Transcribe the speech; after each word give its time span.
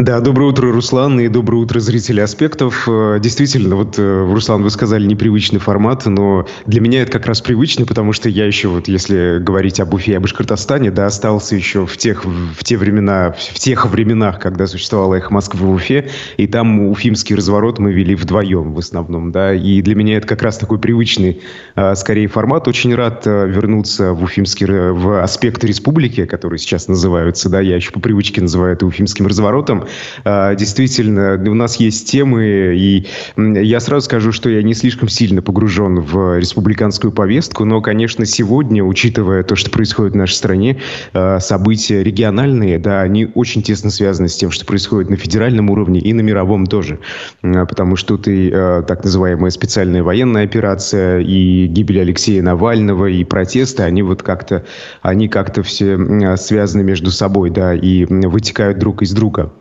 Да, 0.00 0.18
доброе 0.20 0.46
утро, 0.46 0.72
Руслан, 0.72 1.20
и 1.20 1.28
доброе 1.28 1.58
утро, 1.58 1.78
зрители 1.78 2.20
«Аспектов». 2.20 2.88
Э, 2.88 3.18
действительно, 3.20 3.76
вот, 3.76 3.98
э, 3.98 4.32
Руслан, 4.32 4.62
вы 4.62 4.70
сказали 4.70 5.04
непривычный 5.04 5.60
формат, 5.60 6.06
но 6.06 6.46
для 6.64 6.80
меня 6.80 7.02
это 7.02 7.12
как 7.12 7.26
раз 7.26 7.42
привычный, 7.42 7.84
потому 7.84 8.14
что 8.14 8.30
я 8.30 8.46
еще, 8.46 8.68
вот 8.68 8.88
если 8.88 9.36
говорить 9.40 9.78
об 9.78 9.92
Уфе 9.92 10.12
и 10.12 10.14
об 10.14 10.22
Башкортостане, 10.22 10.90
да, 10.90 11.04
остался 11.04 11.54
еще 11.54 11.84
в 11.84 11.98
тех, 11.98 12.24
в 12.24 12.64
те 12.64 12.78
времена, 12.78 13.34
в 13.36 13.58
тех 13.58 13.84
временах, 13.84 14.38
когда 14.38 14.66
существовала 14.66 15.16
их 15.16 15.30
Москва 15.30 15.66
в 15.66 15.70
Уфе, 15.70 16.08
и 16.38 16.46
там 16.46 16.88
уфимский 16.88 17.36
разворот 17.36 17.78
мы 17.78 17.92
вели 17.92 18.14
вдвоем 18.14 18.72
в 18.72 18.78
основном, 18.78 19.32
да, 19.32 19.52
и 19.52 19.82
для 19.82 19.94
меня 19.94 20.16
это 20.16 20.26
как 20.26 20.40
раз 20.40 20.56
такой 20.56 20.78
привычный, 20.78 21.42
э, 21.76 21.94
скорее, 21.94 22.26
формат. 22.26 22.66
Очень 22.68 22.94
рад 22.94 23.26
вернуться 23.26 24.14
в 24.14 24.22
уфимский, 24.22 24.64
в 24.64 25.22
«Аспекты 25.22 25.66
республики», 25.66 26.24
которые 26.24 26.58
сейчас 26.58 26.88
называются, 26.88 27.50
да, 27.50 27.60
я 27.60 27.76
еще 27.76 27.90
по 27.90 28.00
привычке 28.00 28.40
называю 28.40 28.72
это 28.72 28.86
уфимским 28.86 29.26
разворотом, 29.26 29.84
действительно, 30.24 31.40
у 31.50 31.54
нас 31.54 31.76
есть 31.76 32.10
темы, 32.10 32.74
и 32.76 33.06
я 33.36 33.80
сразу 33.80 34.06
скажу, 34.06 34.32
что 34.32 34.48
я 34.48 34.62
не 34.62 34.74
слишком 34.74 35.08
сильно 35.08 35.42
погружен 35.42 36.00
в 36.00 36.38
республиканскую 36.38 37.12
повестку, 37.12 37.64
но, 37.64 37.80
конечно, 37.80 38.24
сегодня, 38.24 38.84
учитывая 38.84 39.42
то, 39.42 39.56
что 39.56 39.70
происходит 39.70 40.14
в 40.14 40.16
нашей 40.16 40.34
стране, 40.34 40.78
а, 41.12 41.40
события 41.40 42.02
региональные, 42.02 42.78
да, 42.78 43.02
они 43.02 43.28
очень 43.34 43.62
тесно 43.62 43.90
связаны 43.90 44.28
с 44.28 44.36
тем, 44.36 44.50
что 44.50 44.64
происходит 44.64 45.10
на 45.10 45.16
федеральном 45.16 45.70
уровне 45.70 46.00
и 46.00 46.12
на 46.12 46.20
мировом 46.20 46.66
тоже, 46.66 46.98
а, 47.42 47.66
потому 47.66 47.96
что 47.96 48.16
тут 48.16 48.28
и 48.28 48.50
так 48.50 49.04
называемая 49.04 49.50
специальная 49.50 50.02
военная 50.02 50.44
операция, 50.44 51.20
и 51.20 51.66
гибель 51.66 52.00
Алексея 52.00 52.42
Навального, 52.42 53.06
и 53.06 53.24
протесты, 53.24 53.82
они 53.82 54.02
вот 54.02 54.22
как-то, 54.22 54.64
они 55.02 55.28
как-то 55.28 55.62
все 55.62 55.96
связаны 56.36 56.82
между 56.82 57.10
собой, 57.10 57.50
да, 57.50 57.74
и 57.74 58.04
вытекают 58.06 58.78
друг 58.78 59.02
из 59.02 59.12
друга. 59.12 59.52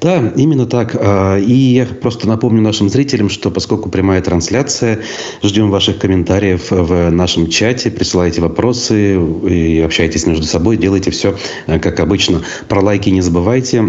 Да, 0.00 0.32
именно 0.36 0.66
так. 0.66 0.96
А, 0.98 1.38
и 1.38 1.52
я 1.52 1.86
просто 1.86 2.28
напомню 2.28 2.62
нашим 2.62 2.88
зрителям, 2.88 3.28
что 3.28 3.50
поскольку 3.50 3.88
прямая 3.88 4.22
трансляция, 4.22 5.00
ждем 5.42 5.70
ваших 5.70 5.98
комментариев 5.98 6.70
в 6.70 7.10
нашем 7.10 7.48
чате, 7.48 7.90
присылайте 7.90 8.40
вопросы 8.40 9.20
и 9.48 9.80
общайтесь 9.80 10.26
между 10.26 10.44
собой, 10.44 10.76
делайте 10.76 11.10
все 11.10 11.36
э, 11.66 11.78
как 11.80 11.98
обычно. 12.00 12.42
Про 12.68 12.80
лайки 12.80 13.10
не 13.10 13.22
забывайте 13.22 13.84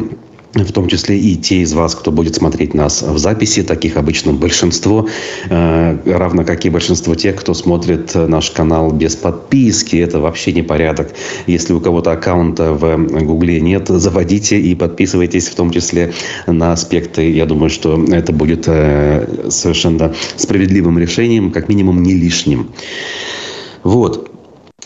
в 0.53 0.71
том 0.71 0.87
числе 0.87 1.17
и 1.17 1.35
те 1.35 1.61
из 1.61 1.73
вас, 1.73 1.95
кто 1.95 2.11
будет 2.11 2.35
смотреть 2.35 2.73
нас 2.73 3.01
в 3.01 3.17
записи, 3.17 3.63
таких 3.63 3.97
обычно 3.97 4.33
большинство, 4.33 5.07
э, 5.49 5.97
равно 6.05 6.43
как 6.43 6.65
и 6.65 6.69
большинство 6.69 7.15
тех, 7.15 7.35
кто 7.35 7.53
смотрит 7.53 8.15
наш 8.15 8.49
канал 8.51 8.91
без 8.91 9.15
подписки. 9.15 9.97
Это 9.97 10.19
вообще 10.19 10.51
не 10.51 10.63
порядок. 10.63 11.13
Если 11.47 11.73
у 11.73 11.79
кого-то 11.79 12.11
аккаунта 12.11 12.73
в 12.73 12.97
Гугле 13.23 13.61
нет, 13.61 13.87
заводите 13.89 14.59
и 14.59 14.73
подписывайтесь 14.75 15.47
в 15.47 15.55
том 15.55 15.71
числе 15.71 16.13
на 16.47 16.73
аспекты. 16.73 17.31
Я 17.31 17.45
думаю, 17.45 17.69
что 17.69 18.03
это 18.11 18.33
будет 18.33 18.63
э, 18.67 19.49
совершенно 19.49 20.13
справедливым 20.35 20.97
решением, 20.97 21.51
как 21.51 21.69
минимум 21.69 22.01
не 22.01 22.15
лишним. 22.15 22.71
Вот. 23.83 24.31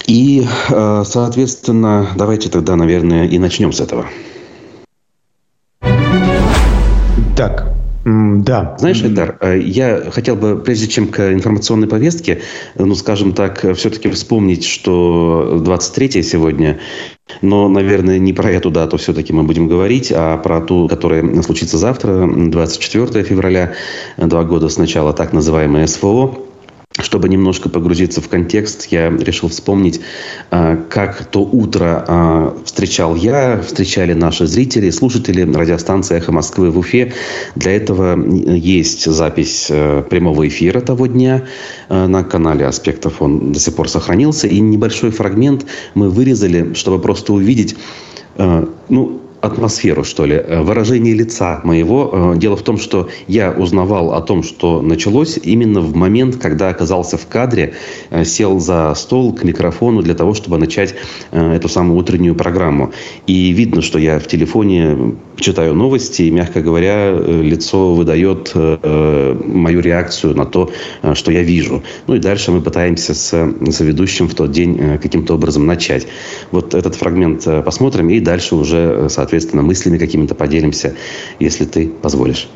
И, 0.07 0.45
э, 0.69 1.03
соответственно, 1.05 2.09
давайте 2.17 2.49
тогда, 2.49 2.75
наверное, 2.75 3.27
и 3.27 3.39
начнем 3.39 3.71
с 3.71 3.79
этого. 3.79 4.07
Так, 7.35 7.73
да. 8.05 8.75
Знаешь, 8.79 9.01
Эдар, 9.01 9.37
э, 9.39 9.59
я 9.59 10.11
хотел 10.11 10.35
бы, 10.35 10.57
прежде 10.57 10.87
чем 10.87 11.07
к 11.07 11.33
информационной 11.33 11.87
повестке, 11.87 12.41
ну, 12.77 12.93
скажем 12.95 13.31
так, 13.31 13.65
все-таки 13.75 14.09
вспомнить, 14.09 14.65
что 14.65 15.61
23 15.63 16.21
сегодня, 16.21 16.79
но, 17.41 17.69
наверное, 17.69 18.19
не 18.19 18.33
про 18.33 18.51
эту 18.51 18.71
дату 18.71 18.97
все-таки 18.97 19.31
мы 19.31 19.43
будем 19.43 19.69
говорить, 19.69 20.11
а 20.13 20.37
про 20.37 20.59
ту, 20.59 20.89
которая 20.89 21.41
случится 21.43 21.77
завтра, 21.77 22.27
24 22.27 23.23
февраля, 23.23 23.73
два 24.17 24.43
года 24.43 24.67
с 24.67 24.77
начала 24.77 25.13
так 25.13 25.31
называемое 25.31 25.87
СВО. 25.87 26.37
Чтобы 26.99 27.27
немножко 27.27 27.69
погрузиться 27.69 28.21
в 28.21 28.29
контекст, 28.29 28.85
я 28.91 29.09
решил 29.09 29.49
вспомнить, 29.49 29.99
а, 30.51 30.77
как 30.89 31.25
то 31.25 31.39
утро 31.39 32.05
а, 32.07 32.57
встречал 32.65 33.15
я, 33.15 33.59
встречали 33.61 34.13
наши 34.13 34.45
зрители, 34.45 34.91
слушатели 34.91 35.41
радиостанции 35.41 36.17
«Эхо 36.17 36.31
Москвы» 36.31 36.69
в 36.69 36.77
Уфе. 36.77 37.13
Для 37.55 37.75
этого 37.75 38.15
есть 38.27 39.05
запись 39.05 39.67
э, 39.69 40.03
прямого 40.07 40.47
эфира 40.47 40.81
того 40.81 41.07
дня 41.07 41.45
э, 41.89 42.05
на 42.05 42.23
канале 42.23 42.67
«Аспектов». 42.67 43.23
Он 43.23 43.53
до 43.53 43.59
сих 43.59 43.73
пор 43.73 43.89
сохранился. 43.89 44.47
И 44.47 44.59
небольшой 44.59 45.09
фрагмент 45.09 45.65
мы 45.95 46.11
вырезали, 46.11 46.75
чтобы 46.75 46.99
просто 46.99 47.33
увидеть, 47.33 47.75
э, 48.37 48.67
ну, 48.89 49.22
атмосферу, 49.43 50.05
что 50.05 50.25
ли, 50.25 50.35
э, 50.35 50.61
выражение 50.61 51.13
лица 51.13 51.59
моего. 51.65 52.09
Э, 52.13 52.37
дело 52.37 52.55
в 52.55 52.61
том, 52.61 52.77
что 52.77 53.09
я 53.27 53.51
узнавал 53.51 54.13
о 54.13 54.21
том, 54.21 54.41
что 54.41 54.81
началось 54.81 55.37
именно 55.43 55.81
в 55.81 55.93
момент, 55.95 56.37
когда 56.37 56.69
оказался 56.69 57.17
в 57.17 57.27
кадре, 57.27 57.73
э, 58.09 58.23
сел 58.23 58.59
за 58.59 58.93
стол 58.95 59.33
к 59.33 59.43
микрофону 59.43 60.01
для 60.01 60.13
того, 60.13 60.33
чтобы 60.33 60.57
начать 60.57 60.95
эту 61.31 61.67
самую 61.67 61.99
утреннюю 61.99 62.35
программу. 62.35 62.91
И 63.27 63.51
видно, 63.51 63.81
что 63.81 63.99
я 63.99 64.17
в 64.19 64.27
телефоне 64.27 65.15
читаю 65.35 65.73
новости, 65.73 66.21
и, 66.21 66.31
мягко 66.31 66.61
говоря, 66.61 67.11
лицо 67.11 67.93
выдает 67.93 68.53
мою 68.55 69.79
реакцию 69.81 70.35
на 70.35 70.45
то, 70.45 70.69
что 71.13 71.31
я 71.31 71.43
вижу. 71.43 71.83
Ну 72.07 72.15
и 72.15 72.19
дальше 72.19 72.51
мы 72.51 72.61
пытаемся 72.61 73.13
с 73.13 73.53
соведущим 73.71 74.27
в 74.27 74.35
тот 74.35 74.51
день 74.51 74.99
каким-то 75.01 75.35
образом 75.35 75.65
начать. 75.65 76.07
Вот 76.51 76.75
этот 76.75 76.95
фрагмент 76.95 77.47
посмотрим, 77.65 78.09
и 78.09 78.19
дальше 78.19 78.55
уже, 78.55 79.07
соответственно, 79.09 79.32
соответственно, 79.33 79.63
мыслями 79.63 79.97
какими-то 79.97 80.35
поделимся, 80.35 80.95
если 81.39 81.65
ты 81.65 81.89
позволишь. 81.89 82.47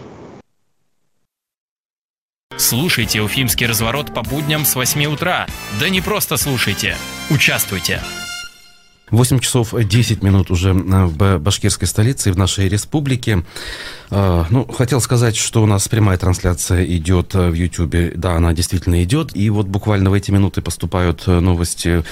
Слушайте 2.55 3.21
«Уфимский 3.21 3.65
разворот» 3.65 4.13
по 4.13 4.21
будням 4.21 4.63
с 4.65 4.75
8 4.75 5.05
утра. 5.05 5.47
Да 5.79 5.89
не 5.89 6.01
просто 6.01 6.37
слушайте, 6.37 6.95
участвуйте. 7.31 8.01
8 9.11 9.39
часов 9.39 9.73
10 9.73 10.21
минут 10.21 10.51
уже 10.51 10.71
э, 10.71 11.05
в 11.05 11.37
башкирской 11.39 11.87
столице 11.87 12.29
и 12.29 12.31
в 12.33 12.37
нашей 12.37 12.67
республике. 12.67 13.43
Э, 14.09 14.43
ну, 14.49 14.65
хотел 14.65 14.99
сказать, 14.99 15.37
что 15.37 15.63
у 15.63 15.65
нас 15.65 15.87
прямая 15.87 16.17
трансляция 16.17 16.83
идет 16.83 17.33
э, 17.33 17.49
в 17.49 17.53
YouTube. 17.53 18.15
Да, 18.15 18.35
она 18.35 18.53
действительно 18.53 19.01
идет. 19.03 19.33
И 19.33 19.49
вот 19.49 19.67
буквально 19.67 20.09
в 20.09 20.13
эти 20.13 20.31
минуты 20.31 20.61
поступают 20.61 21.25
новости 21.25 22.03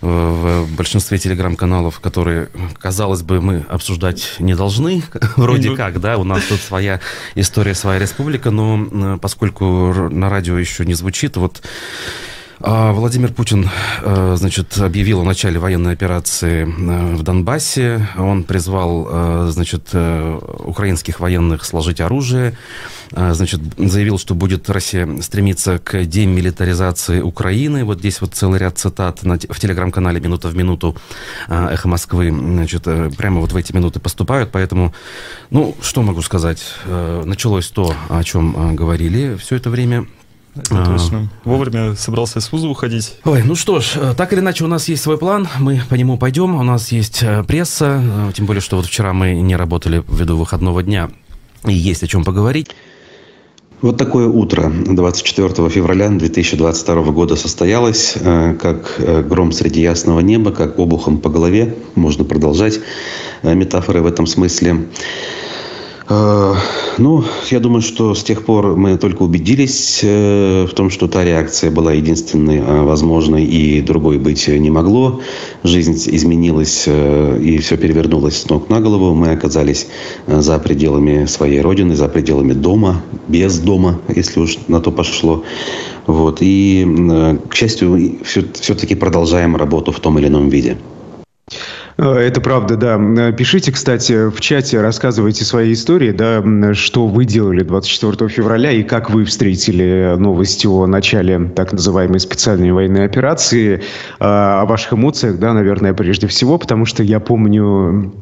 в 0.00 0.66
большинстве 0.76 1.18
телеграм-каналов, 1.18 2.00
которые, 2.00 2.48
казалось 2.78 3.22
бы, 3.22 3.40
мы 3.40 3.64
обсуждать 3.68 4.36
не 4.40 4.56
должны. 4.56 5.02
Вроде 5.36 5.76
как, 5.76 6.00
да, 6.00 6.18
у 6.18 6.24
нас 6.24 6.42
тут 6.48 6.60
своя 6.60 7.00
история, 7.36 7.74
своя 7.74 8.00
республика, 8.00 8.50
но 8.50 9.18
поскольку 9.18 9.92
на 10.10 10.28
радио 10.28 10.58
еще 10.58 10.84
не 10.84 10.94
звучит, 10.94 11.36
вот 11.36 11.62
а, 11.62 11.68
Владимир 12.60 13.32
Путин, 13.32 13.70
э, 14.02 14.34
значит, 14.36 14.76
объявил 14.76 15.22
о 15.22 15.24
начале 15.24 15.58
военной 15.58 15.94
операции 15.94 16.64
э, 16.64 17.14
в 17.16 17.22
Донбассе. 17.22 18.06
Он 18.18 18.44
призвал, 18.44 19.08
э, 19.10 19.48
значит, 19.50 19.94
украинских 19.94 21.20
военных 21.20 21.64
сложить 21.64 22.00
оружие. 22.00 22.56
Значит, 23.12 23.60
заявил, 23.76 24.18
что 24.18 24.36
будет 24.36 24.70
Россия 24.70 25.08
стремиться 25.20 25.80
к 25.80 26.04
демилитаризации 26.04 27.20
Украины. 27.20 27.84
Вот 27.84 27.98
здесь 27.98 28.20
вот 28.20 28.34
целый 28.34 28.60
ряд 28.60 28.78
цитат 28.78 29.22
в 29.22 29.58
телеграм-канале 29.58 30.20
«Минута 30.20 30.46
в 30.46 30.54
минуту» 30.54 30.96
«Эхо 31.48 31.88
Москвы». 31.88 32.30
Значит, 32.30 32.84
прямо 33.16 33.40
вот 33.40 33.50
в 33.50 33.56
эти 33.56 33.72
минуты 33.72 33.98
поступают. 33.98 34.52
Поэтому, 34.52 34.94
ну, 35.50 35.74
что 35.82 36.02
могу 36.02 36.22
сказать? 36.22 36.62
Началось 36.86 37.68
то, 37.68 37.92
о 38.08 38.22
чем 38.22 38.76
говорили 38.76 39.34
все 39.34 39.56
это 39.56 39.70
время 39.70 40.06
это 40.54 40.84
точно. 40.84 41.28
Вовремя 41.44 41.94
собрался 41.94 42.40
с 42.40 42.50
вуза 42.50 42.68
уходить. 42.68 43.16
Ой, 43.24 43.42
ну 43.44 43.54
что 43.54 43.80
ж, 43.80 43.92
э, 43.96 44.14
так 44.16 44.32
или 44.32 44.40
иначе 44.40 44.64
у 44.64 44.66
нас 44.66 44.88
есть 44.88 45.02
свой 45.02 45.18
план, 45.18 45.48
мы 45.58 45.82
по 45.88 45.94
нему 45.94 46.18
пойдем, 46.18 46.54
у 46.54 46.62
нас 46.62 46.92
есть 46.92 47.22
э, 47.22 47.44
пресса, 47.44 48.02
э, 48.02 48.32
тем 48.34 48.46
более, 48.46 48.60
что 48.60 48.76
вот 48.76 48.86
вчера 48.86 49.12
мы 49.12 49.34
не 49.34 49.56
работали 49.56 50.02
ввиду 50.08 50.36
выходного 50.36 50.82
дня, 50.82 51.10
и 51.66 51.72
есть 51.72 52.02
о 52.02 52.06
чем 52.06 52.24
поговорить. 52.24 52.70
Вот 53.80 53.96
такое 53.96 54.26
утро 54.26 54.70
24 54.70 55.70
февраля 55.70 56.10
2022 56.10 57.02
года 57.12 57.34
состоялось, 57.34 58.14
как 58.60 59.00
гром 59.26 59.52
среди 59.52 59.80
ясного 59.80 60.20
неба, 60.20 60.52
как 60.52 60.78
обухом 60.78 61.16
по 61.16 61.30
голове, 61.30 61.76
можно 61.94 62.24
продолжать 62.24 62.78
метафоры 63.42 64.02
в 64.02 64.06
этом 64.06 64.26
смысле. 64.26 64.86
Э, 66.10 66.54
ну, 66.98 67.24
я 67.50 67.60
думаю, 67.60 67.82
что 67.82 68.14
с 68.14 68.24
тех 68.24 68.44
пор 68.44 68.76
мы 68.76 68.98
только 68.98 69.22
убедились 69.22 70.00
э, 70.02 70.66
в 70.68 70.74
том, 70.74 70.90
что 70.90 71.06
та 71.06 71.24
реакция 71.24 71.70
была 71.70 71.92
единственной 71.92 72.58
э, 72.58 72.82
возможной 72.82 73.44
и 73.44 73.80
другой 73.80 74.18
быть 74.18 74.48
не 74.48 74.70
могло. 74.70 75.20
Жизнь 75.62 75.92
изменилась 75.92 76.88
и 76.88 77.58
все 77.58 77.76
перевернулось 77.76 78.38
с 78.38 78.48
ног 78.48 78.68
на 78.68 78.80
голову. 78.80 79.14
Мы 79.14 79.30
оказались 79.30 79.86
за 80.26 80.58
пределами 80.58 81.26
своей 81.26 81.60
родины, 81.60 81.94
за 81.94 82.08
пределами 82.08 82.54
дома, 82.54 83.02
без 83.28 83.58
дома, 83.58 84.00
если 84.08 84.40
уж 84.40 84.58
на 84.66 84.80
то 84.80 84.90
пошло. 84.90 85.44
Вот. 86.06 86.38
И, 86.40 87.38
к 87.48 87.54
счастью, 87.54 88.18
все-таки 88.24 88.96
продолжаем 88.96 89.54
работу 89.54 89.92
в 89.92 90.00
том 90.00 90.18
или 90.18 90.26
ином 90.26 90.48
виде. 90.48 90.76
Э, 91.96 92.14
это 92.14 92.40
правда, 92.40 92.76
да. 92.76 93.32
Пишите, 93.32 93.72
кстати, 93.72 94.28
в 94.28 94.40
чате, 94.40 94.80
рассказывайте 94.80 95.44
свои 95.44 95.72
истории, 95.72 96.12
да, 96.12 96.42
что 96.74 97.06
вы 97.06 97.24
делали 97.24 97.62
24 97.62 98.28
февраля 98.28 98.72
и 98.72 98.82
как 98.82 99.10
вы 99.10 99.24
встретили 99.24 100.14
новости 100.18 100.66
о 100.66 100.86
начале 100.86 101.50
так 101.54 101.72
называемой 101.72 102.20
специальной 102.20 102.72
военной 102.72 103.04
операции, 103.04 103.76
э, 103.76 103.80
о 104.20 104.64
ваших 104.66 104.94
эмоциях, 104.94 105.38
да, 105.38 105.52
наверное, 105.52 105.94
прежде 105.94 106.26
всего, 106.26 106.58
потому 106.58 106.84
что 106.84 107.02
я 107.02 107.20
помню, 107.20 108.12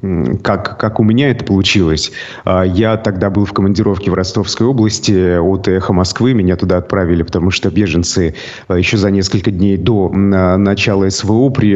как, 0.43 0.79
как 0.79 1.01
у 1.01 1.05
меня 1.05 1.31
это 1.31 1.45
получилось. 1.45 2.13
Э, 2.45 2.63
я 2.67 2.97
тогда 2.97 3.31
был 3.31 3.45
в 3.45 3.53
командировке 3.53 4.11
в 4.11 4.15
Ростовской 4.15 4.67
области 4.67 5.39
от 5.39 5.69
«Эхо 5.69 5.93
Москвы», 5.93 6.35
меня 6.35 6.57
туда 6.57 6.79
отправили, 6.79 7.23
потому 7.23 7.51
что 7.51 7.71
беженцы 7.71 8.35
еще 8.69 8.97
за 8.97 9.11
несколько 9.11 9.51
дней 9.51 9.77
до 9.77 10.09
начала 10.09 11.09
СВО 11.09 11.51
при, 11.51 11.73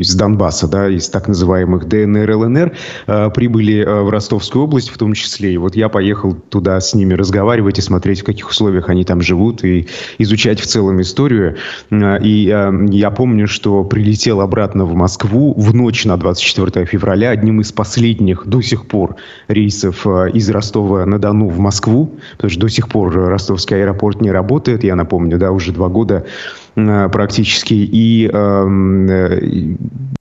из 0.00 0.14
Донбасса, 0.14 0.68
да, 0.68 0.88
из 0.88 1.05
так 1.12 1.28
называемых 1.28 1.86
ДНР, 1.86 2.30
ЛНР, 2.30 2.72
э, 3.06 3.30
прибыли 3.30 3.84
э, 3.84 4.02
в 4.02 4.10
Ростовскую 4.10 4.64
область 4.64 4.90
в 4.90 4.98
том 4.98 5.12
числе. 5.14 5.52
И 5.52 5.56
вот 5.56 5.76
я 5.76 5.88
поехал 5.88 6.34
туда 6.34 6.80
с 6.80 6.94
ними 6.94 7.14
разговаривать 7.14 7.78
и 7.78 7.82
смотреть, 7.82 8.20
в 8.20 8.24
каких 8.24 8.48
условиях 8.48 8.88
они 8.88 9.04
там 9.04 9.20
живут, 9.20 9.64
и 9.64 9.88
изучать 10.18 10.60
в 10.60 10.66
целом 10.66 11.00
историю. 11.00 11.56
Э, 11.90 12.18
и 12.22 12.46
я 12.90 13.10
помню, 13.10 13.46
что 13.46 13.84
прилетел 13.84 14.40
обратно 14.40 14.84
в 14.84 14.94
Москву 14.94 15.54
в 15.56 15.74
ночь 15.74 16.04
на 16.04 16.16
24 16.16 16.86
февраля 16.86 17.30
одним 17.30 17.60
из 17.60 17.72
последних 17.72 18.46
до 18.46 18.60
сих 18.62 18.86
пор 18.86 19.16
рейсов 19.48 20.06
из 20.06 20.50
Ростова-на-Дону 20.50 21.48
в 21.48 21.58
Москву, 21.58 22.14
потому 22.32 22.50
что 22.50 22.60
до 22.60 22.68
сих 22.68 22.88
пор 22.88 23.12
ростовский 23.12 23.76
аэропорт 23.76 24.20
не 24.20 24.30
работает, 24.30 24.84
я 24.84 24.94
напомню, 24.96 25.38
да, 25.38 25.52
уже 25.52 25.72
два 25.72 25.88
года 25.88 26.26
практически. 26.76 27.74
И 27.74 28.28
эм, 28.32 29.78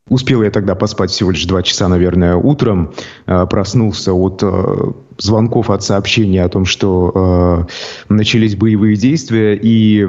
Успел 0.08 0.44
я 0.44 0.52
тогда 0.52 0.76
поспать 0.76 1.10
всего 1.10 1.32
лишь 1.32 1.46
два 1.46 1.64
часа, 1.64 1.88
наверное, 1.88 2.36
утром. 2.36 2.94
Э, 3.26 3.48
проснулся 3.50 4.14
от 4.14 4.40
э, 4.44 4.92
звонков, 5.18 5.72
от 5.72 5.82
сообщений 5.82 6.44
о 6.44 6.48
том, 6.48 6.66
что 6.66 7.66
э, 8.08 8.14
начались 8.14 8.56
боевые 8.56 8.98
действия. 8.98 9.56
И 9.60 10.06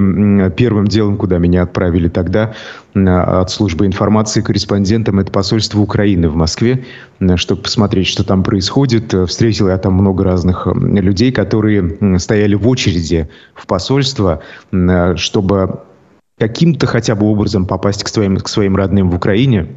первым 0.55 0.87
делом, 0.87 1.17
куда 1.17 1.39
меня 1.39 1.63
отправили 1.63 2.09
тогда 2.09 2.55
от 2.95 3.51
службы 3.51 3.87
информации 3.87 4.43
корреспондентом, 4.43 5.19
это 5.19 5.33
посольство 5.33 5.81
Украины 5.81 6.29
в 6.29 6.37
Москве, 6.37 6.85
чтобы 7.37 7.63
посмотреть, 7.63 8.07
что 8.07 8.23
там 8.25 8.43
происходит. 8.43 9.15
Встретил 9.29 9.69
я 9.69 9.79
там 9.79 9.95
много 9.95 10.25
разных 10.25 10.67
людей, 10.67 11.31
которые 11.31 12.19
стояли 12.19 12.55
в 12.55 12.67
очереди 12.69 13.29
в 13.55 13.67
посольство, 13.67 14.43
чтобы 15.17 15.81
каким-то 16.39 16.87
хотя 16.87 17.15
бы 17.15 17.27
образом 17.27 17.67
попасть 17.67 18.05
к 18.05 18.09
своим, 18.09 18.37
к 18.37 18.49
своим 18.49 18.77
родным 18.77 19.11
в 19.11 19.15
Украине. 19.15 19.69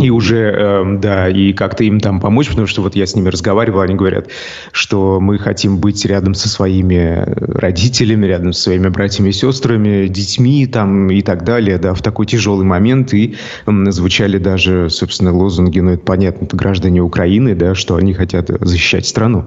И 0.00 0.10
уже, 0.10 0.54
э, 0.56 0.96
да, 0.98 1.28
и 1.28 1.52
как-то 1.52 1.84
им 1.84 2.00
там 2.00 2.20
помочь, 2.20 2.48
потому 2.48 2.66
что 2.66 2.80
вот 2.80 2.96
я 2.96 3.06
с 3.06 3.14
ними 3.14 3.28
разговаривал, 3.28 3.80
они 3.80 3.94
говорят, 3.94 4.28
что 4.72 5.20
мы 5.20 5.38
хотим 5.38 5.76
быть 5.76 6.04
рядом 6.06 6.34
со 6.34 6.48
своими 6.48 7.24
родителями, 7.36 8.26
рядом 8.26 8.54
со 8.54 8.62
своими 8.62 8.88
братьями 8.88 9.28
и 9.28 9.32
сестрами, 9.32 10.06
детьми 10.06 10.66
там 10.66 11.10
и 11.10 11.20
так 11.20 11.44
далее, 11.44 11.76
да, 11.76 11.92
в 11.92 12.00
такой 12.00 12.24
тяжелый 12.24 12.64
момент. 12.64 13.12
И 13.12 13.36
э, 13.66 13.90
звучали 13.90 14.38
даже, 14.38 14.88
собственно, 14.88 15.36
лозунги, 15.36 15.80
ну, 15.80 15.90
это 15.90 16.02
понятно, 16.02 16.46
это 16.46 16.56
граждане 16.56 17.02
Украины, 17.02 17.54
да, 17.54 17.74
что 17.74 17.96
они 17.96 18.14
хотят 18.14 18.48
защищать 18.60 19.06
страну. 19.06 19.46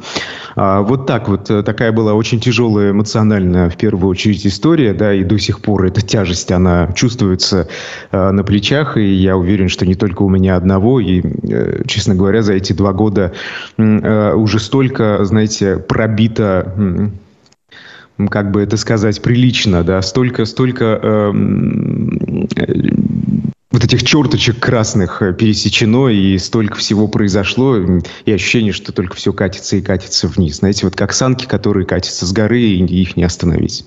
А, 0.56 0.82
вот 0.82 1.08
так 1.08 1.30
вот, 1.30 1.50
э, 1.50 1.64
такая 1.64 1.92
была 1.92 2.14
очень 2.14 2.40
тяжелая 2.40 2.92
эмоциональная, 2.92 3.70
в 3.70 3.78
первую 3.78 4.10
очередь, 4.10 4.46
история, 4.46 4.94
да, 4.94 5.14
и 5.14 5.24
до 5.24 5.40
сих 5.40 5.62
пор 5.62 5.86
эта 5.86 6.02
тяжесть, 6.02 6.52
она 6.52 6.92
чувствуется 6.94 7.68
э, 8.12 8.32
на 8.32 8.44
плечах, 8.44 8.98
и 8.98 9.14
я 9.14 9.36
уверен, 9.36 9.68
что 9.68 9.86
не 9.88 9.96
только 9.96 10.22
у 10.22 10.30
меня 10.30 10.43
одного. 10.50 11.00
И, 11.00 11.22
э, 11.22 11.84
честно 11.88 12.16
говоря, 12.16 12.42
за 12.42 12.54
эти 12.54 12.74
два 12.74 12.94
года 12.94 13.34
э, 13.78 14.34
уже 14.34 14.60
столько, 14.60 15.24
знаете, 15.26 15.78
пробито 15.78 17.12
как 18.30 18.52
бы 18.52 18.62
это 18.62 18.78
сказать, 18.78 19.22
прилично, 19.24 19.84
да, 19.84 20.02
столько, 20.04 20.46
столько 20.46 21.00
э, 21.02 21.32
вот 23.72 23.84
этих 23.84 24.04
черточек 24.04 24.60
красных 24.60 25.24
пересечено, 25.38 26.10
и 26.10 26.38
столько 26.38 26.76
всего 26.76 27.08
произошло, 27.08 27.76
и 28.26 28.32
ощущение, 28.32 28.72
что 28.72 28.92
только 28.94 29.16
все 29.16 29.34
катится 29.34 29.78
и 29.78 29.82
катится 29.82 30.28
вниз. 30.28 30.58
Знаете, 30.58 30.86
вот 30.86 30.96
как 30.96 31.12
санки, 31.12 31.46
которые 31.46 31.88
катятся 31.88 32.28
с 32.28 32.32
горы, 32.32 32.62
и 32.62 33.02
их 33.02 33.18
не 33.18 33.24
остановить. 33.24 33.84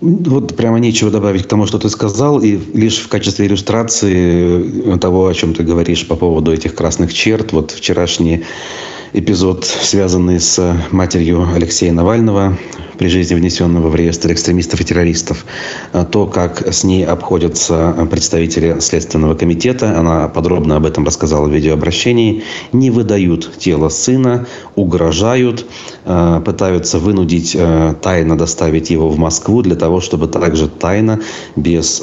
Вот 0.00 0.56
прямо 0.56 0.78
нечего 0.78 1.10
добавить 1.10 1.44
к 1.44 1.46
тому, 1.46 1.66
что 1.66 1.78
ты 1.78 1.88
сказал. 1.88 2.40
И 2.40 2.58
лишь 2.74 2.98
в 2.98 3.08
качестве 3.08 3.46
иллюстрации 3.46 4.96
того, 4.98 5.26
о 5.26 5.34
чем 5.34 5.54
ты 5.54 5.62
говоришь 5.62 6.06
по 6.06 6.16
поводу 6.16 6.52
этих 6.52 6.74
красных 6.74 7.12
черт, 7.12 7.52
вот 7.52 7.70
вчерашний 7.70 8.44
эпизод, 9.12 9.64
связанный 9.64 10.40
с 10.40 10.76
матерью 10.90 11.48
Алексея 11.54 11.92
Навального, 11.92 12.58
при 12.98 13.08
жизни 13.08 13.34
внесенного 13.34 13.88
в 13.88 13.94
реестр 13.94 14.32
экстремистов 14.32 14.80
и 14.80 14.84
террористов. 14.84 15.46
А 15.92 16.04
то, 16.04 16.26
как 16.26 16.66
с 16.72 16.84
ней 16.84 17.06
обходятся 17.06 18.08
представители 18.10 18.80
Следственного 18.80 19.34
комитета, 19.34 19.98
она 19.98 20.28
подробно 20.28 20.76
об 20.76 20.86
этом 20.86 21.04
рассказала 21.06 21.46
в 21.46 21.52
видеообращении, 21.52 22.42
не 22.72 22.90
выдают 22.90 23.58
тело 23.58 23.88
сына, 23.88 24.46
угрожают, 24.74 25.66
а, 26.04 26.40
пытаются 26.40 26.98
вынудить 26.98 27.56
а, 27.58 27.94
тайно 27.94 28.36
доставить 28.36 28.90
его 28.90 29.08
в 29.08 29.18
Москву 29.18 29.62
для 29.62 29.76
того, 29.76 30.00
чтобы 30.00 30.26
также 30.26 30.68
тайно, 30.68 31.20
без 31.56 32.02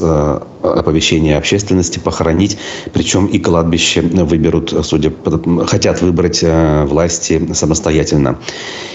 оповещения 0.61 1.37
общественности, 1.37 1.99
похоронить. 1.99 2.57
Причем 2.93 3.25
и 3.25 3.39
кладбище 3.39 4.01
выберут, 4.01 4.73
судя 4.83 5.09
по... 5.09 5.65
хотят 5.65 6.01
выбрать 6.01 6.43
власти 6.43 7.53
самостоятельно. 7.53 8.39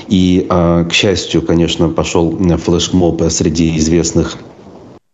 И, 0.08 0.46
к 0.48 0.92
счастью, 0.92 1.42
конечно, 1.42 1.89
пошел 1.90 2.30
флешмоб 2.56 3.22
среди 3.30 3.76
известных 3.76 4.38
Э, 4.38 4.59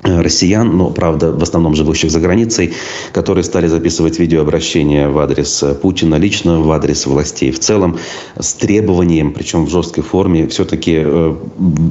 россиян, 0.07 0.77
но, 0.77 0.91
правда, 0.91 1.33
в 1.33 1.43
основном 1.43 1.75
живущих 1.75 2.11
за 2.11 2.21
границей, 2.21 2.73
которые 3.13 3.45
стали 3.45 3.67
записывать 3.67 4.19
видеообращения 4.19 5.09
в 5.09 5.19
адрес 5.19 5.63
э, 5.63 5.75
Путина 5.75 6.17
лично, 6.17 6.61
в 6.61 6.71
адрес 6.71 7.07
властей 7.07 7.51
в 7.51 7.59
целом, 7.59 7.99
с 8.39 8.55
требованием, 8.55 9.33
причем 9.33 9.67
в 9.67 9.71
жесткой 9.71 10.05
форме, 10.05 10.47
все-таки 10.49 10.95
э, 10.99 11.35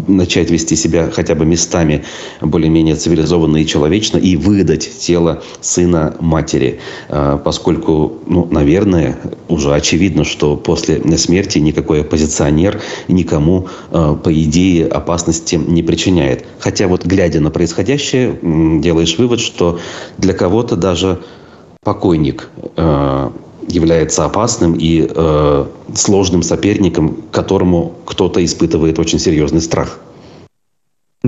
начать 0.07 0.49
вести 0.49 0.75
себя 0.75 1.09
хотя 1.11 1.35
бы 1.35 1.45
местами 1.45 2.03
более-менее 2.41 2.95
цивилизованно 2.95 3.57
и 3.57 3.65
человечно 3.65 4.17
и 4.17 4.35
выдать 4.35 4.89
тело 4.99 5.43
сына 5.61 6.15
матери. 6.19 6.79
Э, 7.09 7.37
поскольку, 7.43 8.13
ну, 8.27 8.47
наверное, 8.49 9.17
уже 9.47 9.73
очевидно, 9.73 10.23
что 10.23 10.55
после 10.55 11.01
смерти 11.17 11.59
никакой 11.59 12.01
оппозиционер 12.01 12.81
никому, 13.07 13.67
э, 13.91 14.17
по 14.23 14.33
идее, 14.33 14.87
опасности 14.87 15.55
не 15.55 15.83
причиняет. 15.83 16.45
Хотя 16.59 16.87
вот 16.87 17.05
глядя 17.05 17.39
на 17.39 17.51
происходящее, 17.51 18.04
происходящее, 18.05 18.79
делаешь 18.81 19.17
вывод, 19.17 19.39
что 19.39 19.79
для 20.17 20.33
кого-то 20.33 20.75
даже 20.75 21.19
покойник 21.83 22.49
э, 22.75 23.29
является 23.67 24.25
опасным 24.25 24.75
и 24.77 25.07
э, 25.09 25.65
сложным 25.93 26.43
соперником, 26.43 27.17
которому 27.31 27.93
кто-то 28.05 28.43
испытывает 28.43 28.99
очень 28.99 29.19
серьезный 29.19 29.61
страх. 29.61 29.99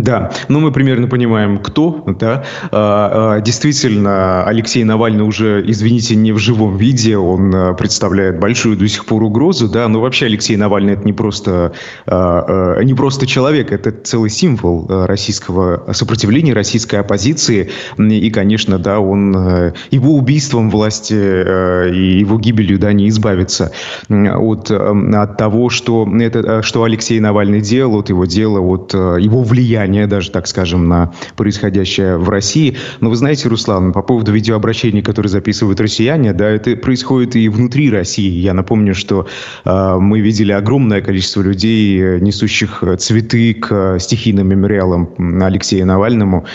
Да, 0.03 0.31
ну 0.47 0.59
мы 0.59 0.71
примерно 0.71 1.07
понимаем, 1.07 1.57
кто, 1.57 2.03
да. 2.19 2.43
А, 2.71 3.35
а, 3.37 3.41
действительно, 3.41 4.43
Алексей 4.45 4.83
Навальный 4.83 5.23
уже, 5.23 5.63
извините, 5.65 6.15
не 6.15 6.31
в 6.31 6.37
живом 6.37 6.77
виде, 6.77 7.17
он 7.17 7.53
а, 7.55 7.73
представляет 7.73 8.39
большую 8.39 8.77
до 8.77 8.87
сих 8.87 9.05
пор 9.05 9.23
угрозу, 9.23 9.67
да, 9.67 9.87
но 9.87 9.99
вообще 9.99 10.27
Алексей 10.27 10.55
Навальный 10.55 10.93
это 10.93 11.03
не 11.03 11.13
просто, 11.13 11.73
не 12.07 12.93
просто 12.93 13.27
человек, 13.27 13.71
это 13.71 13.91
целый 13.91 14.29
символ 14.29 14.85
российского 14.87 15.91
сопротивления, 15.93 16.53
российской 16.53 16.97
оппозиции, 16.97 17.69
и, 17.97 18.29
конечно, 18.29 18.77
да, 18.77 18.99
он 18.99 19.73
его 19.91 20.15
убийством 20.15 20.69
власти 20.69 21.13
и 21.13 22.19
его 22.19 22.39
гибелью, 22.39 22.77
да, 22.79 22.93
не 22.93 23.09
избавится 23.09 23.71
от, 24.09 24.71
от 24.71 25.37
того, 25.37 25.69
что, 25.69 26.07
это, 26.19 26.61
что 26.61 26.83
Алексей 26.83 27.19
Навальный 27.19 27.61
делал, 27.61 27.99
от 27.99 28.09
его 28.09 28.25
дела, 28.25 28.59
от 28.59 28.93
его 28.93 29.43
влияния 29.43 29.86
влияние 29.87 30.07
даже, 30.07 30.31
так 30.31 30.47
скажем, 30.47 30.87
на 30.87 31.11
происходящее 31.35 32.17
в 32.17 32.29
России. 32.29 32.77
Но 32.99 33.09
вы 33.09 33.15
знаете, 33.15 33.49
Руслан, 33.49 33.93
по 33.93 34.01
поводу 34.01 34.31
видеообращений, 34.31 35.01
которые 35.01 35.29
записывают 35.29 35.79
россияне, 35.79 36.33
да, 36.33 36.49
это 36.49 36.75
происходит 36.75 37.35
и 37.35 37.49
внутри 37.49 37.89
России. 37.89 38.29
Я 38.29 38.53
напомню, 38.53 38.93
что 38.93 39.27
э, 39.65 39.97
мы 39.99 40.19
видели 40.19 40.51
огромное 40.51 41.01
количество 41.01 41.41
людей, 41.41 42.19
несущих 42.19 42.83
цветы 42.99 43.53
к 43.53 43.97
стихийным 43.99 44.47
мемориалам 44.49 45.09
Алексея 45.41 45.85
Навальному 45.85 46.45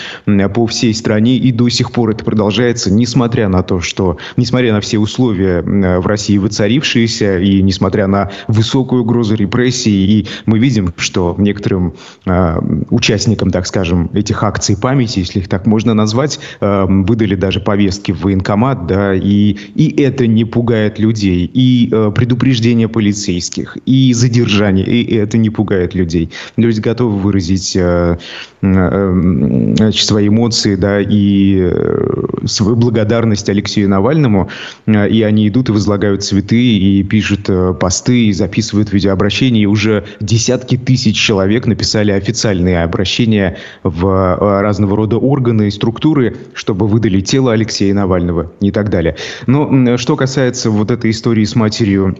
по 0.54 0.66
всей 0.66 0.94
стране, 0.94 1.36
и 1.36 1.52
до 1.52 1.68
сих 1.68 1.90
пор 1.92 2.10
это 2.10 2.24
продолжается, 2.24 2.92
несмотря 2.92 3.48
на 3.48 3.62
то, 3.62 3.80
что, 3.80 4.18
несмотря 4.36 4.72
на 4.72 4.80
все 4.80 4.98
условия 4.98 5.62
в 5.62 6.06
России 6.06 6.38
воцарившиеся, 6.38 7.38
и 7.38 7.62
несмотря 7.62 8.06
на 8.06 8.30
высокую 8.48 9.02
угрозу 9.02 9.34
репрессий, 9.34 10.20
и 10.20 10.26
мы 10.46 10.58
видим, 10.58 10.92
что 10.96 11.34
некоторым 11.38 11.94
э, 12.26 12.58
участникам 12.90 13.21
участникам, 13.22 13.50
так 13.50 13.66
скажем, 13.66 14.10
этих 14.14 14.42
акций 14.42 14.76
памяти, 14.76 15.20
если 15.20 15.40
их 15.40 15.48
так 15.48 15.66
можно 15.66 15.94
назвать, 15.94 16.40
э, 16.60 16.86
выдали 16.88 17.36
даже 17.36 17.60
повестки 17.60 18.12
в 18.12 18.22
военкомат, 18.22 18.86
да, 18.86 19.14
и, 19.14 19.56
и 19.74 20.02
это 20.02 20.26
не 20.26 20.44
пугает 20.44 20.98
людей, 20.98 21.50
и 21.54 21.88
э, 21.92 22.12
предупреждение 22.14 22.88
полицейских, 22.88 23.78
и 23.86 24.12
задержание, 24.12 24.86
и 24.86 25.14
это 25.14 25.38
не 25.38 25.50
пугает 25.50 25.94
людей. 25.94 26.30
Люди 26.56 26.80
готовы 26.80 27.18
выразить 27.18 27.76
э, 27.76 28.18
э, 28.62 29.90
свои 29.92 30.28
эмоции, 30.28 30.76
да, 30.76 31.00
и 31.00 31.70
свою 32.46 32.76
благодарность 32.76 33.48
Алексею 33.48 33.88
Навальному, 33.88 34.48
и 34.86 35.22
они 35.22 35.48
идут 35.48 35.68
и 35.68 35.72
возлагают 35.72 36.22
цветы, 36.22 36.60
и 36.60 37.02
пишут 37.02 37.48
посты, 37.78 38.26
и 38.26 38.32
записывают 38.32 38.92
видеообращения, 38.92 39.62
и 39.62 39.66
уже 39.66 40.04
десятки 40.20 40.76
тысяч 40.76 41.16
человек 41.16 41.66
написали 41.66 42.12
официальные 42.12 42.82
обращения 42.82 43.01
в 43.82 44.06
э, 44.06 44.60
разного 44.60 44.96
рода 44.96 45.16
органы 45.16 45.68
и 45.68 45.70
структуры, 45.70 46.36
чтобы 46.54 46.86
выдали 46.86 47.20
тело 47.20 47.52
Алексея 47.52 47.94
Навального 47.94 48.52
и 48.60 48.70
так 48.70 48.90
далее. 48.90 49.16
Но 49.46 49.96
что 49.96 50.16
касается 50.16 50.70
вот 50.70 50.90
этой 50.90 51.10
истории 51.10 51.44
с 51.44 51.54
матерью 51.54 52.16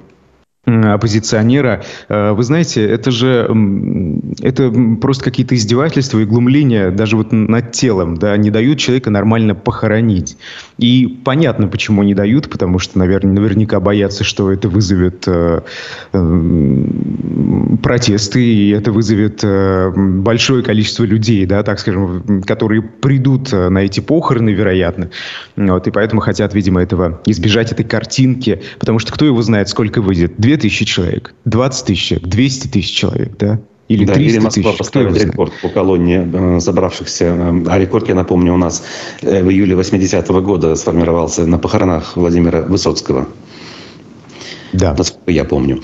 оппозиционера. 0.65 1.83
Э, 2.09 2.33
вы 2.33 2.43
знаете, 2.45 2.85
это 2.87 3.11
же 3.11 3.51
это 4.41 4.73
просто 5.01 5.25
какие-то 5.25 5.57
издевательства 5.57 6.21
и 6.21 6.25
глумления 6.25 6.91
даже 6.91 7.17
вот 7.17 7.33
над 7.33 7.73
телом, 7.73 8.17
да, 8.17 8.37
не 8.37 8.51
дают 8.51 8.79
человека 8.79 9.11
нормально 9.11 9.55
похоронить. 9.57 10.37
И 10.79 11.21
понятно, 11.25 11.67
почему 11.67 12.03
не 12.05 12.15
дают, 12.15 12.49
потому 12.49 12.79
что, 12.79 12.99
наверное, 12.99 13.33
наверняка 13.33 13.81
боятся, 13.81 14.23
что 14.23 14.53
это 14.53 14.69
вызовет 14.69 15.25
э, 15.27 15.63
э, 16.13 16.85
протесты, 17.83 18.45
и 18.45 18.71
это 18.71 18.93
вызовет 18.93 19.41
э, 19.43 19.93
большое 19.97 20.63
количество 20.63 21.05
людей, 21.05 21.45
да, 21.45 21.65
так 21.65 21.81
скажем, 21.81 22.43
которые 22.47 22.83
придут 22.83 23.53
на 23.53 23.79
эти 23.79 23.99
похороны, 23.99 24.51
вероятно. 24.51 25.11
Вот, 25.57 25.89
и 25.89 25.91
поэтому 25.91 26.21
хотят, 26.21 26.55
видимо, 26.55 26.83
этого 26.83 27.21
избежать 27.27 27.73
этой 27.73 27.85
картинки, 27.85 28.63
потому 28.79 29.01
что 29.01 29.13
кто 29.13 29.25
его 29.25 29.43
знает, 29.43 29.69
сколько 29.69 30.01
выйдет? 30.01 30.35
2000 30.57 30.85
человек, 30.85 31.35
20 31.45 31.87
тысяч 31.87 32.03
человек, 32.09 32.29
200 32.29 32.69
тысяч 32.69 32.95
человек, 32.95 33.37
да? 33.39 33.61
Или 33.89 34.05
да, 34.05 34.15
300 34.15 34.31
или 34.31 34.39
Москва 34.39 34.63
тысяч, 34.63 34.79
поставит 34.79 35.23
рекорд 35.23 35.53
по 35.61 35.69
колонне 35.69 36.29
э, 36.33 36.61
забравшихся. 36.61 37.25
Э, 37.25 37.65
а 37.69 37.79
рекорд, 37.79 38.09
я 38.09 38.15
напомню, 38.15 38.55
у 38.55 38.57
нас 38.57 38.85
э, 39.23 39.43
в 39.43 39.51
июле 39.51 39.75
80-го 39.75 40.41
года 40.41 40.75
сформировался 40.77 41.47
на 41.47 41.59
похоронах 41.59 42.17
Владимира 42.17 42.63
Высоцкого. 42.63 43.29
Да. 44.73 44.95
Насколько 44.97 45.31
я 45.31 45.45
помню. 45.45 45.83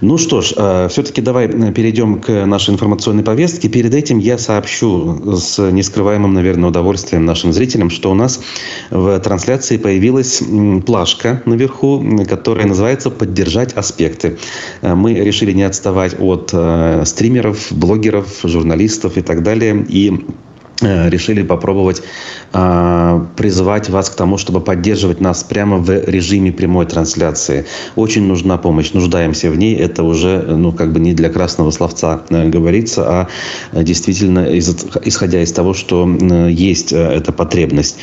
Ну 0.00 0.18
что 0.18 0.42
ж, 0.42 0.52
э, 0.56 0.88
все-таки 0.90 1.22
давай 1.22 1.46
э, 1.46 1.72
перейдем 1.72 2.20
к 2.20 2.44
нашей 2.44 2.74
информационной 2.74 3.22
повестке. 3.22 3.68
Перед 3.68 3.94
этим 3.94 4.18
я 4.18 4.36
сообщу 4.36 5.36
с 5.36 5.58
нескрываемым, 5.70 6.34
наверное, 6.34 6.68
удовольствием 6.68 7.24
нашим 7.24 7.52
зрителям, 7.52 7.88
что 7.88 8.10
у 8.10 8.14
нас 8.14 8.40
в 8.90 9.18
трансляции 9.20 9.78
появилась 9.78 10.42
плашка 10.84 11.42
наверху, 11.46 12.04
которая 12.28 12.66
называется 12.66 13.10
«Поддержать 13.10 13.72
аспекты». 13.72 14.38
Э, 14.82 14.94
мы 14.94 15.14
решили 15.14 15.52
не 15.52 15.62
отставать 15.62 16.16
от 16.18 16.54
стримеров, 17.06 17.68
блогеров, 17.70 18.40
журналистов 18.44 19.16
и 19.16 19.22
так 19.22 19.42
далее. 19.42 19.84
И 19.88 20.12
решили 20.82 21.42
попробовать 21.42 22.02
э, 22.52 23.20
призывать 23.36 23.88
вас 23.88 24.10
к 24.10 24.14
тому, 24.14 24.38
чтобы 24.38 24.60
поддерживать 24.60 25.20
нас 25.20 25.42
прямо 25.42 25.78
в 25.78 25.90
режиме 25.90 26.52
прямой 26.52 26.86
трансляции. 26.86 27.64
Очень 27.96 28.26
нужна 28.26 28.58
помощь, 28.58 28.92
нуждаемся 28.92 29.50
в 29.50 29.56
ней. 29.56 29.74
Это 29.76 30.02
уже, 30.02 30.42
ну, 30.42 30.72
как 30.72 30.92
бы 30.92 31.00
не 31.00 31.14
для 31.14 31.30
красного 31.30 31.70
словца 31.70 32.20
э, 32.28 32.48
говорится, 32.48 33.04
а 33.72 33.82
действительно 33.82 34.46
из, 34.46 34.74
исходя 35.04 35.42
из 35.42 35.52
того, 35.52 35.74
что 35.74 36.06
э, 36.08 36.50
есть 36.50 36.92
э, 36.92 36.96
эта 36.96 37.32
потребность. 37.32 37.96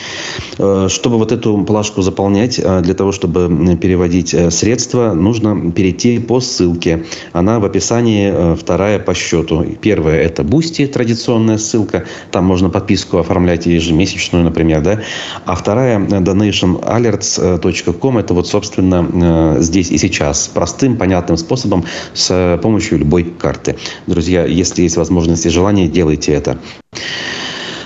Э, 0.57 0.87
чтобы 0.89 1.17
вот 1.17 1.31
эту 1.31 1.63
плашку 1.63 2.01
заполнять, 2.01 2.59
э, 2.59 2.81
для 2.81 2.93
того, 2.93 3.11
чтобы 3.11 3.77
переводить 3.77 4.33
э, 4.33 4.51
средства, 4.51 5.13
нужно 5.13 5.71
перейти 5.71 6.19
по 6.19 6.39
ссылке. 6.39 7.05
Она 7.33 7.59
в 7.59 7.65
описании 7.65 8.31
э, 8.33 8.55
вторая 8.55 8.99
по 8.99 9.13
счету. 9.13 9.65
Первая 9.81 10.21
это 10.21 10.43
Boosty, 10.43 10.87
традиционная 10.87 11.57
ссылка. 11.57 12.05
Там 12.31 12.45
можно 12.45 12.62
можно 12.63 12.69
подписку 12.69 13.17
оформлять 13.17 13.65
ежемесячную, 13.65 14.45
например, 14.45 14.81
да. 14.81 15.01
А 15.45 15.55
вторая 15.55 15.99
э, 15.99 16.21
donationalerts.com 16.21 18.17
это 18.17 18.33
вот, 18.33 18.47
собственно, 18.47 19.55
э, 19.57 19.61
здесь 19.61 19.91
и 19.91 19.97
сейчас. 19.97 20.47
Простым, 20.47 20.95
понятным 20.97 21.35
способом 21.37 21.83
с 22.13 22.57
помощью 22.61 22.99
любой 22.99 23.25
карты. 23.25 23.75
Друзья, 24.07 24.45
если 24.45 24.83
есть 24.83 24.95
возможность 24.95 25.45
и 25.45 25.49
желание, 25.49 25.89
делайте 25.89 26.31
это. 26.31 26.57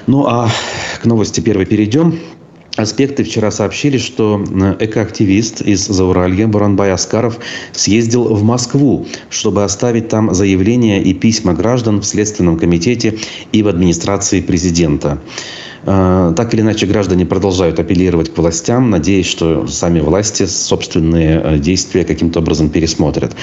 Ну 0.06 0.28
а 0.28 0.48
к 1.02 1.06
новости 1.06 1.42
первой 1.42 1.66
перейдем. 1.66 2.20
Аспекты 2.78 3.24
вчера 3.24 3.50
сообщили, 3.50 3.98
что 3.98 4.40
э, 4.40 4.76
экоактивист 4.86 5.62
из 5.62 5.88
Зауралья 5.88 6.48
Буранбай 6.48 6.92
Аскаров 6.92 7.40
съездил 7.72 8.26
в 8.36 8.44
Москву, 8.44 9.08
чтобы 9.32 9.64
оставить 9.64 10.10
там 10.10 10.32
заявления 10.32 11.02
и 11.02 11.16
письма 11.16 11.54
граждан 11.54 12.02
в 12.02 12.06
Следственном 12.06 12.60
комитете 12.60 13.18
и 13.52 13.64
в 13.64 13.68
администрации 13.68 14.42
президента. 14.42 15.18
Э, 15.90 16.34
так 16.36 16.54
или 16.54 16.62
иначе, 16.62 16.86
граждане 16.86 17.26
продолжают 17.26 17.80
апеллировать 17.80 18.34
к 18.34 18.38
властям, 18.38 18.90
надеясь, 18.90 19.26
что 19.26 19.68
сами 19.68 20.02
власти 20.02 20.46
собственные 20.46 21.42
э, 21.42 21.60
действия 21.60 22.04
каким-то 22.04 22.40
образом 22.40 22.70
пересмотрят. 22.70 23.34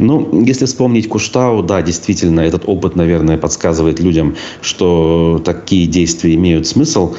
Ну, 0.00 0.42
если 0.42 0.64
вспомнить 0.64 1.08
Куштау, 1.08 1.62
да, 1.62 1.80
действительно, 1.80 2.40
этот 2.40 2.64
опыт, 2.66 2.96
наверное, 2.96 3.38
подсказывает 3.38 4.00
людям, 4.00 4.34
что 4.62 5.40
такие 5.44 5.86
действия 5.86 6.34
имеют 6.34 6.66
смысл. 6.66 7.14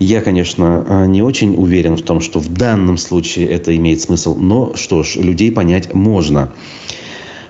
Я, 0.00 0.20
конечно, 0.20 0.84
э, 0.84 1.06
не 1.06 1.22
очень 1.22 1.54
уверен 1.54 1.96
в 1.96 2.02
том, 2.02 2.20
что 2.20 2.40
в 2.40 2.52
данном 2.52 2.98
случае 2.98 3.46
это 3.46 3.76
имеет 3.76 4.00
смысл, 4.00 4.34
но 4.34 4.74
что 4.74 5.04
ж, 5.04 5.14
людей 5.14 5.52
понять 5.52 5.94
можно. 5.94 6.50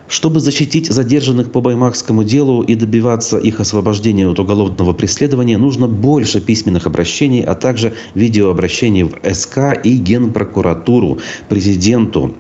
Чтобы 0.07 0.41
защитить 0.41 0.91
задержанных 0.91 1.51
по 1.51 1.61
Баймакскому 1.61 2.25
делу 2.25 2.63
и 2.63 2.75
добиваться 2.75 3.39
их 3.39 3.61
освобождения 3.61 4.29
от 4.29 4.39
уголовного 4.39 4.93
преследования, 4.93 5.57
нужно 5.57 5.89
больше 5.89 6.41
письменных 6.41 6.87
обращений, 6.87 7.43
а 7.43 7.55
также 7.55 7.95
видеообращений 8.15 9.05
в 9.05 9.35
СК 9.35 9.81
и 9.83 9.97
Генпрокуратуру, 9.97 11.19
президенту, 11.49 12.35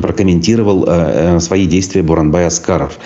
прокомментировал 0.00 0.84
э, 0.84 1.36
э, 1.36 1.40
свои 1.40 1.66
действия 1.66 2.02
Буранбай 2.02 2.46
Аскаров. 2.46 2.98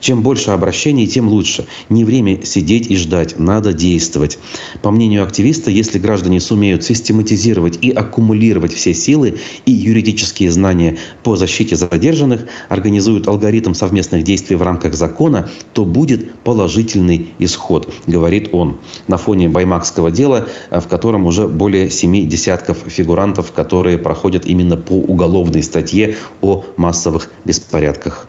Чем 0.00 0.22
больше 0.22 0.50
обращений, 0.50 1.06
тем 1.06 1.28
лучше. 1.28 1.66
Не 1.88 2.04
время 2.04 2.44
сидеть 2.44 2.90
и 2.90 2.96
ждать, 2.96 3.38
надо 3.38 3.72
действовать. 3.72 4.38
По 4.82 4.90
мнению 4.90 5.24
активиста, 5.24 5.70
если 5.70 5.98
граждане 5.98 6.40
сумеют 6.40 6.84
систематизировать 6.84 7.78
и 7.80 7.90
аккумулировать 7.90 8.74
все 8.74 8.92
силы 8.92 9.38
и 9.64 9.72
юридические 9.72 10.50
знания 10.50 10.98
по 11.22 11.36
защите 11.36 11.74
задержанных, 11.74 12.46
организуют 12.68 13.26
алгоритм 13.28 13.72
совместных 13.72 14.22
действий 14.22 14.56
в 14.56 14.62
рамках 14.62 14.94
закона, 14.94 15.48
то 15.72 15.84
будет 15.84 16.34
положительный 16.40 17.28
исход, 17.38 17.92
говорит 18.06 18.50
он. 18.52 18.76
На 19.08 19.16
фоне 19.16 19.48
Баймакского 19.48 20.10
дела, 20.10 20.48
э, 20.70 20.80
в 20.80 20.86
котором 20.86 21.24
уже 21.24 21.48
более 21.48 21.88
семи 21.88 22.26
десятков 22.26 22.78
фигурантов, 22.86 23.52
которые 23.52 23.96
проходят 23.96 24.44
именно 24.44 24.76
по 24.76 24.92
уголовной 24.92 25.62
статье 25.62 26.16
о 26.40 26.64
массовых 26.76 27.30
беспорядках. 27.44 28.28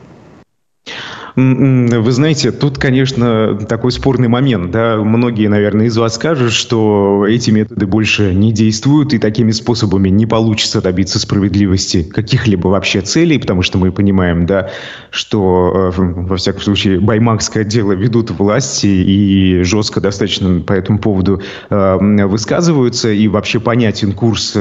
Вы 1.38 2.12
знаете, 2.14 2.52
тут, 2.52 2.80
конечно, 2.80 3.56
такой 3.70 3.92
спорный 3.92 4.28
момент. 4.28 4.72
Да? 4.72 4.98
Многие, 4.98 5.48
наверное, 5.50 5.86
из 5.86 5.96
вас 5.96 6.16
скажут, 6.16 6.52
что 6.52 7.28
эти 7.28 7.52
методы 7.52 7.86
больше 7.86 8.34
не 8.34 8.52
действуют, 8.52 9.14
и 9.14 9.20
такими 9.20 9.52
способами 9.52 10.10
не 10.10 10.26
получится 10.26 10.82
добиться 10.82 11.20
справедливости 11.20 12.02
каких-либо 12.02 12.70
вообще 12.70 13.02
целей, 13.02 13.38
потому 13.38 13.62
что 13.62 13.78
мы 13.78 13.92
понимаем, 13.92 14.48
да, 14.48 14.72
что, 15.12 15.92
э, 15.96 16.02
во 16.02 16.38
всяком 16.38 16.62
случае, 16.62 17.00
баймакское 17.00 17.64
дело 17.64 17.92
ведут 17.92 18.32
власти 18.32 18.88
и 18.88 19.62
жестко 19.62 20.02
достаточно 20.02 20.62
по 20.62 20.74
этому 20.74 20.98
поводу 20.98 21.44
э, 21.70 22.26
высказываются, 22.26 23.12
и 23.12 23.28
вообще 23.28 23.60
понятен 23.60 24.14
курс 24.14 24.54
э, 24.56 24.60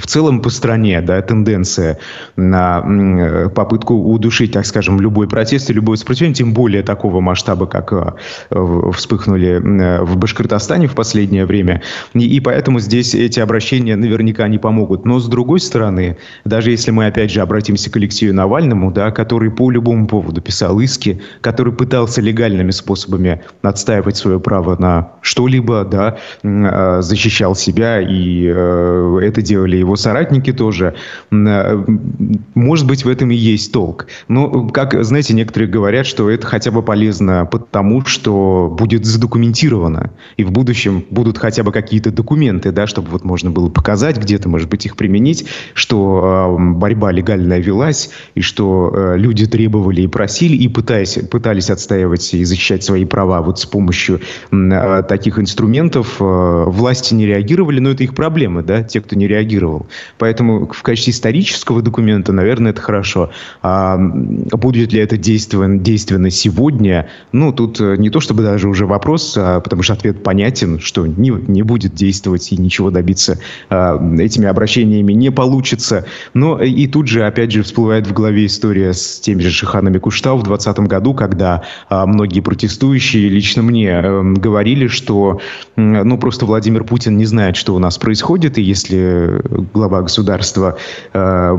в 0.00 0.06
целом 0.06 0.40
по 0.40 0.48
стране, 0.48 1.02
да, 1.02 1.20
тенденция 1.20 1.98
на 2.34 3.50
попытку 3.54 3.94
удушить, 3.94 4.52
так 4.52 4.64
скажем, 4.64 5.02
любой 5.02 5.28
протест 5.28 5.68
и 5.68 5.74
любой 5.98 6.00
сопротивления, 6.00 6.34
тем 6.34 6.52
более 6.52 6.82
такого 6.82 7.20
масштаба, 7.20 7.66
как 7.66 7.92
э, 7.92 8.92
вспыхнули 8.92 9.60
э, 9.60 10.04
в 10.04 10.16
Башкортостане 10.16 10.86
в 10.86 10.94
последнее 10.94 11.44
время. 11.44 11.82
И, 12.14 12.36
и 12.36 12.40
поэтому 12.40 12.80
здесь 12.80 13.14
эти 13.14 13.40
обращения 13.40 13.96
наверняка 13.96 14.48
не 14.48 14.58
помогут. 14.58 15.04
Но 15.04 15.18
с 15.18 15.28
другой 15.28 15.60
стороны, 15.60 16.16
даже 16.44 16.70
если 16.70 16.92
мы 16.92 17.06
опять 17.06 17.30
же 17.30 17.40
обратимся 17.40 17.90
к 17.90 17.96
Алексею 17.96 18.34
Навальному, 18.34 18.90
да, 18.92 19.10
который 19.10 19.50
по 19.50 19.70
любому 19.70 20.06
поводу 20.06 20.40
писал 20.40 20.80
иски, 20.80 21.20
который 21.40 21.72
пытался 21.72 22.20
легальными 22.20 22.70
способами 22.72 23.40
отстаивать 23.62 24.16
свое 24.16 24.38
право 24.38 24.76
на 24.78 25.08
что-либо, 25.22 25.84
да, 25.84 26.16
э, 26.42 27.02
защищал 27.02 27.54
себя, 27.54 28.00
и 28.00 28.44
это 28.44 29.42
делали 29.42 29.76
его 29.76 29.96
соратники 29.96 30.52
тоже. 30.52 30.94
Может 31.30 32.86
быть, 32.86 33.04
в 33.04 33.08
этом 33.08 33.30
и 33.30 33.34
есть 33.34 33.72
толк. 33.72 34.06
Но, 34.28 34.68
как, 34.68 35.04
знаете, 35.04 35.34
некоторые 35.34 35.68
говорят, 35.68 35.87
говорят, 35.88 36.06
что 36.06 36.28
это 36.28 36.46
хотя 36.46 36.70
бы 36.70 36.82
полезно 36.82 37.48
потому, 37.50 38.04
что 38.04 38.68
будет 38.78 39.06
задокументировано. 39.06 40.10
И 40.36 40.44
в 40.44 40.52
будущем 40.52 41.02
будут 41.08 41.38
хотя 41.38 41.62
бы 41.62 41.72
какие-то 41.72 42.10
документы, 42.10 42.72
да, 42.72 42.86
чтобы 42.86 43.08
вот 43.08 43.24
можно 43.24 43.50
было 43.50 43.70
показать, 43.70 44.18
где-то, 44.18 44.50
может 44.50 44.68
быть, 44.68 44.84
их 44.84 44.96
применить, 44.96 45.46
что 45.72 46.58
э, 46.58 46.62
борьба 46.74 47.10
легальная 47.10 47.58
велась, 47.58 48.10
и 48.34 48.42
что 48.42 48.92
э, 48.92 49.16
люди 49.16 49.46
требовали 49.46 50.02
и 50.02 50.06
просили, 50.08 50.56
и 50.56 50.68
пытаясь, 50.68 51.18
пытались 51.30 51.70
отстаивать 51.70 52.34
и 52.34 52.44
защищать 52.44 52.84
свои 52.84 53.06
права 53.06 53.40
вот 53.40 53.58
с 53.58 53.64
помощью 53.64 54.20
э, 54.52 55.02
таких 55.08 55.38
инструментов. 55.38 56.16
Э, 56.20 56.64
власти 56.66 57.14
не 57.14 57.24
реагировали, 57.24 57.80
но 57.80 57.92
это 57.92 58.04
их 58.04 58.14
проблемы, 58.14 58.62
да, 58.62 58.82
те, 58.82 59.00
кто 59.00 59.16
не 59.16 59.26
реагировал. 59.26 59.86
Поэтому 60.18 60.66
в 60.66 60.82
качестве 60.82 61.14
исторического 61.14 61.80
документа, 61.80 62.34
наверное, 62.34 62.72
это 62.72 62.82
хорошо. 62.82 63.30
А 63.62 63.96
будет 63.96 64.92
ли 64.92 65.00
это 65.00 65.16
действенно, 65.16 65.77
действенно 65.82 66.30
сегодня? 66.30 67.08
Ну, 67.32 67.52
тут 67.52 67.80
э, 67.80 67.96
не 67.96 68.10
то 68.10 68.20
чтобы 68.20 68.42
даже 68.42 68.68
уже 68.68 68.86
вопрос, 68.86 69.34
а, 69.36 69.60
потому 69.60 69.82
что 69.82 69.94
ответ 69.94 70.22
понятен, 70.22 70.78
что 70.78 71.06
не, 71.06 71.30
не 71.30 71.62
будет 71.62 71.94
действовать 71.94 72.52
и 72.52 72.56
ничего 72.56 72.90
добиться 72.90 73.38
а, 73.70 74.00
этими 74.18 74.46
обращениями 74.46 75.12
не 75.12 75.30
получится. 75.30 76.06
Но 76.34 76.60
и 76.60 76.86
тут 76.86 77.08
же, 77.08 77.26
опять 77.26 77.52
же, 77.52 77.62
всплывает 77.62 78.06
в 78.06 78.12
голове 78.12 78.46
история 78.46 78.92
с 78.92 79.20
теми 79.20 79.40
же 79.40 79.50
Шиханами 79.50 79.98
Куштау 79.98 80.38
в 80.38 80.42
2020 80.42 80.88
году, 80.88 81.14
когда 81.14 81.62
а, 81.88 82.06
многие 82.06 82.40
протестующие 82.40 83.28
лично 83.28 83.62
мне 83.62 83.92
а, 83.92 84.22
говорили, 84.22 84.86
что 84.88 85.40
ну, 85.76 86.18
просто 86.18 86.46
Владимир 86.46 86.84
Путин 86.84 87.16
не 87.16 87.24
знает, 87.24 87.56
что 87.56 87.74
у 87.74 87.78
нас 87.78 87.98
происходит, 87.98 88.58
и 88.58 88.62
если 88.62 89.40
глава 89.72 90.02
государства 90.02 90.76
э, 91.12 91.56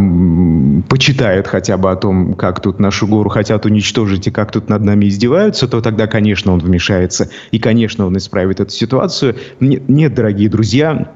почитает 0.90 1.48
хотя 1.48 1.78
бы 1.78 1.92
о 1.92 1.96
том, 1.96 2.34
как 2.34 2.62
тут 2.62 2.80
нашу 2.80 3.08
гору 3.08 3.30
хотят 3.30 3.66
уничтожить 3.66 4.09
и 4.28 4.32
как 4.32 4.52
тут 4.52 4.70
над 4.70 4.84
нами 4.84 5.08
издеваются, 5.08 5.68
то 5.68 5.82
тогда, 5.82 6.08
конечно, 6.08 6.54
он 6.54 6.60
вмешается 6.60 7.30
и, 7.52 7.60
конечно, 7.60 8.06
он 8.06 8.18
исправит 8.18 8.60
эту 8.60 8.72
ситуацию. 8.72 9.36
Нет 9.60 10.14
дорогие 10.14 10.50
друзья, 10.50 11.14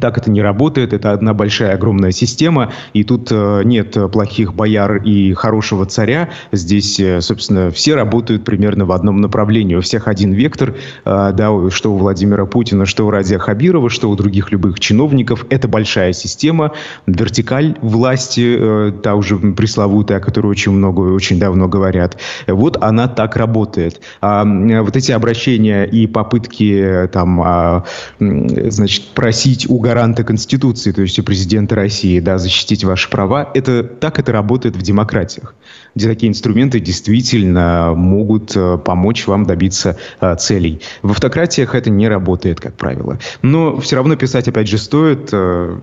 так 0.00 0.18
это 0.18 0.30
не 0.30 0.42
работает, 0.42 0.92
это 0.92 1.12
одна 1.12 1.34
большая 1.34 1.74
огромная 1.74 2.10
система, 2.10 2.72
и 2.92 3.04
тут 3.04 3.28
э, 3.30 3.62
нет 3.64 3.96
плохих 4.10 4.52
бояр 4.52 4.96
и 4.96 5.32
хорошего 5.34 5.86
царя. 5.86 6.30
Здесь, 6.50 6.98
э, 6.98 7.20
собственно, 7.20 7.70
все 7.70 7.94
работают 7.94 8.44
примерно 8.44 8.86
в 8.86 8.92
одном 8.92 9.20
направлении. 9.20 9.76
У 9.76 9.80
всех 9.80 10.08
один 10.08 10.32
вектор, 10.32 10.74
э, 11.04 11.32
да, 11.32 11.70
что 11.70 11.94
у 11.94 11.96
Владимира 11.96 12.44
Путина, 12.44 12.86
что 12.86 13.06
у 13.06 13.10
Радия 13.10 13.38
Хабирова, 13.38 13.88
что 13.88 14.10
у 14.10 14.16
других 14.16 14.50
любых 14.50 14.80
чиновников. 14.80 15.46
Это 15.48 15.68
большая 15.68 16.12
система, 16.12 16.72
вертикаль 17.06 17.76
власти, 17.80 18.92
та 19.02 19.14
уже 19.14 19.36
пресловутая, 19.36 20.18
о 20.18 20.20
которой 20.20 20.48
очень 20.48 20.72
много 20.72 21.08
и 21.08 21.10
очень 21.12 21.38
давно 21.38 21.68
говорят. 21.68 22.18
Вот 22.48 22.82
она 22.82 23.06
так 23.06 23.36
работает. 23.36 24.00
А 24.20 24.44
вот 24.44 24.96
эти 24.96 25.12
обращения 25.12 25.84
и 25.84 26.06
попытки 26.06 27.08
там, 27.12 27.40
а, 27.40 27.84
значит, 28.18 29.04
просить 29.14 29.70
у 29.70 29.83
гаранта 29.84 30.24
Конституции, 30.24 30.92
то 30.92 31.02
есть 31.02 31.18
у 31.18 31.22
президента 31.22 31.74
России, 31.74 32.18
да, 32.18 32.38
защитить 32.38 32.84
ваши 32.84 33.10
права. 33.10 33.50
Это 33.54 33.84
так 33.84 34.18
это 34.18 34.32
работает 34.32 34.76
в 34.76 34.82
демократиях, 34.82 35.54
где 35.94 36.08
такие 36.08 36.30
инструменты 36.30 36.80
действительно 36.80 37.92
могут 37.94 38.56
э, 38.56 38.78
помочь 38.78 39.26
вам 39.26 39.44
добиться 39.44 39.98
а, 40.20 40.36
целей. 40.36 40.80
В 41.02 41.10
автократиях 41.10 41.74
это 41.74 41.90
не 41.90 42.08
работает, 42.08 42.60
как 42.60 42.74
правило. 42.76 43.18
Но 43.42 43.78
все 43.80 43.96
равно 43.96 44.16
писать, 44.16 44.48
опять 44.48 44.68
же, 44.68 44.78
стоит 44.78 45.28
а, 45.32 45.80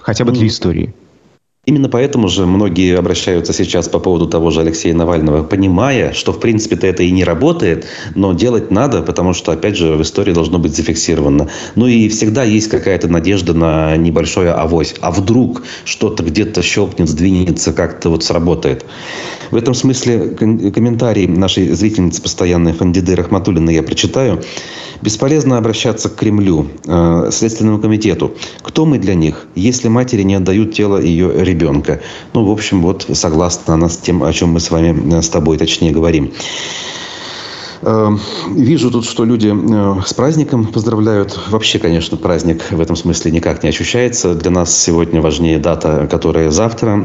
хотя 0.00 0.24
бы 0.24 0.30
для 0.30 0.46
истории. 0.46 0.94
Именно 1.66 1.88
поэтому 1.88 2.28
же 2.28 2.44
многие 2.44 2.94
обращаются 2.98 3.54
сейчас 3.54 3.88
по 3.88 3.98
поводу 3.98 4.26
того 4.26 4.50
же 4.50 4.60
Алексея 4.60 4.92
Навального, 4.92 5.42
понимая, 5.42 6.12
что 6.12 6.32
в 6.32 6.38
принципе-то 6.38 6.86
это 6.86 7.02
и 7.02 7.10
не 7.10 7.24
работает, 7.24 7.86
но 8.14 8.34
делать 8.34 8.70
надо, 8.70 9.00
потому 9.00 9.32
что, 9.32 9.52
опять 9.52 9.74
же, 9.76 9.96
в 9.96 10.02
истории 10.02 10.34
должно 10.34 10.58
быть 10.58 10.76
зафиксировано. 10.76 11.48
Ну 11.74 11.86
и 11.86 12.10
всегда 12.10 12.44
есть 12.44 12.68
какая-то 12.68 13.08
надежда 13.08 13.54
на 13.54 13.96
небольшое 13.96 14.50
авось. 14.50 14.94
А 15.00 15.10
вдруг 15.10 15.62
что-то 15.86 16.22
где-то 16.22 16.60
щелкнет, 16.62 17.08
сдвинется, 17.08 17.72
как-то 17.72 18.10
вот 18.10 18.22
сработает. 18.24 18.84
В 19.50 19.56
этом 19.56 19.72
смысле 19.72 20.30
комментарий 20.30 21.26
нашей 21.26 21.70
зрительницы 21.70 22.20
постоянной 22.20 22.74
Фандиды 22.74 23.14
Рахматуллиной 23.16 23.74
я 23.74 23.82
прочитаю. 23.82 24.42
Бесполезно 25.00 25.58
обращаться 25.58 26.08
к 26.08 26.16
Кремлю, 26.16 26.68
э, 26.86 27.28
Следственному 27.30 27.78
комитету. 27.78 28.32
Кто 28.62 28.86
мы 28.86 28.98
для 28.98 29.14
них, 29.14 29.46
если 29.54 29.88
матери 29.88 30.22
не 30.22 30.34
отдают 30.34 30.72
тело 30.72 31.00
ее 31.00 31.44
ребенка? 31.54 32.00
Ну, 32.32 32.44
в 32.44 32.50
общем, 32.50 32.82
вот 32.82 33.06
согласна 33.12 33.74
она 33.74 33.88
с 33.88 33.96
тем, 33.96 34.22
о 34.22 34.32
чем 34.32 34.50
мы 34.50 34.60
с 34.60 34.70
вами, 34.70 35.16
э, 35.16 35.22
с 35.22 35.28
тобой 35.28 35.56
точнее 35.56 35.92
говорим. 35.92 36.32
Эм, 37.86 38.18
вижу 38.54 38.90
тут, 38.90 39.04
что 39.04 39.26
люди 39.26 39.52
э, 39.52 40.00
с 40.06 40.14
праздником 40.14 40.66
поздравляют. 40.66 41.38
Вообще, 41.50 41.78
конечно, 41.78 42.16
праздник 42.16 42.62
в 42.70 42.80
этом 42.80 42.96
смысле 42.96 43.30
никак 43.30 43.62
не 43.62 43.68
ощущается. 43.68 44.34
Для 44.34 44.50
нас 44.50 44.76
сегодня 44.76 45.20
важнее 45.20 45.58
дата, 45.58 46.08
которая 46.10 46.50
завтра, 46.50 46.98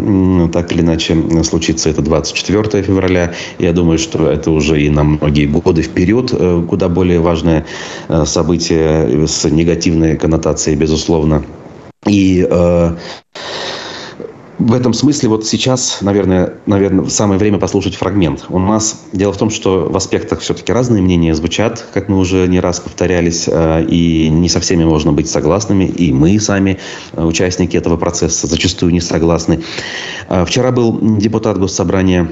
так 0.53 0.71
или 0.71 0.81
иначе, 0.81 1.17
случится. 1.43 1.89
Это 1.89 2.01
24 2.01 2.81
февраля. 2.83 3.33
Я 3.57 3.73
думаю, 3.73 3.97
что 3.97 4.29
это 4.29 4.51
уже 4.51 4.81
и 4.81 4.89
на 4.89 5.03
многие 5.03 5.47
годы 5.47 5.81
вперед 5.81 6.29
э, 6.31 6.63
куда 6.69 6.87
более 6.87 7.19
важное 7.19 7.65
э, 8.07 8.23
событие 8.25 9.27
с 9.27 9.43
негативной 9.49 10.15
коннотацией, 10.15 10.77
безусловно. 10.77 11.43
И 12.07 12.47
в 14.59 14.73
этом 14.73 14.93
смысле 14.93 15.29
вот 15.29 15.45
сейчас, 15.45 15.99
наверное, 16.01 16.55
наверное, 16.65 17.05
самое 17.05 17.39
время 17.39 17.59
послушать 17.59 17.95
фрагмент. 17.95 18.45
У 18.49 18.59
нас 18.59 19.05
дело 19.13 19.31
в 19.31 19.37
том, 19.37 19.49
что 19.49 19.87
в 19.89 19.95
аспектах 19.95 20.41
все-таки 20.41 20.73
разные 20.73 21.01
мнения 21.01 21.33
звучат, 21.33 21.85
как 21.93 22.09
мы 22.09 22.17
уже 22.17 22.45
не 22.47 22.59
раз 22.59 22.81
повторялись, 22.81 23.47
э, 23.47 23.85
и 23.85 24.29
не 24.29 24.49
со 24.49 24.59
всеми 24.59 24.83
можно 24.83 25.13
быть 25.13 25.29
согласными, 25.29 25.85
и 25.85 26.11
мы 26.11 26.39
сами, 26.41 26.77
э, 27.13 27.23
участники 27.23 27.77
этого 27.77 27.95
процесса, 27.95 28.47
зачастую 28.47 28.91
не 28.91 28.99
согласны. 28.99 29.61
Э, 30.27 30.43
вчера 30.45 30.71
был 30.71 30.99
депутат 31.17 31.57
Госсобрания 31.57 32.29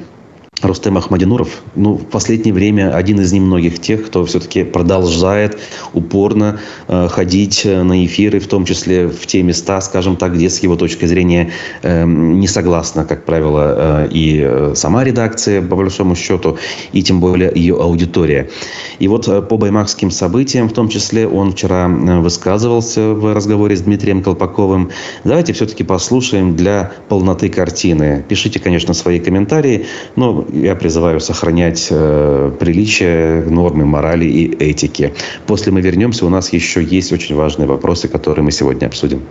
Рустем 0.63 0.97
Ахмадинуров, 0.97 1.61
ну, 1.75 1.93
в 1.93 2.05
последнее 2.05 2.53
время 2.53 2.95
один 2.95 3.19
из 3.21 3.31
немногих 3.31 3.79
тех, 3.79 4.07
кто 4.07 4.25
все-таки 4.25 4.63
продолжает 4.63 5.59
упорно 5.93 6.59
э, 6.87 7.07
ходить 7.09 7.61
э, 7.63 7.83
на 7.83 8.03
эфиры, 8.03 8.39
в 8.39 8.47
том 8.47 8.65
числе 8.65 9.07
в 9.07 9.27
те 9.27 9.43
места, 9.43 9.79
скажем 9.81 10.15
так, 10.15 10.33
где 10.33 10.49
с 10.49 10.59
его 10.63 10.75
точки 10.75 11.05
зрения 11.05 11.51
э, 11.83 12.05
не 12.05 12.47
согласна, 12.47 13.05
как 13.05 13.25
правило, 13.25 14.07
э, 14.07 14.09
и 14.11 14.41
э, 14.43 14.73
сама 14.75 15.03
редакция, 15.03 15.61
по 15.61 15.75
большому 15.75 16.15
счету, 16.15 16.57
и 16.91 17.03
тем 17.03 17.19
более 17.19 17.51
ее 17.53 17.75
аудитория. 17.75 18.49
И 18.97 19.07
вот 19.07 19.27
э, 19.27 19.43
по 19.43 19.57
баймакским 19.57 20.09
событиям, 20.09 20.69
в 20.69 20.73
том 20.73 20.89
числе, 20.89 21.27
он 21.27 21.51
вчера 21.51 21.87
высказывался 21.87 23.13
в 23.13 23.31
разговоре 23.31 23.75
с 23.75 23.81
Дмитрием 23.81 24.23
Колпаковым. 24.23 24.89
Давайте 25.23 25.53
все-таки 25.53 25.83
послушаем 25.83 26.55
для 26.55 26.93
полноты 27.09 27.49
картины. 27.49 28.25
Пишите, 28.27 28.59
конечно, 28.59 28.95
свои 28.95 29.19
комментарии, 29.19 29.85
но 30.15 30.46
я 30.51 30.75
призываю 30.75 31.19
сохранять 31.19 31.87
э, 31.89 32.51
приличие, 32.59 33.43
нормы 33.43 33.85
морали 33.85 34.25
и 34.25 34.55
этики. 34.57 35.13
После 35.45 35.71
мы 35.71 35.81
вернемся, 35.81 36.25
у 36.25 36.29
нас 36.29 36.53
еще 36.53 36.83
есть 36.83 37.11
очень 37.11 37.35
важные 37.35 37.67
вопросы, 37.67 38.07
которые 38.07 38.43
мы 38.43 38.51
сегодня 38.51 38.87
обсудим. 38.87 39.21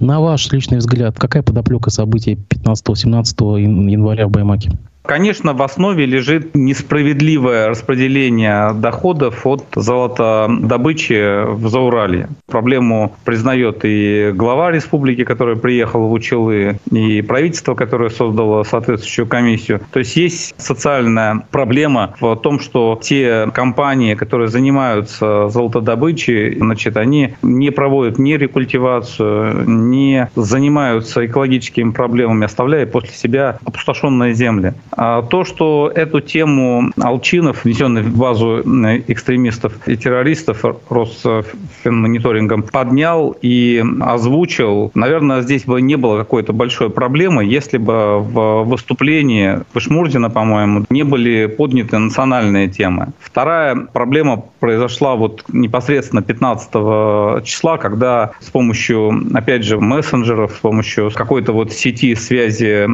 На 0.00 0.20
ваш 0.20 0.50
личный 0.50 0.78
взгляд, 0.78 1.18
какая 1.18 1.42
подоплека 1.42 1.90
событий 1.90 2.36
15-17 2.50 3.90
января 3.90 4.26
в 4.26 4.30
Баймаке? 4.30 4.72
Конечно, 5.04 5.52
в 5.52 5.62
основе 5.62 6.06
лежит 6.06 6.54
несправедливое 6.54 7.68
распределение 7.68 8.72
доходов 8.72 9.44
от 9.44 9.64
золотодобычи 9.74 11.44
в 11.54 11.68
Заурале. 11.68 12.28
Проблему 12.46 13.14
признает 13.24 13.80
и 13.84 14.30
глава 14.32 14.70
республики, 14.70 15.24
который 15.24 15.56
приехал 15.56 16.06
в 16.06 16.12
Учелы, 16.12 16.78
и 16.90 17.20
правительство, 17.22 17.74
которое 17.74 18.10
создало 18.10 18.62
соответствующую 18.62 19.26
комиссию. 19.26 19.80
То 19.92 19.98
есть 19.98 20.16
есть 20.16 20.54
социальная 20.56 21.46
проблема 21.50 22.14
в 22.20 22.36
том, 22.36 22.60
что 22.60 22.98
те 23.02 23.48
компании, 23.52 24.14
которые 24.14 24.48
занимаются 24.48 25.48
золотодобычей, 25.48 26.56
значит, 26.58 26.96
они 26.96 27.34
не 27.42 27.70
проводят 27.70 28.18
ни 28.18 28.34
рекультивацию, 28.34 29.68
не 29.68 30.30
занимаются 30.36 31.26
экологическими 31.26 31.90
проблемами, 31.90 32.44
оставляя 32.44 32.86
после 32.86 33.14
себя 33.14 33.58
опустошенные 33.64 34.32
земли. 34.34 34.74
А 34.94 35.22
то, 35.22 35.44
что 35.44 35.90
эту 35.94 36.20
тему 36.20 36.90
Алчинов, 37.00 37.64
внесенный 37.64 38.02
в 38.02 38.16
базу 38.16 38.60
экстремистов 39.06 39.72
и 39.86 39.96
террористов 39.96 40.64
Росфинмониторингом, 40.88 42.62
поднял 42.62 43.36
и 43.42 43.82
озвучил, 44.00 44.90
наверное, 44.94 45.40
здесь 45.42 45.64
бы 45.64 45.80
не 45.80 45.96
было 45.96 46.18
какой-то 46.18 46.52
большой 46.52 46.90
проблемы, 46.90 47.44
если 47.44 47.78
бы 47.78 48.20
в 48.20 48.64
выступлении 48.64 49.60
Пышмурдина, 49.72 50.30
по-моему, 50.30 50.84
не 50.90 51.02
были 51.04 51.46
подняты 51.46 51.98
национальные 51.98 52.68
темы. 52.68 53.08
Вторая 53.20 53.74
проблема 53.76 54.44
произошла 54.60 55.16
вот 55.16 55.44
непосредственно 55.52 56.22
15 56.22 57.44
числа, 57.44 57.78
когда 57.78 58.32
с 58.40 58.50
помощью, 58.50 59.22
опять 59.34 59.64
же, 59.64 59.80
мессенджеров, 59.80 60.52
с 60.52 60.58
помощью 60.58 61.10
какой-то 61.10 61.52
вот 61.52 61.72
сети 61.72 62.14
связи 62.14 62.86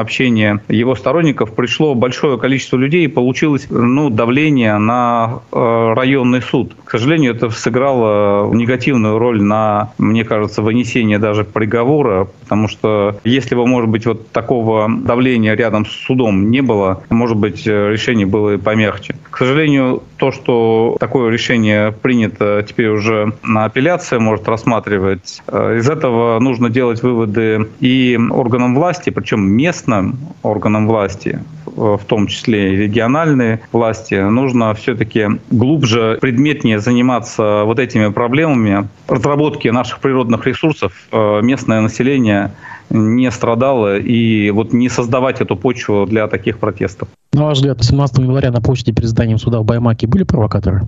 общения 0.00 0.60
его 0.68 0.94
сторонников 0.94 1.45
сотрудников 1.46 1.54
пришло 1.54 1.94
большое 1.94 2.38
количество 2.38 2.76
людей 2.76 3.04
и 3.04 3.08
получилось 3.08 3.66
ну, 3.70 4.10
давление 4.10 4.78
на 4.78 5.40
э, 5.52 5.92
районный 5.94 6.42
суд. 6.42 6.74
К 6.84 6.90
сожалению, 6.90 7.34
это 7.34 7.50
сыграло 7.50 8.52
негативную 8.52 9.18
роль 9.18 9.42
на, 9.42 9.92
мне 9.98 10.24
кажется, 10.24 10.62
вынесение 10.62 11.18
даже 11.18 11.44
приговора, 11.44 12.28
потому 12.42 12.68
что 12.68 13.18
если 13.24 13.54
бы, 13.54 13.66
может 13.66 13.90
быть, 13.90 14.06
вот 14.06 14.30
такого 14.30 14.88
давления 14.88 15.54
рядом 15.54 15.86
с 15.86 15.90
судом 15.90 16.50
не 16.50 16.62
было, 16.62 17.02
может 17.10 17.36
быть, 17.36 17.66
решение 17.66 18.26
было 18.26 18.54
и 18.54 18.58
помягче. 18.58 19.16
К 19.30 19.38
сожалению, 19.38 20.02
то, 20.16 20.32
что 20.32 20.96
такое 20.98 21.30
решение 21.30 21.92
принято 21.92 22.64
теперь 22.66 22.88
уже 22.88 23.32
на 23.42 23.64
апелляции, 23.64 24.18
может 24.18 24.48
рассматривать, 24.48 25.42
э, 25.46 25.76
из 25.78 25.88
этого 25.88 26.38
нужно 26.40 26.70
делать 26.70 27.02
выводы 27.02 27.68
и 27.80 28.18
органам 28.30 28.74
власти, 28.74 29.10
причем 29.10 29.40
местным 29.42 30.18
органам 30.42 30.86
власти, 30.86 31.40
в 31.66 32.00
том 32.06 32.26
числе 32.26 32.72
и 32.72 32.76
региональные 32.76 33.60
власти, 33.72 34.14
нужно 34.14 34.72
все-таки 34.74 35.26
глубже, 35.50 36.18
предметнее 36.20 36.78
заниматься 36.78 37.62
вот 37.64 37.78
этими 37.78 38.08
проблемами 38.08 38.88
разработки 39.08 39.68
наших 39.68 39.98
природных 39.98 40.46
ресурсов. 40.46 40.92
Э, 41.12 41.40
местное 41.42 41.80
население 41.80 42.52
не 42.90 43.30
страдало 43.30 43.98
и 43.98 44.50
вот 44.50 44.72
не 44.72 44.88
создавать 44.88 45.40
эту 45.40 45.56
почву 45.56 46.06
для 46.06 46.28
таких 46.28 46.58
протестов. 46.58 47.08
На 47.32 47.44
ваш 47.44 47.58
взгляд, 47.58 47.82
17 47.82 48.18
января 48.18 48.50
на 48.50 48.60
площади 48.60 48.92
перед 48.92 49.08
зданием 49.08 49.38
суда 49.38 49.60
в 49.60 49.64
Баймаке 49.64 50.06
были 50.06 50.22
провокаторы? 50.22 50.82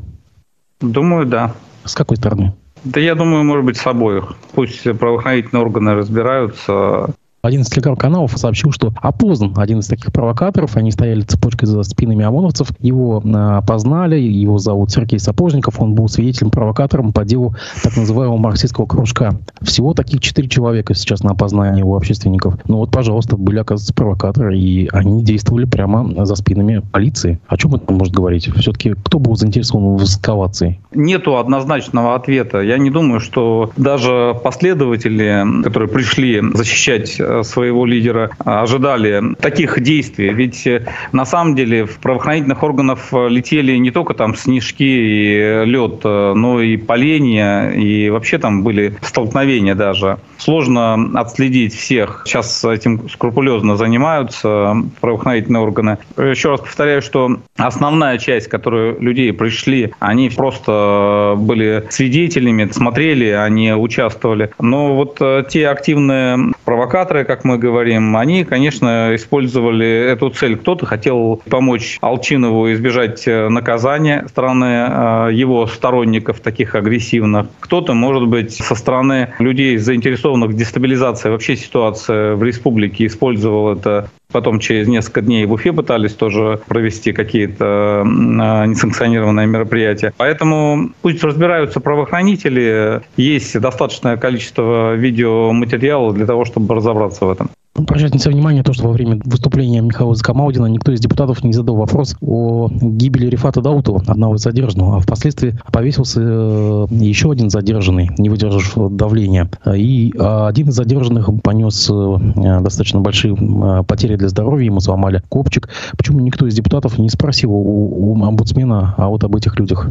Думаю, 0.80 1.26
да. 1.26 1.54
С 1.84 1.94
какой 1.94 2.16
стороны? 2.16 2.54
Да 2.84 3.00
я 3.00 3.14
думаю, 3.14 3.44
может 3.44 3.64
быть, 3.64 3.76
с 3.76 3.86
обоих. 3.86 4.36
Пусть 4.54 4.82
правоохранительные 4.98 5.62
органы 5.62 5.94
разбираются. 5.94 7.10
Один 7.40 7.60
из 7.60 7.68
телеграм-каналов 7.68 8.32
сообщил, 8.36 8.72
что 8.72 8.92
опознан 9.00 9.54
один 9.56 9.78
из 9.78 9.86
таких 9.86 10.12
провокаторов. 10.12 10.76
Они 10.76 10.90
стояли 10.90 11.20
цепочкой 11.20 11.68
за 11.68 11.84
спинами 11.84 12.24
ОМОНовцев. 12.24 12.68
Его 12.80 13.22
а, 13.24 13.58
опознали. 13.58 14.18
Его 14.18 14.58
зовут 14.58 14.90
Сергей 14.90 15.20
Сапожников. 15.20 15.80
Он 15.80 15.94
был 15.94 16.08
свидетелем-провокатором 16.08 17.12
по 17.12 17.24
делу 17.24 17.54
так 17.84 17.96
называемого 17.96 18.38
марксистского 18.38 18.86
кружка. 18.86 19.38
Всего 19.62 19.94
таких 19.94 20.20
четыре 20.20 20.48
человека 20.48 20.94
сейчас 20.94 21.22
на 21.22 21.30
опознание 21.30 21.84
у 21.84 21.94
общественников. 21.94 22.56
Ну 22.66 22.78
вот, 22.78 22.90
пожалуйста, 22.90 23.36
были, 23.36 23.60
оказывается, 23.60 23.94
провокаторы. 23.94 24.58
И 24.58 24.88
они 24.92 25.22
действовали 25.22 25.64
прямо 25.64 26.26
за 26.26 26.34
спинами 26.34 26.82
полиции. 26.90 27.38
О 27.46 27.56
чем 27.56 27.76
это 27.76 27.92
может 27.92 28.14
говорить? 28.14 28.50
Все-таки 28.56 28.94
кто 29.04 29.20
был 29.20 29.36
заинтересован 29.36 29.96
в 29.96 30.02
эскалации? 30.02 30.80
Нету 30.92 31.36
однозначного 31.36 32.16
ответа. 32.16 32.58
Я 32.62 32.78
не 32.78 32.90
думаю, 32.90 33.20
что 33.20 33.70
даже 33.76 34.36
последователи, 34.42 35.62
которые 35.62 35.88
пришли 35.88 36.42
защищать 36.54 37.20
своего 37.42 37.86
лидера 37.86 38.30
ожидали 38.44 39.34
таких 39.40 39.80
действий. 39.80 40.32
Ведь 40.32 40.66
э, 40.66 40.86
на 41.12 41.24
самом 41.24 41.54
деле 41.54 41.84
в 41.84 41.98
правоохранительных 41.98 42.62
органах 42.62 42.98
э, 43.12 43.28
летели 43.28 43.76
не 43.76 43.90
только 43.90 44.14
там 44.14 44.34
снежки 44.34 44.82
и 44.82 45.64
лед, 45.64 46.04
но 46.04 46.60
и 46.60 46.76
поленья, 46.76 47.70
и 47.70 48.10
вообще 48.10 48.38
там 48.38 48.62
были 48.62 48.96
столкновения 49.02 49.74
даже. 49.74 50.18
Сложно 50.38 51.10
отследить 51.14 51.74
всех. 51.74 52.22
Сейчас 52.26 52.64
этим 52.64 53.08
скрупулезно 53.08 53.76
занимаются 53.76 54.76
правоохранительные 55.00 55.62
органы. 55.62 55.98
Еще 56.16 56.50
раз 56.50 56.60
повторяю, 56.60 57.02
что 57.02 57.40
основная 57.56 58.18
часть, 58.18 58.48
которую 58.48 59.00
людей 59.00 59.32
пришли, 59.32 59.92
они 59.98 60.30
просто 60.30 61.34
были 61.36 61.84
свидетелями, 61.90 62.70
смотрели, 62.70 63.30
они 63.30 63.72
участвовали. 63.72 64.50
Но 64.60 64.94
вот 64.94 65.20
те 65.48 65.68
активные 65.68 66.52
провокаторы, 66.64 67.17
Авторы, 67.18 67.36
как 67.36 67.44
мы 67.44 67.58
говорим, 67.58 68.16
они, 68.16 68.44
конечно, 68.44 69.10
использовали 69.14 69.86
эту 69.88 70.30
цель. 70.30 70.56
Кто-то 70.56 70.86
хотел 70.86 71.42
помочь 71.50 71.98
Алчинову 72.00 72.72
избежать 72.72 73.26
э, 73.26 73.48
наказания 73.48 74.24
стороны 74.28 74.64
э, 74.64 75.30
его 75.32 75.66
сторонников, 75.66 76.38
таких 76.38 76.76
агрессивных. 76.76 77.46
Кто-то, 77.58 77.94
может 77.94 78.28
быть, 78.28 78.52
со 78.52 78.76
стороны 78.76 79.34
людей, 79.40 79.78
заинтересованных 79.78 80.50
в 80.50 80.54
дестабилизации 80.54 81.30
вообще 81.30 81.56
ситуации 81.56 82.34
в 82.34 82.42
республике, 82.44 83.06
использовал 83.06 83.72
это 83.72 84.10
Потом 84.30 84.60
через 84.60 84.86
несколько 84.88 85.22
дней 85.22 85.46
в 85.46 85.52
Уфе 85.52 85.72
пытались 85.72 86.12
тоже 86.12 86.60
провести 86.68 87.12
какие-то 87.12 88.02
э, 88.04 88.66
несанкционированные 88.66 89.46
мероприятия. 89.46 90.12
Поэтому 90.18 90.90
пусть 91.00 91.24
разбираются 91.24 91.80
правоохранители. 91.80 93.00
Есть 93.16 93.58
достаточное 93.58 94.18
количество 94.18 94.94
видеоматериала 94.94 96.12
для 96.12 96.26
того, 96.26 96.44
чтобы 96.44 96.74
разобраться 96.74 97.24
в 97.24 97.30
этом. 97.30 97.50
Обращать 97.74 98.12
на 98.12 98.18
себя 98.18 98.32
внимание 98.32 98.64
то, 98.64 98.72
что 98.72 98.88
во 98.88 98.92
время 98.92 99.20
выступления 99.24 99.80
Михаила 99.80 100.14
Закамаудина 100.14 100.66
никто 100.66 100.90
из 100.90 101.00
депутатов 101.00 101.44
не 101.44 101.52
задал 101.52 101.76
вопрос 101.76 102.16
о 102.20 102.68
гибели 102.70 103.26
Рифата 103.26 103.60
Даутова, 103.60 104.02
одного 104.06 104.34
из 104.34 104.42
задержанных, 104.42 104.96
а 104.96 105.00
впоследствии 105.00 105.58
повесился 105.72 106.20
э, 106.20 106.86
еще 106.90 107.30
один 107.30 107.50
задержанный, 107.50 108.10
не 108.18 108.30
выдержав 108.30 108.74
давления. 108.92 109.48
И 109.72 110.12
один 110.18 110.68
из 110.68 110.74
задержанных 110.74 111.30
понес 111.42 111.88
э, 111.88 112.60
достаточно 112.60 113.00
большие 113.00 113.34
э, 113.34 113.84
потери 113.84 114.16
для 114.16 114.28
здоровья, 114.28 114.66
ему 114.66 114.80
сломали 114.80 115.22
копчик. 115.28 115.68
Почему 115.96 116.18
никто 116.20 116.46
из 116.46 116.54
депутатов 116.54 116.98
не 116.98 117.08
спросил 117.08 117.52
у, 117.52 118.12
у 118.12 118.24
омбудсмена 118.24 118.94
а 118.96 119.08
вот 119.08 119.22
об 119.22 119.36
этих 119.36 119.58
людях? 119.58 119.88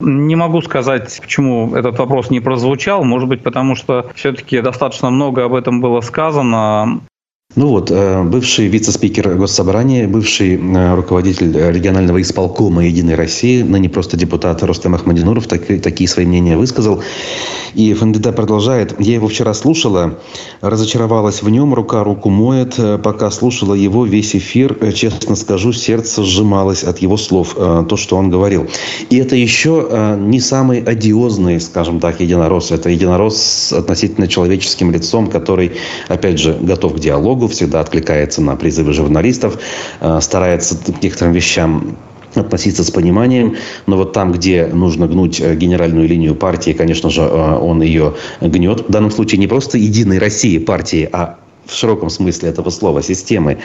Не 0.00 0.34
могу 0.34 0.62
сказать, 0.62 1.18
почему 1.20 1.74
этот 1.74 1.98
вопрос 1.98 2.30
не 2.30 2.40
прозвучал. 2.40 3.04
Может 3.04 3.28
быть, 3.28 3.42
потому 3.42 3.76
что 3.76 4.06
все-таки 4.14 4.60
достаточно 4.62 5.10
много 5.10 5.44
об 5.44 5.54
этом 5.54 5.82
было 5.82 6.00
сказано. 6.00 7.00
Ну 7.56 7.66
вот, 7.66 7.90
э, 7.90 8.22
бывший 8.22 8.68
вице-спикер 8.68 9.34
Госсобрания, 9.34 10.06
бывший 10.06 10.54
э, 10.54 10.94
руководитель 10.94 11.52
регионального 11.52 12.22
исполкома 12.22 12.86
«Единой 12.86 13.16
России», 13.16 13.62
ныне 13.62 13.88
просто 13.88 14.16
депутат 14.16 14.62
Рустам 14.62 14.94
Ахмадинуров, 14.94 15.48
так, 15.48 15.66
такие 15.82 16.06
свои 16.06 16.26
мнения 16.26 16.56
высказал. 16.56 17.02
И 17.74 17.92
ФНДД 17.92 18.36
продолжает. 18.36 18.94
Я 19.00 19.14
его 19.14 19.26
вчера 19.26 19.52
слушала, 19.52 20.20
разочаровалась 20.60 21.42
в 21.42 21.50
нем, 21.50 21.74
рука 21.74 22.04
руку 22.04 22.30
моет. 22.30 22.78
Э, 22.78 22.98
пока 22.98 23.32
слушала 23.32 23.74
его 23.74 24.04
весь 24.06 24.36
эфир, 24.36 24.78
честно 24.94 25.34
скажу, 25.34 25.72
сердце 25.72 26.22
сжималось 26.22 26.84
от 26.84 26.98
его 26.98 27.16
слов, 27.16 27.56
то, 27.56 27.96
что 27.96 28.16
он 28.16 28.30
говорил. 28.30 28.68
И 29.08 29.16
это 29.16 29.34
еще 29.34 30.16
не 30.20 30.38
самый 30.38 30.82
одиозный, 30.82 31.60
скажем 31.60 31.98
так, 31.98 32.20
единорос. 32.20 32.70
Это 32.70 32.90
единорос 32.90 33.36
с 33.42 33.72
относительно 33.72 34.28
человеческим 34.28 34.92
лицом, 34.92 35.26
который, 35.26 35.72
опять 36.06 36.38
же, 36.38 36.56
готов 36.60 36.94
к 36.94 37.00
диалогу, 37.00 37.39
диалогу, 37.40 37.48
всегда 37.48 37.80
откликается 37.80 38.42
на 38.42 38.56
призывы 38.56 38.92
журналистов, 38.92 39.58
э, 40.00 40.20
старается 40.20 40.76
к 40.76 41.02
некоторым 41.02 41.32
вещам 41.32 41.96
относиться 42.34 42.84
с 42.84 42.90
пониманием. 42.90 43.56
Но 43.86 43.96
вот 43.96 44.12
там, 44.12 44.32
где 44.32 44.66
нужно 44.66 45.06
гнуть 45.06 45.40
э, 45.40 45.56
генеральную 45.56 46.06
линию 46.08 46.34
партии, 46.34 46.72
конечно 46.72 47.10
же, 47.10 47.22
э, 47.22 47.58
он 47.58 47.82
ее 47.82 48.14
гнет. 48.40 48.88
В 48.88 48.90
данном 48.90 49.10
случае 49.10 49.38
не 49.38 49.46
просто 49.46 49.78
«Единой 49.78 50.18
России» 50.18 50.58
партии, 50.58 51.08
а 51.12 51.36
в 51.70 51.74
широком 51.74 52.10
смысле 52.10 52.50
этого 52.50 52.70
слова, 52.70 53.02
системы. 53.02 53.58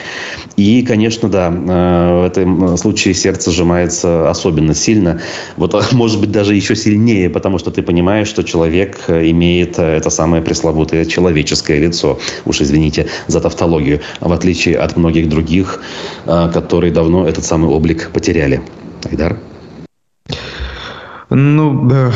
И, 0.56 0.82
конечно, 0.82 1.28
да, 1.28 1.48
э, 1.48 2.20
в 2.22 2.26
этом 2.26 2.76
случае 2.76 3.14
сердце 3.14 3.50
сжимается 3.50 4.30
особенно 4.30 4.74
сильно. 4.74 5.20
Вот, 5.56 5.74
а, 5.74 5.82
может 5.92 6.20
быть, 6.20 6.30
даже 6.30 6.54
еще 6.54 6.76
сильнее, 6.76 7.28
потому 7.30 7.58
что 7.58 7.70
ты 7.70 7.82
понимаешь, 7.82 8.28
что 8.28 8.42
человек 8.42 9.04
э, 9.08 9.30
имеет 9.30 9.78
э, 9.78 9.96
это 9.96 10.10
самое 10.10 10.42
пресловутое 10.42 11.04
человеческое 11.04 11.80
лицо. 11.80 12.18
Уж 12.44 12.60
извините 12.60 13.06
за 13.26 13.40
тавтологию. 13.40 14.00
В 14.20 14.32
отличие 14.32 14.78
от 14.78 14.96
многих 14.96 15.28
других, 15.28 15.80
которые 16.24 16.92
давно 16.92 17.26
этот 17.26 17.44
самый 17.44 17.70
облик 17.70 18.10
потеряли. 18.12 18.60
Айдар? 19.10 19.38
Ну. 21.30 22.12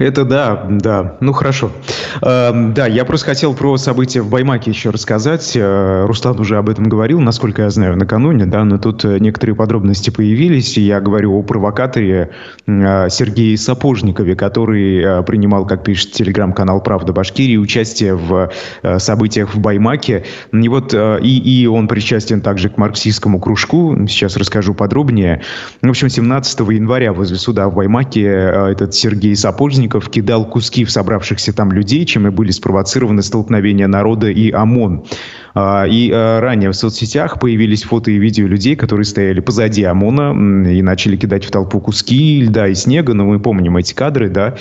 Это 0.00 0.24
да, 0.24 0.66
да. 0.70 1.16
Ну, 1.20 1.34
хорошо. 1.34 1.70
Э, 1.70 2.09
да, 2.20 2.86
я 2.86 3.04
просто 3.04 3.26
хотел 3.26 3.54
про 3.54 3.76
события 3.76 4.22
в 4.22 4.30
Баймаке 4.30 4.70
еще 4.70 4.90
рассказать. 4.90 5.52
Э, 5.54 6.04
Руслан 6.06 6.38
уже 6.40 6.56
об 6.56 6.68
этом 6.68 6.84
говорил, 6.84 7.20
насколько 7.20 7.62
я 7.62 7.70
знаю, 7.70 7.96
накануне, 7.96 8.46
да, 8.46 8.64
но 8.64 8.78
тут 8.78 9.04
э, 9.04 9.18
некоторые 9.18 9.56
подробности 9.56 10.10
появились. 10.10 10.76
Я 10.76 11.00
говорю 11.00 11.38
о 11.38 11.42
провокаторе 11.42 12.30
Сергее 12.66 13.56
Сапожникове, 13.56 14.34
который 14.36 14.98
э, 14.98 15.22
принимал, 15.22 15.66
как 15.66 15.84
пишет 15.84 16.12
телеграм-канал 16.12 16.82
«Правда 16.82 17.12
Башкирии», 17.12 17.56
участие 17.56 18.14
в 18.14 18.50
событиях 18.98 19.54
в 19.54 19.58
Баймаке. 19.58 20.24
И 20.52 20.68
вот 20.68 20.94
и, 20.94 21.38
и 21.38 21.66
он 21.66 21.88
причастен 21.88 22.40
также 22.40 22.68
к 22.70 22.78
марксистскому 22.78 23.40
кружку. 23.40 23.96
Сейчас 24.08 24.36
расскажу 24.36 24.74
подробнее. 24.74 25.42
В 25.82 25.88
общем, 25.88 26.08
17 26.08 26.60
января 26.60 27.12
возле 27.12 27.36
суда 27.36 27.68
в 27.68 27.74
Баймаке 27.74 28.22
этот 28.24 28.94
Сергей 28.94 29.36
Сапожников 29.36 30.08
кидал 30.08 30.44
куски 30.44 30.84
в 30.84 30.90
собравшихся 30.90 31.52
там 31.52 31.72
людей 31.72 31.99
людей, 32.00 32.06
чем 32.06 32.26
и 32.26 32.30
были 32.30 32.50
спровоцированы 32.50 33.22
столкновения 33.22 33.88
народа 33.88 34.28
и 34.28 34.50
ОМОН. 34.50 35.04
А, 35.54 35.84
и 35.86 36.10
а, 36.12 36.40
ранее 36.40 36.70
в 36.70 36.74
соцсетях 36.74 37.40
появились 37.40 37.82
фото 37.82 38.10
и 38.10 38.18
видео 38.18 38.46
людей, 38.46 38.76
которые 38.76 39.04
стояли 39.04 39.40
позади 39.40 39.84
ОМОНа 39.84 40.70
и 40.70 40.82
начали 40.82 41.16
кидать 41.16 41.44
в 41.44 41.50
толпу 41.50 41.80
куски 41.80 42.42
льда 42.42 42.68
и 42.68 42.74
снега. 42.74 43.14
Но 43.14 43.24
мы 43.24 43.40
помним 43.40 43.76
эти 43.76 43.94
кадры, 43.94 44.28
да. 44.28 44.56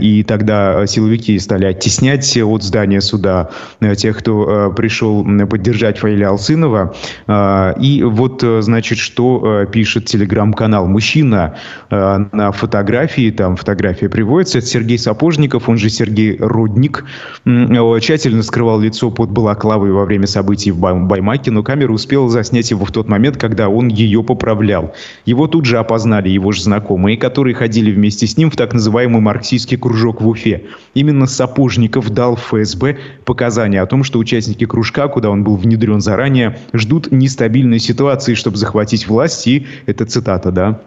И 0.00 0.22
тогда 0.24 0.86
силовики 0.86 1.38
стали 1.38 1.66
оттеснять 1.66 2.36
от 2.36 2.62
здания 2.62 3.00
суда 3.00 3.50
э, 3.80 3.94
тех, 3.94 4.18
кто 4.18 4.70
э, 4.70 4.74
пришел 4.74 5.24
поддержать 5.48 5.98
Фаиля 5.98 6.28
Алсынова. 6.28 6.94
А, 7.26 7.74
и 7.80 8.02
вот, 8.02 8.42
э, 8.42 8.62
значит, 8.62 8.98
что 8.98 9.66
пишет 9.72 10.06
телеграм-канал. 10.06 10.86
Мужчина 10.86 11.54
на 11.90 12.52
фотографии, 12.52 13.30
там 13.30 13.56
фотография 13.56 14.08
приводится, 14.08 14.58
это 14.58 14.66
Сергей 14.66 14.98
Сапожников, 14.98 15.68
он 15.68 15.78
же 15.78 15.90
Сергей 15.90 16.36
Родник, 16.68 17.04
тщательно 17.44 18.42
скрывал 18.42 18.78
лицо 18.80 19.10
под 19.10 19.30
балаклавой 19.30 19.90
во 19.90 20.04
время 20.04 20.26
событий 20.26 20.70
в 20.70 20.78
Баймаке, 20.78 21.50
но 21.50 21.62
камера 21.62 21.92
успела 21.92 22.28
заснять 22.28 22.70
его 22.70 22.84
в 22.84 22.92
тот 22.92 23.08
момент, 23.08 23.38
когда 23.38 23.68
он 23.68 23.88
ее 23.88 24.22
поправлял. 24.22 24.94
Его 25.24 25.46
тут 25.46 25.64
же 25.64 25.78
опознали 25.78 26.28
его 26.28 26.52
же 26.52 26.62
знакомые, 26.62 27.16
которые 27.16 27.54
ходили 27.54 27.90
вместе 27.90 28.26
с 28.26 28.36
ним 28.36 28.50
в 28.50 28.56
так 28.56 28.74
называемый 28.74 29.22
марксистский 29.22 29.78
кружок 29.78 30.20
в 30.20 30.28
Уфе. 30.28 30.66
Именно 30.94 31.26
Сапожников 31.26 32.10
дал 32.10 32.36
ФСБ 32.36 32.98
показания 33.24 33.80
о 33.80 33.86
том, 33.86 34.04
что 34.04 34.18
участники 34.18 34.66
кружка, 34.66 35.08
куда 35.08 35.30
он 35.30 35.44
был 35.44 35.56
внедрен 35.56 36.00
заранее, 36.00 36.58
ждут 36.74 37.10
нестабильной 37.10 37.78
ситуации, 37.78 38.34
чтобы 38.34 38.58
захватить 38.58 39.08
власть, 39.08 39.46
и 39.46 39.66
это 39.86 40.04
цитата, 40.04 40.52
да, 40.52 40.80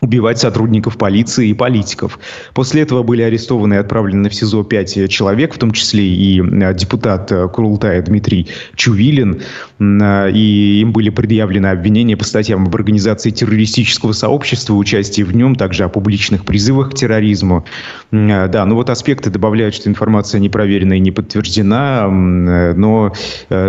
убивать 0.00 0.38
сотрудников 0.38 0.96
полиции 0.96 1.48
и 1.48 1.54
политиков. 1.54 2.18
После 2.54 2.82
этого 2.82 3.02
были 3.02 3.22
арестованы 3.22 3.74
и 3.74 3.76
отправлены 3.76 4.30
в 4.30 4.34
СИЗО 4.34 4.64
пять 4.64 5.10
человек, 5.10 5.54
в 5.54 5.58
том 5.58 5.72
числе 5.72 6.04
и 6.04 6.40
э, 6.40 6.74
депутат 6.74 7.30
э, 7.30 7.48
Курултая 7.48 8.00
Дмитрий 8.02 8.48
Чувилин. 8.76 9.42
Э, 9.78 10.30
и 10.32 10.80
им 10.80 10.92
были 10.92 11.10
предъявлены 11.10 11.66
обвинения 11.66 12.16
по 12.16 12.24
статьям 12.24 12.66
об 12.66 12.74
организации 12.74 13.30
террористического 13.30 14.12
сообщества, 14.12 14.74
участии 14.74 15.22
в 15.22 15.36
нем, 15.36 15.54
также 15.54 15.84
о 15.84 15.88
публичных 15.88 16.44
призывах 16.46 16.90
к 16.90 16.94
терроризму. 16.94 17.64
Да, 18.10 18.64
ну 18.66 18.74
вот 18.74 18.90
аспекты 18.90 19.30
добавляют, 19.30 19.74
что 19.74 19.88
информация 19.88 20.38
не 20.40 20.48
проверена 20.48 20.94
и 20.94 21.00
не 21.00 21.10
подтверждена, 21.10 22.08
но, 22.08 23.12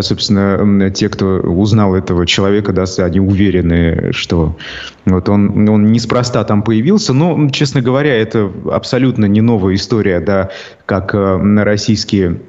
собственно, 0.01 0.89
те, 0.89 1.09
кто 1.09 1.39
узнал 1.39 1.95
этого 1.95 2.25
человека, 2.25 2.73
да, 2.73 2.85
они 3.03 3.19
уверены, 3.19 4.11
что 4.11 4.57
вот 5.05 5.29
он, 5.29 5.67
он 5.67 5.91
неспроста 6.21 6.43
там 6.43 6.61
появился, 6.61 7.13
но, 7.13 7.49
честно 7.49 7.81
говоря, 7.81 8.15
это 8.15 8.51
абсолютно 8.71 9.25
не 9.25 9.41
новая 9.41 9.73
история, 9.73 10.19
да, 10.19 10.51
как 10.85 11.15
э, 11.15 11.63
российские 11.63 12.41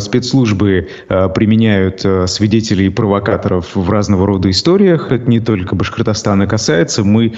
спецслужбы 0.00 0.88
э, 1.08 1.28
применяют 1.34 2.04
свидетелей 2.26 2.86
и 2.86 2.88
провокаторов 2.88 3.74
в 3.76 3.90
разного 3.90 4.26
рода 4.26 4.50
историях. 4.50 5.12
Это 5.12 5.28
не 5.28 5.40
только 5.40 5.74
Башкортостана 5.74 6.46
касается. 6.46 7.04
Мы 7.04 7.34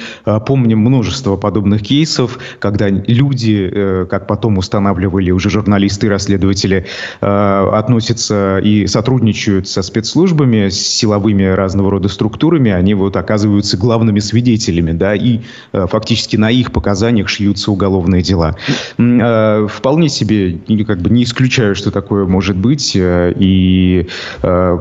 помним 0.46 0.78
множество 0.80 1.36
подобных 1.36 1.82
кейсов, 1.82 2.38
когда 2.58 2.88
люди, 2.88 4.06
как 4.08 4.26
потом 4.26 4.58
устанавливали 4.58 5.30
уже 5.30 5.50
журналисты 5.50 6.06
и 6.06 6.10
расследователи, 6.10 6.86
относятся 7.20 8.58
и 8.58 8.86
сотрудничают 8.86 9.68
со 9.68 9.82
спецслужбами, 9.82 10.68
с 10.68 10.78
силовыми 10.78 11.44
разного 11.44 11.90
рода 11.90 12.08
структурами. 12.08 12.70
Они 12.70 12.94
вот 12.94 13.16
оказываются 13.16 13.76
главными 13.76 14.20
свидетелями, 14.20 14.92
да, 14.92 15.14
и 15.14 15.40
фактически 15.72 16.36
на 16.36 16.50
их 16.50 16.72
показаниях 16.72 17.28
шьются 17.28 17.70
уголовные 17.70 18.22
дела. 18.22 18.56
Вполне 18.96 20.08
себе 20.08 20.58
как 20.86 21.00
бы 21.00 21.10
не 21.10 21.24
исключаю 21.24 21.55
исключаю, 21.56 21.74
что 21.74 21.90
такое 21.90 22.26
может 22.26 22.56
быть. 22.56 22.94
Э, 22.94 23.32
и 23.34 24.08
э, 24.42 24.78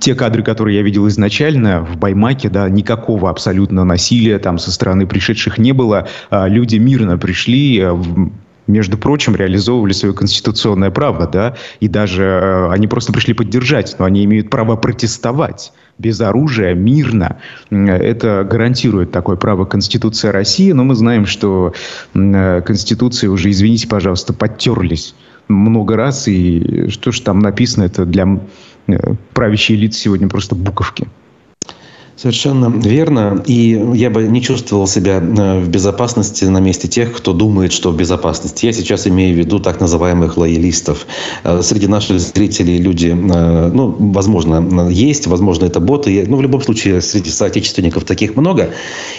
те 0.00 0.14
кадры, 0.14 0.42
которые 0.42 0.76
я 0.76 0.82
видел 0.82 1.08
изначально 1.08 1.80
в 1.82 1.96
Баймаке, 1.96 2.50
да, 2.50 2.68
никакого 2.68 3.30
абсолютно 3.30 3.84
насилия 3.84 4.38
там 4.38 4.58
со 4.58 4.70
стороны 4.70 5.06
пришедших 5.06 5.58
не 5.58 5.72
было. 5.72 6.06
Э, 6.30 6.48
люди 6.48 6.76
мирно 6.76 7.16
пришли, 7.16 7.80
э, 7.80 7.96
между 8.66 8.98
прочим, 8.98 9.36
реализовывали 9.36 9.92
свое 9.92 10.14
конституционное 10.14 10.90
право, 10.90 11.26
да, 11.26 11.56
и 11.80 11.88
даже 11.88 12.22
э, 12.22 12.70
они 12.72 12.86
просто 12.86 13.12
пришли 13.12 13.32
поддержать, 13.32 13.96
но 13.98 14.04
они 14.04 14.24
имеют 14.24 14.50
право 14.50 14.76
протестовать 14.76 15.72
без 15.96 16.20
оружия, 16.20 16.74
мирно. 16.74 17.38
Это 17.70 18.46
гарантирует 18.48 19.10
такое 19.10 19.36
право 19.36 19.64
Конституция 19.64 20.32
России, 20.32 20.72
но 20.72 20.84
мы 20.84 20.94
знаем, 20.94 21.24
что 21.24 21.72
э, 22.14 22.60
Конституции 22.60 23.28
уже, 23.28 23.50
извините, 23.50 23.88
пожалуйста, 23.88 24.34
подтерлись 24.34 25.14
много 25.48 25.96
раз, 25.96 26.28
и 26.28 26.88
что 26.88 27.12
же 27.12 27.22
там 27.22 27.40
написано, 27.40 27.84
это 27.84 28.04
для 28.04 28.40
э, 28.86 29.14
правящей 29.32 29.76
элиты 29.76 29.94
сегодня 29.94 30.28
просто 30.28 30.54
буковки. 30.54 31.08
Совершенно 32.18 32.66
верно. 32.66 33.40
И 33.46 33.80
я 33.94 34.10
бы 34.10 34.24
не 34.24 34.42
чувствовал 34.42 34.88
себя 34.88 35.18
э, 35.18 35.60
в 35.60 35.68
безопасности 35.68 36.46
на 36.46 36.58
месте 36.58 36.88
тех, 36.88 37.12
кто 37.12 37.32
думает, 37.32 37.72
что 37.72 37.92
в 37.92 37.96
безопасности. 37.96 38.66
Я 38.66 38.72
сейчас 38.72 39.06
имею 39.06 39.36
в 39.36 39.38
виду 39.38 39.60
так 39.60 39.78
называемых 39.80 40.36
лоялистов. 40.36 41.06
Э, 41.44 41.62
среди 41.62 41.86
наших 41.86 42.18
зрителей 42.18 42.78
люди, 42.78 43.10
э, 43.10 43.70
ну, 43.72 43.94
возможно, 44.00 44.88
есть, 44.88 45.28
возможно, 45.28 45.66
это 45.66 45.78
боты. 45.78 46.24
Ну, 46.26 46.38
в 46.38 46.42
любом 46.42 46.60
случае, 46.60 47.02
среди 47.02 47.30
соотечественников 47.30 48.02
таких 48.02 48.34
много. 48.34 48.70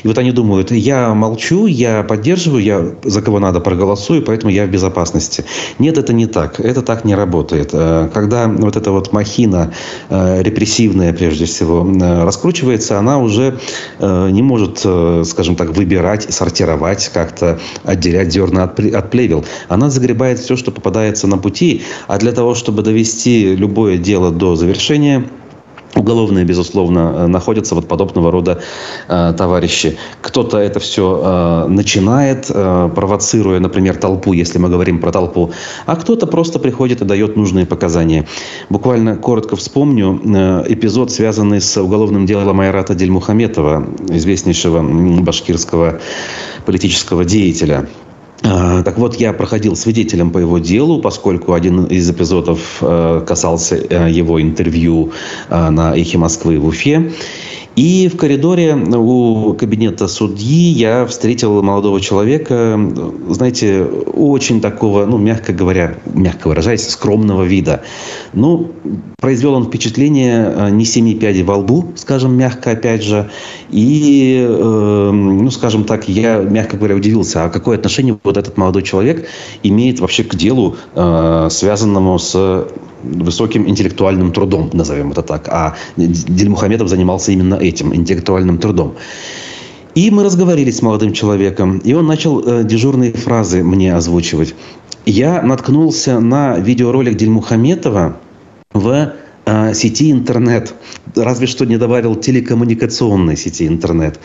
И 0.04 0.08
вот 0.08 0.18
они 0.18 0.34
думают, 0.34 0.72
я 0.72 1.14
молчу, 1.14 1.68
я 1.68 2.04
поддерживаю, 2.04 2.62
я 2.62 2.86
за 3.06 3.22
кого 3.22 3.40
надо 3.40 3.62
проголосую, 3.62 4.24
поэтому 4.24 4.52
я 4.52 4.66
в 4.66 4.70
безопасности. 4.70 5.46
Нет, 5.80 5.98
это 5.98 6.12
не 6.12 6.26
так. 6.26 6.60
Это 6.60 6.82
так 6.82 7.06
не 7.06 7.16
работает. 7.16 7.72
Когда 7.72 8.50
вот 8.50 8.76
эта 8.76 8.92
вот 8.92 9.14
махина 9.14 9.72
репрессивная, 10.10 11.14
прежде 11.14 11.46
всего, 11.46 11.88
раскручивается, 12.26 12.89
разница, 12.90 13.00
она 13.00 13.20
уже 13.20 13.60
э, 14.00 14.30
не 14.32 14.42
может, 14.42 14.82
э, 14.84 15.24
скажем 15.26 15.56
так, 15.56 15.70
выбирать, 15.70 16.34
сортировать, 16.34 17.10
как-то 17.14 17.60
отделять 17.84 18.32
зерна 18.32 18.64
от, 18.64 18.80
от 18.80 19.12
плевел. 19.12 19.46
Она 19.70 19.90
загребает 19.90 20.40
все, 20.40 20.56
что 20.56 20.72
попадается 20.72 21.28
на 21.28 21.38
пути, 21.38 21.82
а 22.08 22.18
для 22.18 22.32
того, 22.32 22.56
чтобы 22.56 22.82
довести 22.84 23.56
любое 23.56 23.98
дело 23.98 24.32
до 24.32 24.56
завершения, 24.56 25.24
Уголовные, 25.96 26.46
безусловно, 26.46 27.00
э, 27.00 27.28
находятся 27.28 27.76
вот 27.76 27.88
подобного 27.88 28.32
рода 28.32 28.62
э, 29.08 29.34
товарищи. 29.38 29.98
Кто-то 30.22 30.58
это 30.58 30.80
все 30.80 31.22
э, 31.24 31.68
начинает, 31.68 32.46
э, 32.50 32.90
провоцируя, 32.96 33.60
например, 33.60 33.96
толпу, 33.96 34.34
если 34.34 34.60
мы 34.60 34.70
говорим 34.70 35.00
про 35.00 35.12
толпу, 35.12 35.52
а 35.86 35.96
кто-то 35.96 36.28
просто 36.28 36.60
приходит 36.60 37.02
и 37.02 37.06
дает 37.06 37.36
нужные 37.36 37.66
показания. 37.66 38.28
Буквально 38.70 39.18
коротко 39.18 39.56
вспомню 39.56 40.22
э, 40.24 40.66
эпизод, 40.68 41.12
связанный 41.12 41.60
с 41.60 41.76
уголовным 41.82 42.26
делом 42.26 42.60
Айрата 42.60 42.94
Дельмухаметова, 42.94 43.88
известнейшего 44.10 44.82
башкирского 45.22 46.00
политического 46.66 47.26
деятеля. 47.26 47.88
А, 48.44 48.84
так 48.84 48.98
вот, 48.98 49.16
я 49.16 49.34
проходил 49.34 49.76
свидетелем 49.76 50.32
по 50.32 50.38
его 50.38 50.60
делу, 50.60 51.02
поскольку 51.02 51.54
один 51.54 51.86
из 51.86 52.10
эпизодов 52.10 52.78
э, 52.82 53.24
касался 53.28 53.76
э, 53.76 54.10
его 54.10 54.42
интервью 54.42 55.12
э, 55.50 55.70
на 55.70 55.96
«Эхе 55.96 56.18
Москвы» 56.18 56.60
в 56.60 56.66
Уфе. 56.66 57.12
И 57.80 58.10
в 58.10 58.18
коридоре 58.18 58.76
у 58.76 59.54
кабинета 59.54 60.10
судьи 60.10 60.70
я 60.72 61.06
встретил 61.06 61.64
молодого 61.64 62.02
человека, 62.02 62.78
знаете, 63.30 63.86
очень 63.86 64.60
такого, 64.60 65.06
ну, 65.06 65.18
мягко 65.18 65.54
говоря, 65.54 65.96
мягко 66.14 66.50
выражаясь, 66.50 66.90
скромного 66.90 67.44
вида. 67.44 67.84
Ну, 68.34 68.74
произвел 69.22 69.54
он 69.54 69.68
впечатление 69.68 70.54
э, 70.54 70.70
не 70.72 70.84
семи 70.84 71.16
пядей 71.16 71.44
во 71.44 71.56
лбу, 71.56 71.94
скажем, 71.96 72.36
мягко 72.36 72.72
опять 72.72 73.02
же. 73.02 73.30
И, 73.70 74.46
э, 74.46 75.12
ну, 75.14 75.50
скажем 75.50 75.86
так, 75.86 76.10
я, 76.10 76.40
мягко 76.40 76.76
говоря, 76.76 76.96
удивился, 76.96 77.46
а 77.46 77.50
какое 77.50 77.78
отношение 77.78 78.20
вот 78.26 78.36
этот 78.36 78.58
молодой 78.58 78.84
человек 78.84 79.30
имеет 79.64 80.02
вообще 80.02 80.26
к 80.26 80.36
делу, 80.36 80.76
э, 80.96 81.48
связанному 81.50 82.20
с 82.20 82.68
высоким 83.04 83.68
интеллектуальным 83.68 84.32
трудом, 84.32 84.70
назовем 84.74 85.12
это 85.12 85.22
так. 85.22 85.48
А 85.50 85.76
Дельмухамедов 85.98 86.88
занимался 86.88 87.32
именно 87.32 87.56
этим, 87.56 87.96
интеллектуальным 87.96 88.58
трудом. 88.58 88.96
И 89.96 90.12
мы 90.12 90.24
разговорились 90.24 90.78
с 90.78 90.82
молодым 90.82 91.14
человеком, 91.14 91.80
и 91.80 91.94
он 91.94 92.06
начал 92.06 92.40
э, 92.40 92.64
дежурные 92.64 93.12
фразы 93.12 93.64
мне 93.64 93.96
озвучивать. 93.96 94.56
Я 95.06 95.42
наткнулся 95.42 96.20
на 96.20 96.58
видеоролик 96.60 97.18
Дельмухаметова 97.18 98.18
в 98.74 99.14
э, 99.46 99.74
сети 99.74 100.12
интернет, 100.12 100.76
разве 101.16 101.48
что 101.48 101.66
не 101.66 101.78
добавил 101.78 102.16
телекоммуникационной 102.16 103.36
сети 103.36 103.68
интернет. 103.68 104.20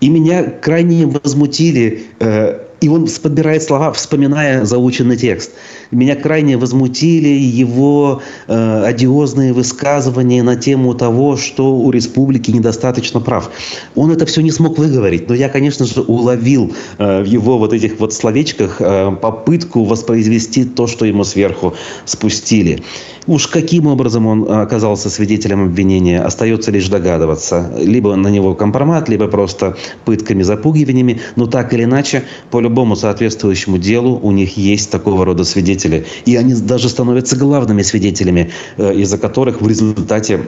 И 0.00 0.08
меня 0.08 0.44
крайне 0.44 1.06
возмутили 1.06 2.04
э, 2.20 2.59
И 2.80 2.88
он 2.88 3.06
подбирает 3.22 3.62
слова, 3.62 3.92
вспоминая 3.92 4.64
заученный 4.64 5.16
текст. 5.16 5.52
Меня 5.90 6.16
крайне 6.16 6.56
возмутили 6.56 7.28
его 7.28 8.22
э, 8.48 8.84
одиозные 8.84 9.52
высказывания 9.52 10.42
на 10.42 10.56
тему 10.56 10.94
того, 10.94 11.36
что 11.36 11.74
у 11.74 11.90
республики 11.90 12.50
недостаточно 12.50 13.20
прав. 13.20 13.50
Он 13.94 14.10
это 14.10 14.24
все 14.24 14.40
не 14.40 14.50
смог 14.50 14.78
выговорить, 14.78 15.28
но 15.28 15.34
я, 15.34 15.48
конечно 15.48 15.84
же, 15.84 16.00
уловил 16.00 16.72
э, 16.98 17.22
в 17.22 17.26
его 17.26 17.58
вот 17.58 17.74
этих 17.74 18.00
вот 18.00 18.14
словечках 18.14 18.76
э, 18.80 19.12
попытку 19.20 19.84
воспроизвести 19.84 20.64
то, 20.64 20.86
что 20.86 21.04
ему 21.04 21.24
сверху 21.24 21.74
спустили. 22.06 22.82
Уж 23.30 23.46
каким 23.46 23.86
образом 23.86 24.26
он 24.26 24.50
оказался 24.50 25.08
свидетелем 25.08 25.62
обвинения, 25.62 26.20
остается 26.20 26.72
лишь 26.72 26.88
догадываться. 26.88 27.72
Либо 27.78 28.16
на 28.16 28.26
него 28.26 28.56
компромат, 28.56 29.08
либо 29.08 29.28
просто 29.28 29.76
пытками, 30.04 30.42
запугиваниями. 30.42 31.20
Но 31.36 31.46
так 31.46 31.72
или 31.72 31.84
иначе, 31.84 32.24
по 32.50 32.58
любому 32.58 32.96
соответствующему 32.96 33.78
делу 33.78 34.18
у 34.20 34.32
них 34.32 34.56
есть 34.56 34.90
такого 34.90 35.24
рода 35.24 35.44
свидетели. 35.44 36.06
И 36.26 36.34
они 36.34 36.54
даже 36.54 36.88
становятся 36.88 37.36
главными 37.36 37.82
свидетелями, 37.82 38.50
э, 38.78 38.94
из-за 38.94 39.16
которых 39.16 39.62
в 39.62 39.68
результате 39.68 40.40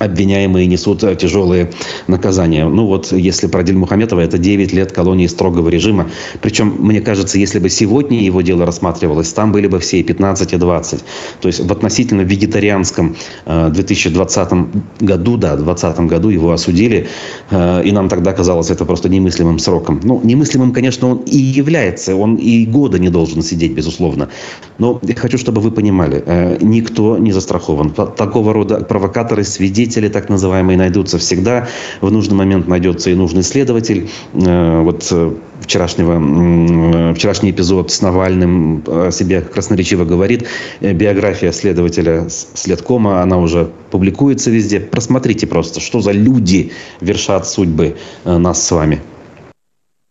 обвиняемые 0.00 0.66
несут 0.66 1.04
э, 1.04 1.14
тяжелые 1.14 1.70
наказания. 2.06 2.66
Ну 2.66 2.86
вот, 2.86 3.12
если 3.12 3.46
про 3.46 3.62
Дильмухаметова, 3.62 4.20
это 4.20 4.38
9 4.38 4.72
лет 4.72 4.92
колонии 4.92 5.26
строгого 5.26 5.68
режима. 5.68 6.06
Причем, 6.40 6.74
мне 6.78 7.00
кажется, 7.00 7.38
если 7.38 7.58
бы 7.58 7.68
сегодня 7.68 8.18
его 8.18 8.40
дело 8.40 8.66
рассматривалось, 8.66 9.32
там 9.32 9.52
были 9.52 9.66
бы 9.66 9.78
все 9.78 10.00
и 10.00 10.02
15, 10.02 10.54
и 10.54 10.56
20. 10.56 11.04
То 11.40 11.48
есть 11.48 11.60
в 11.60 11.70
относительно 11.70 12.22
вегетарианском 12.22 13.16
2020 13.46 14.48
э, 14.52 14.56
году, 15.00 15.36
да, 15.36 15.54
в 15.54 15.64
2020 15.64 16.00
году 16.00 16.30
его 16.30 16.52
осудили, 16.52 17.08
э, 17.50 17.82
и 17.84 17.92
нам 17.92 18.08
тогда 18.08 18.32
казалось 18.32 18.70
это 18.70 18.84
просто 18.84 19.08
немыслимым 19.08 19.58
сроком. 19.58 20.00
Ну, 20.02 20.20
немыслимым, 20.24 20.72
конечно, 20.72 21.08
он 21.08 21.18
и 21.26 21.36
является, 21.36 22.16
он 22.16 22.36
и 22.36 22.64
года 22.64 22.98
не 22.98 23.10
должен 23.10 23.42
сидеть, 23.42 23.72
безусловно. 23.72 24.30
Но 24.78 24.98
я 25.02 25.14
хочу, 25.14 25.36
чтобы 25.36 25.60
вы 25.60 25.70
понимали, 25.70 26.24
никто 26.62 27.18
не 27.18 27.32
застрахован. 27.32 27.90
Такого 27.90 28.54
рода 28.54 28.80
провокаторы, 28.80 29.44
свидетели, 29.44 29.89
свидетели 29.90 30.08
так 30.08 30.28
называемые 30.28 30.78
найдутся 30.78 31.18
всегда. 31.18 31.66
В 32.00 32.10
нужный 32.10 32.36
момент 32.36 32.68
найдется 32.68 33.10
и 33.10 33.14
нужный 33.14 33.42
следователь. 33.42 34.08
Э, 34.34 34.82
вот 34.82 35.08
э, 35.10 35.32
вчерашнего, 35.62 37.14
вчерашний 37.14 37.50
эпизод 37.50 37.90
с 37.90 38.00
Навальным 38.02 38.84
о 38.86 39.10
себе 39.10 39.40
красноречиво 39.40 40.04
говорит. 40.04 40.46
Э, 40.80 40.92
биография 40.92 41.52
следователя 41.52 42.28
следкома, 42.28 43.22
она 43.22 43.38
уже 43.38 43.68
публикуется 43.90 44.50
везде. 44.50 44.80
Просмотрите 44.80 45.46
просто, 45.46 45.80
что 45.80 46.00
за 46.00 46.12
люди 46.12 46.70
вершат 47.00 47.48
судьбы 47.48 47.96
нас 48.24 48.64
с 48.64 48.70
вами. 48.70 49.00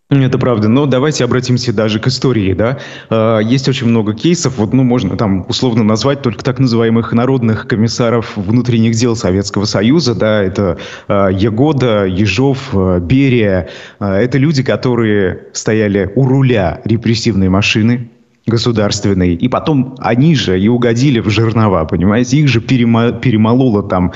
Это 0.10 0.40
правда, 0.40 0.68
но 0.70 0.88
давайте 0.88 1.24
обратимся 1.24 1.72
даже 1.72 2.00
к 2.00 2.08
истории, 2.08 2.54
да. 2.54 2.80
А, 3.12 3.38
есть 3.38 3.70
очень 3.70 3.86
много 3.86 4.16
кейсов, 4.16 4.58
вот, 4.58 4.74
ну, 4.74 4.82
можно 4.84 5.16
там 5.18 5.46
условно 5.48 5.84
назвать 5.84 6.24
только 6.24 6.44
так 6.44 6.58
называемых 6.58 7.14
народных 7.14 7.68
комиссаров 7.68 8.36
внутренних 8.36 8.96
дел 8.96 9.16
Советского 9.16 9.66
Союза, 9.66 10.16
да, 10.16 10.42
это 10.42 10.80
а, 11.08 11.28
Егода, 11.28 12.06
Ежов, 12.06 12.70
а, 12.74 13.00
Берия. 13.00 13.70
Это 14.00 14.40
люди, 14.40 14.64
которые 14.64 15.44
стояли 15.54 16.12
у 16.16 16.26
руля 16.26 16.82
репрессивной 16.86 17.50
машины, 17.50 18.10
государственной, 18.48 19.36
и 19.36 19.48
потом 19.48 19.96
они 20.00 20.34
же 20.34 20.60
и 20.60 20.68
угодили 20.70 21.20
в 21.20 21.30
жернова, 21.30 21.86
понимаете, 21.86 22.38
их 22.38 22.48
же 22.48 22.62
перемололо 22.62 23.84
там 23.84 24.12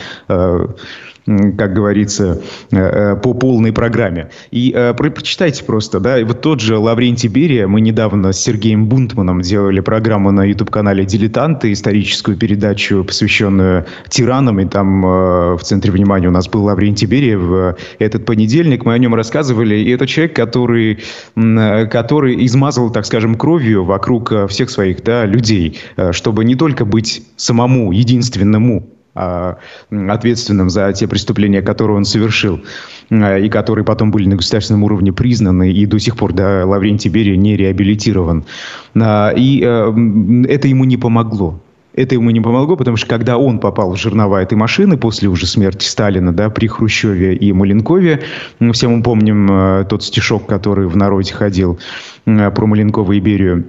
как 1.25 1.73
говорится, 1.73 2.41
э, 2.71 2.77
э, 2.77 3.15
по 3.15 3.33
полной 3.33 3.71
программе. 3.71 4.29
И 4.51 4.73
э, 4.75 4.93
прочитайте 4.93 5.63
просто, 5.63 5.99
да, 5.99 6.23
вот 6.25 6.41
тот 6.41 6.59
же 6.59 6.77
Лаврентий 6.77 7.29
Берия, 7.29 7.67
мы 7.67 7.81
недавно 7.81 8.33
с 8.33 8.39
Сергеем 8.39 8.87
Бунтманом 8.87 9.41
делали 9.41 9.79
программу 9.79 10.31
на 10.31 10.43
YouTube-канале 10.43 11.05
«Дилетанты», 11.05 11.71
историческую 11.71 12.37
передачу, 12.37 13.03
посвященную 13.03 13.85
тиранам, 14.09 14.59
и 14.59 14.65
там 14.65 15.01
в 15.01 15.59
центре 15.63 15.91
внимания 15.91 16.27
у 16.27 16.31
нас 16.31 16.47
был 16.47 16.63
Лаврентий 16.63 17.07
Берия 17.07 17.37
в 17.37 17.77
этот 17.99 18.25
понедельник, 18.25 18.85
мы 18.85 18.93
о 18.93 18.97
нем 18.97 19.15
рассказывали, 19.15 19.75
и 19.75 19.89
это 19.91 20.07
человек, 20.07 20.35
который, 20.35 20.99
который 21.35 22.45
измазал, 22.45 22.91
так 22.91 23.05
скажем, 23.05 23.35
кровью 23.35 23.85
вокруг 23.85 24.49
всех 24.49 24.69
своих 24.69 25.03
да, 25.03 25.25
людей, 25.25 25.79
чтобы 26.11 26.43
не 26.43 26.55
только 26.55 26.85
быть 26.85 27.23
самому, 27.37 27.91
единственному 27.91 28.92
ответственным 29.13 30.69
за 30.69 30.91
те 30.93 31.07
преступления, 31.07 31.61
которые 31.61 31.97
он 31.97 32.05
совершил, 32.05 32.61
а, 33.11 33.37
и 33.37 33.47
которые 33.49 33.85
потом 33.85 34.11
были 34.11 34.27
на 34.27 34.35
государственном 34.35 34.83
уровне 34.83 35.13
признаны, 35.13 35.71
и 35.71 35.85
до 35.85 35.99
сих 35.99 36.15
пор 36.15 36.33
да, 36.33 36.65
Лаврентий 36.65 37.11
Берия 37.11 37.37
не 37.37 37.55
реабилитирован. 37.55 38.43
А, 38.95 39.31
и 39.35 39.59
это 39.59 40.67
ему 40.67 40.85
не 40.85 40.97
помогло. 40.97 41.59
Это 41.95 42.15
ему 42.15 42.31
не 42.31 42.41
помогло, 42.41 42.75
потому 42.75 42.97
что 42.97 43.05
когда 43.05 43.37
он 43.37 43.59
попал 43.59 43.93
в 43.93 43.97
жернова 43.97 44.41
этой 44.41 44.55
машины 44.55 44.97
после 44.97 45.29
уже 45.29 45.45
смерти 45.45 45.85
Сталина, 45.85 46.33
да, 46.33 46.49
при 46.49 46.65
Хрущеве 46.65 47.35
и 47.35 47.53
Маленкове, 47.53 48.23
все 48.71 48.87
мы 48.87 49.03
помним 49.03 49.85
тот 49.87 50.03
стишок, 50.03 50.47
который 50.47 50.87
в 50.87 50.97
народе 50.97 51.33
ходил 51.33 51.77
про 52.25 52.65
Маленкова 52.65 53.11
и 53.11 53.19
Берию, 53.19 53.65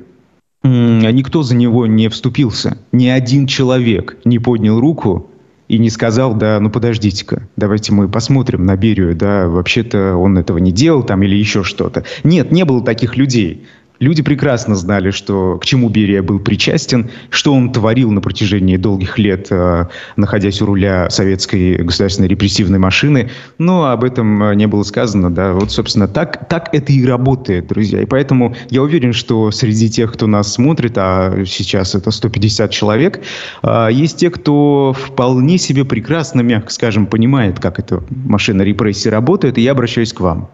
никто 0.62 1.42
за 1.42 1.54
него 1.54 1.86
не 1.86 2.08
вступился. 2.08 2.78
Ни 2.92 3.08
один 3.08 3.46
человек 3.46 4.16
не 4.24 4.38
поднял 4.38 4.80
руку 4.80 5.30
и 5.68 5.78
не 5.78 5.90
сказал, 5.90 6.34
да, 6.34 6.60
ну 6.60 6.70
подождите-ка, 6.70 7.48
давайте 7.56 7.92
мы 7.92 8.08
посмотрим 8.08 8.64
на 8.64 8.76
Берию, 8.76 9.14
да, 9.16 9.48
вообще-то 9.48 10.16
он 10.16 10.38
этого 10.38 10.58
не 10.58 10.72
делал 10.72 11.02
там 11.02 11.22
или 11.22 11.34
еще 11.34 11.64
что-то. 11.64 12.04
Нет, 12.22 12.52
не 12.52 12.64
было 12.64 12.82
таких 12.82 13.16
людей. 13.16 13.66
Люди 14.00 14.22
прекрасно 14.22 14.74
знали, 14.74 15.12
что, 15.12 15.56
к 15.58 15.64
чему 15.64 15.88
Берия 15.88 16.20
был 16.20 16.40
причастен, 16.40 17.10
что 17.30 17.54
он 17.54 17.72
творил 17.72 18.10
на 18.10 18.20
протяжении 18.20 18.76
долгих 18.76 19.18
лет, 19.20 19.46
э, 19.50 19.86
находясь 20.16 20.60
у 20.60 20.66
руля 20.66 21.08
советской 21.10 21.76
государственной 21.76 22.26
репрессивной 22.26 22.80
машины, 22.80 23.30
но 23.58 23.86
об 23.86 24.02
этом 24.02 24.42
э, 24.42 24.54
не 24.56 24.66
было 24.66 24.82
сказано. 24.82 25.32
Да. 25.32 25.52
Вот, 25.52 25.70
собственно, 25.70 26.08
так, 26.08 26.48
так 26.48 26.74
это 26.74 26.92
и 26.92 27.06
работает, 27.06 27.68
друзья. 27.68 28.02
И 28.02 28.06
поэтому 28.06 28.56
я 28.68 28.82
уверен, 28.82 29.12
что 29.12 29.52
среди 29.52 29.88
тех, 29.88 30.12
кто 30.12 30.26
нас 30.26 30.52
смотрит, 30.52 30.94
а 30.96 31.44
сейчас 31.46 31.94
это 31.94 32.10
150 32.10 32.72
человек, 32.72 33.20
э, 33.62 33.88
есть 33.92 34.16
те, 34.16 34.28
кто 34.28 34.92
вполне 34.92 35.56
себе 35.56 35.84
прекрасно, 35.84 36.40
мягко 36.40 36.72
скажем, 36.72 37.06
понимает, 37.06 37.60
как 37.60 37.78
эта 37.78 38.02
машина 38.10 38.62
репрессии 38.62 39.08
работает, 39.08 39.56
и 39.56 39.62
я 39.62 39.70
обращаюсь 39.70 40.12
к 40.12 40.18
вам. 40.18 40.50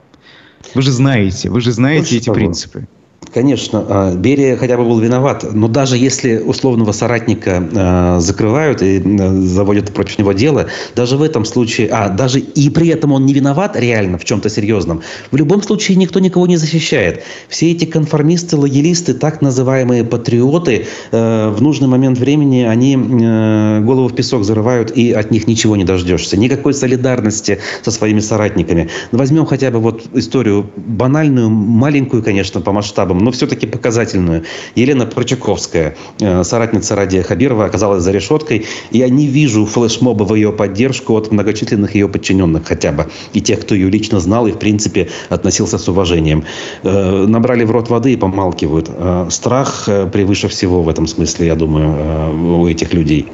Вы 0.74 0.82
же 0.82 0.92
знаете, 0.92 1.48
вы 1.48 1.62
же 1.62 1.72
знаете 1.72 2.08
ну, 2.12 2.18
эти 2.18 2.30
принципы. 2.30 2.86
Конечно, 3.32 3.84
а, 3.88 4.14
Берия 4.14 4.56
хотя 4.56 4.76
бы 4.76 4.84
был 4.84 4.98
виноват, 4.98 5.44
но 5.52 5.68
даже 5.68 5.96
если 5.96 6.38
условного 6.38 6.90
соратника 6.90 7.62
а, 7.76 8.18
закрывают 8.18 8.82
и 8.82 9.00
заводят 9.46 9.92
против 9.92 10.18
него 10.18 10.32
дело, 10.32 10.66
даже 10.96 11.16
в 11.16 11.22
этом 11.22 11.44
случае, 11.44 11.90
а 11.92 12.08
даже 12.08 12.40
и 12.40 12.70
при 12.70 12.88
этом 12.88 13.12
он 13.12 13.26
не 13.26 13.34
виноват 13.34 13.76
реально 13.76 14.18
в 14.18 14.24
чем-то 14.24 14.48
серьезном, 14.48 15.02
в 15.30 15.36
любом 15.36 15.62
случае 15.62 15.96
никто 15.96 16.18
никого 16.18 16.46
не 16.48 16.56
защищает. 16.56 17.22
Все 17.48 17.70
эти 17.70 17.84
конформисты, 17.84 18.56
лоялисты, 18.56 19.14
так 19.14 19.42
называемые 19.42 20.02
патриоты, 20.02 20.86
в 21.12 21.56
нужный 21.60 21.86
момент 21.88 22.18
времени 22.18 22.62
они 22.62 22.96
голову 22.96 24.08
в 24.08 24.14
песок 24.14 24.44
зарывают 24.44 24.90
и 24.90 25.12
от 25.12 25.30
них 25.30 25.46
ничего 25.46 25.76
не 25.76 25.84
дождешься. 25.84 26.36
Никакой 26.36 26.74
солидарности 26.74 27.58
со 27.82 27.90
своими 27.90 28.20
соратниками. 28.20 28.88
Возьмем 29.12 29.46
хотя 29.46 29.70
бы 29.70 29.78
вот 29.78 30.06
историю 30.14 30.70
банальную, 30.76 31.50
маленькую, 31.50 32.22
конечно, 32.22 32.60
по 32.60 32.72
масштабам, 33.10 33.18
но 33.18 33.30
все-таки 33.30 33.66
показательную. 33.66 34.42
Елена 34.76 35.06
Прочаковская, 35.06 35.94
э, 36.20 36.44
соратница 36.44 36.96
Радия 36.96 37.22
Хабирова, 37.22 37.64
оказалась 37.64 38.02
за 38.02 38.12
решеткой. 38.12 38.66
Я 38.92 39.08
не 39.08 39.26
вижу 39.26 39.66
флешмоба 39.66 40.24
в 40.24 40.34
ее 40.34 40.52
поддержку 40.52 41.16
от 41.16 41.32
многочисленных 41.32 41.94
ее 41.94 42.08
подчиненных 42.08 42.66
хотя 42.66 42.92
бы. 42.92 43.06
И 43.34 43.40
тех, 43.40 43.60
кто 43.60 43.74
ее 43.74 43.90
лично 43.90 44.20
знал 44.20 44.46
и, 44.46 44.52
в 44.52 44.58
принципе, 44.58 45.08
относился 45.30 45.78
с 45.78 45.88
уважением. 45.88 46.44
Э, 46.82 47.26
набрали 47.26 47.64
в 47.64 47.70
рот 47.70 47.90
воды 47.90 48.12
и 48.12 48.16
помалкивают. 48.16 48.90
Э, 48.90 49.28
страх 49.30 49.88
превыше 50.12 50.48
всего 50.48 50.82
в 50.82 50.88
этом 50.88 51.06
смысле, 51.06 51.46
я 51.46 51.54
думаю, 51.54 52.60
у 52.62 52.68
этих 52.68 52.94
людей. 52.94 53.26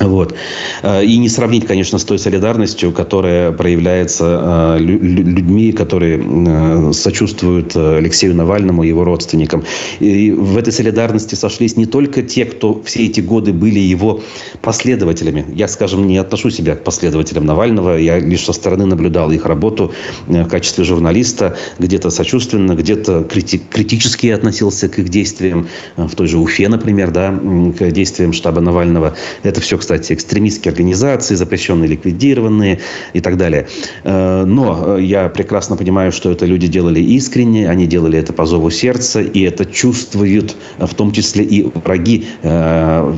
Вот. 0.00 0.34
Э, 0.82 1.04
и 1.04 1.18
не 1.18 1.28
сравнить, 1.28 1.66
конечно, 1.66 1.98
с 1.98 2.04
той 2.04 2.18
солидарностью, 2.18 2.92
которая 2.92 3.52
проявляется 3.52 4.76
э, 4.78 4.82
людьми, 4.82 5.72
которые 5.72 6.18
э, 6.18 6.92
сочувствуют 6.92 7.76
Алексею 7.76 8.34
Навальному 8.34 8.84
и 8.84 8.88
его 8.88 9.04
родственникам. 9.04 9.64
И 9.98 10.30
в 10.30 10.56
этой 10.56 10.72
солидарности 10.72 11.34
сошлись 11.34 11.76
не 11.76 11.86
только 11.86 12.22
те, 12.22 12.44
кто 12.44 12.80
все 12.84 13.06
эти 13.06 13.20
годы 13.20 13.52
были 13.52 13.80
его 13.80 14.20
последователями. 14.62 15.44
Я, 15.54 15.68
скажем, 15.68 16.06
не 16.06 16.18
отношу 16.18 16.50
себя 16.50 16.76
к 16.76 16.84
последователям 16.84 17.46
Навального. 17.46 17.96
Я 17.96 18.18
лишь 18.18 18.44
со 18.44 18.52
стороны 18.52 18.86
наблюдал 18.86 19.30
их 19.32 19.46
работу 19.46 19.92
в 20.26 20.44
качестве 20.48 20.84
журналиста. 20.84 21.56
Где-то 21.78 22.10
сочувственно, 22.10 22.74
где-то 22.74 23.26
крити- 23.28 23.60
критически 23.68 24.28
относился 24.28 24.88
к 24.88 24.98
их 24.98 25.08
действиям. 25.08 25.68
В 25.96 26.14
той 26.14 26.28
же 26.28 26.38
Уфе, 26.38 26.68
например, 26.68 27.10
да, 27.10 27.30
к 27.30 27.90
действиям 27.90 28.32
штаба 28.32 28.60
Навального. 28.60 29.14
Это 29.42 29.60
все, 29.60 29.78
кстати, 29.78 29.87
кстати, 29.88 30.12
экстремистские 30.12 30.72
организации, 30.72 31.34
запрещенные, 31.34 31.88
ликвидированные 31.88 32.80
и 33.14 33.20
так 33.20 33.38
далее. 33.38 33.68
Э, 34.04 34.44
но 34.44 34.98
я 34.98 35.30
прекрасно 35.30 35.76
понимаю, 35.76 36.12
что 36.12 36.30
это 36.30 36.44
люди 36.44 36.66
делали 36.66 37.00
искренне, 37.00 37.70
они 37.70 37.86
делали 37.86 38.18
это 38.18 38.34
по 38.34 38.44
зову 38.44 38.68
сердца, 38.68 39.22
и 39.22 39.40
это 39.40 39.64
чувствуют 39.64 40.56
в 40.78 40.94
том 40.94 41.12
числе 41.12 41.42
и 41.44 41.70
враги, 41.74 42.26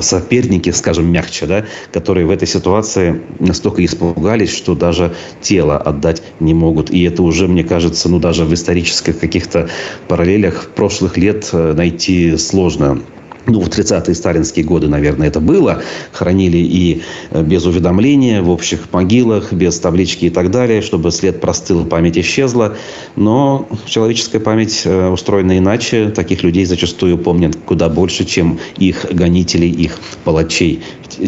соперники, 0.00 0.70
скажем 0.70 1.10
мягче, 1.10 1.46
да, 1.46 1.64
которые 1.92 2.26
в 2.26 2.30
этой 2.30 2.46
ситуации 2.46 3.20
настолько 3.40 3.84
испугались, 3.84 4.54
что 4.54 4.74
даже 4.74 5.12
тело 5.40 5.76
отдать 5.76 6.22
не 6.38 6.54
могут. 6.54 6.90
И 6.90 7.02
это 7.02 7.22
уже, 7.22 7.48
мне 7.48 7.64
кажется, 7.64 8.08
ну 8.08 8.20
даже 8.20 8.44
в 8.44 8.54
исторических 8.54 9.18
каких-то 9.18 9.68
параллелях 10.06 10.70
прошлых 10.76 11.18
лет 11.18 11.48
э, 11.52 11.72
найти 11.74 12.36
сложно 12.36 13.00
ну, 13.46 13.60
в 13.60 13.68
30-е 13.68 14.14
сталинские 14.14 14.64
годы, 14.64 14.88
наверное, 14.88 15.28
это 15.28 15.40
было. 15.40 15.82
Хранили 16.12 16.58
и 16.58 17.02
э, 17.30 17.42
без 17.42 17.64
уведомления, 17.64 18.42
в 18.42 18.50
общих 18.50 18.92
могилах, 18.92 19.52
без 19.52 19.78
таблички 19.78 20.26
и 20.26 20.30
так 20.30 20.50
далее, 20.50 20.82
чтобы 20.82 21.10
след 21.10 21.40
простыл, 21.40 21.84
память 21.84 22.18
исчезла. 22.18 22.76
Но 23.16 23.68
человеческая 23.86 24.40
память 24.40 24.82
э, 24.84 25.08
устроена 25.08 25.58
иначе. 25.58 26.10
Таких 26.10 26.42
людей 26.42 26.64
зачастую 26.64 27.18
помнят 27.18 27.56
куда 27.64 27.88
больше, 27.88 28.24
чем 28.24 28.58
их 28.78 29.06
гонителей, 29.10 29.70
их 29.70 29.98
палачей. 30.24 30.82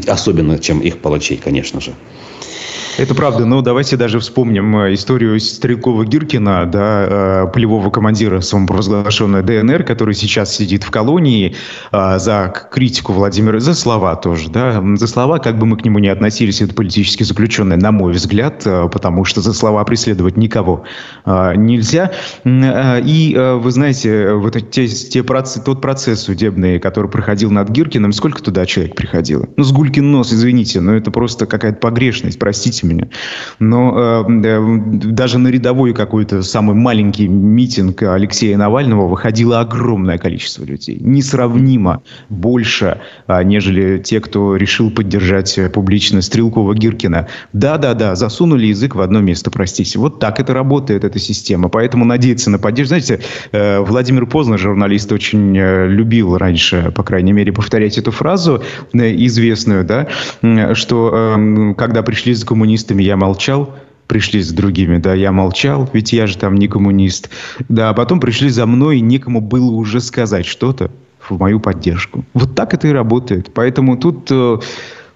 Особенно, 0.07 0.59
чем 0.59 0.81
их 0.81 0.99
палачей, 0.99 1.37
конечно 1.37 1.81
же. 1.81 1.93
Это 2.99 3.15
правда, 3.15 3.47
но 3.47 3.63
давайте 3.63 3.97
даже 3.97 4.21
вспомним 4.21 4.77
э, 4.77 4.95
историю 4.95 5.37
Стрелкова-Гиркина, 5.37 6.67
да, 6.67 7.07
э, 7.45 7.47
полевого 7.53 7.91
командира 7.91 8.41
самопровозглашенной 8.41 9.43
ДНР, 9.43 9.83
который 9.85 10.15
сейчас 10.15 10.55
сидит 10.55 10.85
в 10.85 10.91
колонии 10.91 11.57
э, 11.91 12.19
за 12.19 12.53
критику 12.71 13.15
Владимира, 13.15 13.61
за 13.61 13.75
слова 13.75 14.15
тоже, 14.17 14.51
да, 14.51 14.83
за 14.97 15.07
слова, 15.07 15.39
как 15.39 15.59
бы 15.59 15.65
мы 15.65 15.79
к 15.79 15.85
нему 15.87 16.01
ни 16.01 16.09
относились, 16.09 16.61
это 16.61 16.75
политически 16.75 17.23
заключенный, 17.23 17.79
на 17.79 17.93
мой 17.93 18.13
взгляд, 18.13 18.63
потому 18.65 19.25
что 19.25 19.41
за 19.41 19.55
слова 19.55 19.85
преследовать 19.85 20.37
никого 20.37 20.85
нельзя. 21.27 22.13
И 22.45 23.57
вы 23.61 23.71
знаете, 23.71 24.33
вот 24.35 24.71
те, 24.71 24.87
те 24.87 25.23
процесс, 25.23 25.63
тот 25.63 25.81
процесс 25.81 26.23
судебный, 26.23 26.79
который 26.79 27.11
проходил 27.11 27.51
над 27.51 27.71
Гиркиным, 27.71 28.13
сколько 28.13 28.43
туда 28.43 28.67
человек 28.67 28.97
приходило? 28.97 29.49
Ну, 29.57 29.65
с 29.65 29.73
Гулькин 29.73 30.11
нос, 30.11 30.33
извините, 30.33 30.81
но 30.81 30.95
это 30.95 31.11
просто 31.11 31.47
какая-то 31.47 31.79
погрешность, 31.79 32.39
простите 32.39 32.82
простите 32.83 32.87
меня. 32.87 33.09
Но 33.59 34.25
э, 34.29 34.47
э, 34.47 34.79
даже 35.05 35.39
на 35.39 35.49
рядовой 35.49 35.95
какой-то 35.95 36.43
самый 36.43 36.75
маленький 36.75 37.29
митинг 37.29 38.03
Алексея 38.03 38.57
Навального 38.57 39.09
выходило 39.09 39.61
огромное 39.61 40.19
количество 40.19 40.65
людей. 40.65 40.99
Несравнимо 41.01 42.03
больше, 42.29 42.99
э, 43.29 43.43
нежели 43.45 43.99
те, 43.99 44.21
кто 44.21 44.57
решил 44.57 44.91
поддержать 44.91 45.59
публично 45.73 46.19
Стрелкова-Гиркина. 46.19 47.27
Да-да-да, 47.53 48.15
засунули 48.15 48.67
язык 48.67 48.95
в 48.95 49.01
одно 49.01 49.21
место, 49.21 49.51
простите. 49.51 49.99
Вот 49.99 50.19
так 50.19 50.41
это 50.41 50.55
работает, 50.55 51.05
эта 51.05 51.19
система. 51.19 51.69
Поэтому 51.69 52.05
надеяться 52.05 52.51
на 52.51 52.59
поддержку. 52.59 52.89
Знаете, 52.89 53.21
э, 53.53 53.81
Владимир 53.81 54.27
Познер, 54.27 54.59
журналист, 54.59 55.13
очень 55.13 55.57
э, 55.57 55.87
любил 55.89 56.37
раньше, 56.37 56.93
по 56.95 57.03
крайней 57.03 57.33
мере, 57.33 57.53
повторять 57.53 57.99
эту 57.99 58.11
фразу 58.11 58.63
э, 58.93 59.15
известную, 59.27 59.85
да, 59.85 60.09
что 60.75 61.37
э, 61.37 61.75
когда 61.75 62.03
пришли 62.03 62.35
за 62.35 62.47
коммунизм 62.47 62.72
коммунистами 62.73 63.03
я 63.03 63.17
молчал, 63.17 63.75
пришли 64.07 64.41
с 64.41 64.51
другими, 64.51 64.99
да, 64.99 65.15
я 65.15 65.31
молчал, 65.31 65.89
ведь 65.93 66.13
я 66.13 66.27
же 66.27 66.39
там 66.39 66.55
не 66.57 66.69
коммунист. 66.69 67.29
Да, 67.69 67.91
а 67.91 67.95
потом 67.95 68.19
пришли 68.19 68.49
за 68.49 68.67
мной, 68.67 68.99
и 68.99 69.03
некому 69.03 69.41
было 69.41 69.71
уже 69.71 70.01
сказать 70.01 70.47
что-то 70.47 70.91
в 71.21 71.39
мою 71.39 71.61
поддержку. 71.61 72.25
Вот 72.35 72.55
так 72.55 72.73
это 72.75 72.89
и 72.89 72.93
работает. 72.93 73.51
Поэтому 73.53 73.97
тут, 73.97 74.29
э, 74.31 74.59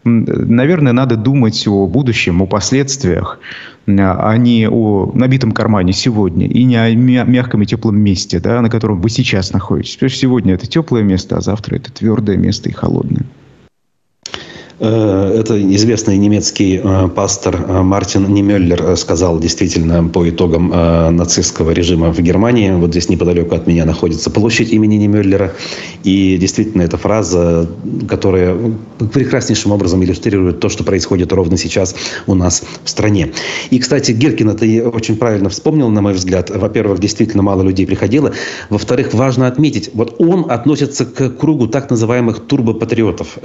наверное, 0.05 0.93
надо 0.93 1.17
думать 1.17 1.67
о 1.67 1.87
будущем, 1.87 2.43
о 2.43 2.47
последствиях, 2.47 3.39
а 3.87 4.37
не 4.37 4.69
о 4.69 5.11
набитом 5.15 5.53
кармане 5.53 5.95
сегодня 5.95 6.47
и 6.47 6.65
не 6.65 6.77
о 6.77 6.95
мягком 7.25 7.63
и 7.63 7.67
теплом 7.67 7.97
месте, 7.99 8.39
да, 8.39 8.61
на 8.61 8.69
котором 8.69 9.01
вы 9.01 9.09
сейчас 9.09 9.53
находитесь. 9.53 9.99
Сегодня 10.15 10.55
это 10.55 10.67
теплое 10.67 11.03
место, 11.03 11.39
а 11.39 11.41
завтра 11.41 11.77
это 11.77 11.91
твердое 11.91 12.37
место 12.37 12.69
и 12.69 12.73
холодное. 12.73 13.25
Э, 14.79 15.39
это 15.41 15.61
известный 15.75 16.19
немецкий 16.19 16.81
э, 16.83 17.09
пастор 17.09 17.57
э, 17.67 17.83
Мартин 17.83 18.33
Немеллер 18.33 18.97
сказал 18.97 19.39
действительно 19.39 20.07
по 20.09 20.29
итогам 20.29 20.69
нацистского 21.17 21.71
режима 21.71 22.13
в 22.13 22.21
Германии. 22.21 22.71
Вот 22.71 22.91
здесь 22.91 23.09
неподалеку 23.09 23.55
от 23.55 23.67
меня 23.67 23.85
находится 23.85 24.31
площадь 24.31 24.73
имени 24.73 24.97
Немеллера. 24.97 25.53
И 26.05 26.37
действительно, 26.37 26.83
эта 26.83 26.97
фраза, 26.97 27.69
которая 28.09 28.57
прекраснейшим 29.13 29.73
образом 29.73 30.05
иллюстрирует 30.05 30.61
то, 30.61 30.69
что 30.69 30.85
происходит 30.85 31.33
ровно 31.33 31.57
сейчас 31.57 31.95
у 32.27 32.35
нас 32.35 32.63
в 32.85 32.89
стране. 32.89 33.33
И, 33.71 33.79
кстати, 33.79 34.13
Геркин 34.13 34.51
это 34.51 34.89
очень 34.89 35.17
правильно 35.17 35.49
вспомнил, 35.49 35.89
на 35.89 36.03
мой 36.03 36.13
взгляд. 36.13 36.51
Во-первых, 36.51 37.01
действительно 37.01 37.43
мало 37.43 37.63
людей 37.63 37.87
приходило. 37.87 38.33
Во-вторых, 38.71 39.15
важно 39.15 39.47
отметить, 39.47 39.91
вот 39.95 40.17
он 40.19 40.51
относится 40.51 41.07
к 41.07 41.31
кругу 41.31 41.67
так 41.67 41.91
называемых 41.91 42.41
турбопатриотов. 42.41 43.39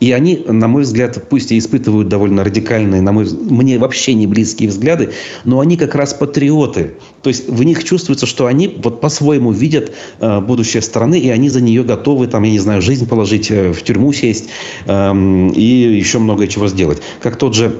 И 0.00 0.12
они, 0.12 0.44
на 0.46 0.68
мой 0.70 0.82
взгляд, 0.82 1.28
пусть 1.28 1.52
и 1.52 1.58
испытывают 1.58 2.08
довольно 2.08 2.44
радикальные, 2.44 3.02
на 3.02 3.12
мой 3.12 3.26
мне 3.30 3.78
вообще 3.78 4.14
не 4.14 4.26
близкие 4.26 4.68
взгляды, 4.68 5.10
но 5.44 5.60
они 5.60 5.76
как 5.76 5.94
раз 5.94 6.14
патриоты. 6.14 6.94
То 7.22 7.28
есть 7.28 7.48
в 7.48 7.62
них 7.62 7.84
чувствуется, 7.84 8.26
что 8.26 8.46
они 8.46 8.78
вот 8.82 9.00
по-своему 9.00 9.52
видят 9.52 9.92
э, 10.20 10.40
будущее 10.40 10.82
страны, 10.82 11.18
и 11.18 11.28
они 11.28 11.50
за 11.50 11.60
нее 11.60 11.84
готовы, 11.84 12.26
там, 12.26 12.44
я 12.44 12.50
не 12.50 12.58
знаю, 12.58 12.80
жизнь 12.80 13.06
положить, 13.06 13.50
э, 13.50 13.72
в 13.72 13.82
тюрьму 13.82 14.12
сесть 14.12 14.48
э, 14.86 15.50
и 15.54 15.62
еще 15.98 16.18
многое 16.18 16.46
чего 16.46 16.68
сделать. 16.68 17.02
Как 17.20 17.36
тот 17.36 17.54
же 17.54 17.74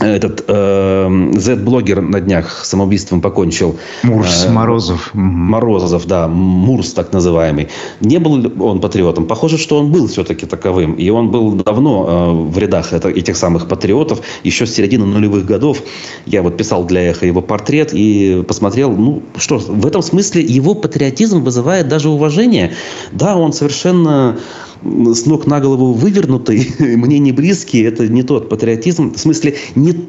этот 0.00 0.44
э, 0.46 1.30
Z-блогер 1.34 2.00
на 2.00 2.20
днях 2.20 2.64
самоубийством 2.64 3.20
покончил. 3.20 3.78
Мурс 4.02 4.46
э, 4.46 4.50
Морозов. 4.50 5.10
Морозов, 5.14 6.06
да, 6.06 6.28
Мурс 6.28 6.92
так 6.92 7.12
называемый. 7.12 7.68
Не 8.00 8.18
был 8.18 8.52
он 8.62 8.80
патриотом? 8.80 9.26
Похоже, 9.26 9.58
что 9.58 9.78
он 9.78 9.90
был 9.90 10.06
все-таки 10.06 10.46
таковым. 10.46 10.94
И 10.94 11.10
он 11.10 11.30
был 11.30 11.52
давно 11.52 12.06
э, 12.08 12.50
в 12.50 12.58
рядах 12.58 12.92
это, 12.92 13.08
этих 13.08 13.36
самых 13.36 13.66
патриотов, 13.66 14.20
еще 14.44 14.66
с 14.66 14.74
середины 14.74 15.04
нулевых 15.04 15.44
годов. 15.44 15.82
Я 16.26 16.42
вот 16.42 16.56
писал 16.56 16.84
для 16.84 17.10
Эхо 17.10 17.26
его 17.26 17.40
портрет 17.40 17.90
и 17.92 18.44
посмотрел, 18.46 18.92
ну 18.92 19.22
что, 19.36 19.58
в 19.58 19.86
этом 19.86 20.02
смысле 20.02 20.42
его 20.42 20.74
патриотизм 20.74 21.42
вызывает 21.42 21.88
даже 21.88 22.08
уважение. 22.08 22.72
Да, 23.12 23.36
он 23.36 23.52
совершенно 23.52 24.38
с 24.82 25.26
ног 25.26 25.46
на 25.46 25.60
голову 25.60 25.92
вывернутый, 25.92 26.68
мне 26.78 27.18
не 27.18 27.32
близкий, 27.32 27.82
это 27.82 28.08
не 28.08 28.22
тот 28.22 28.48
патриотизм, 28.48 29.14
в 29.14 29.18
смысле 29.18 29.56
не 29.74 30.08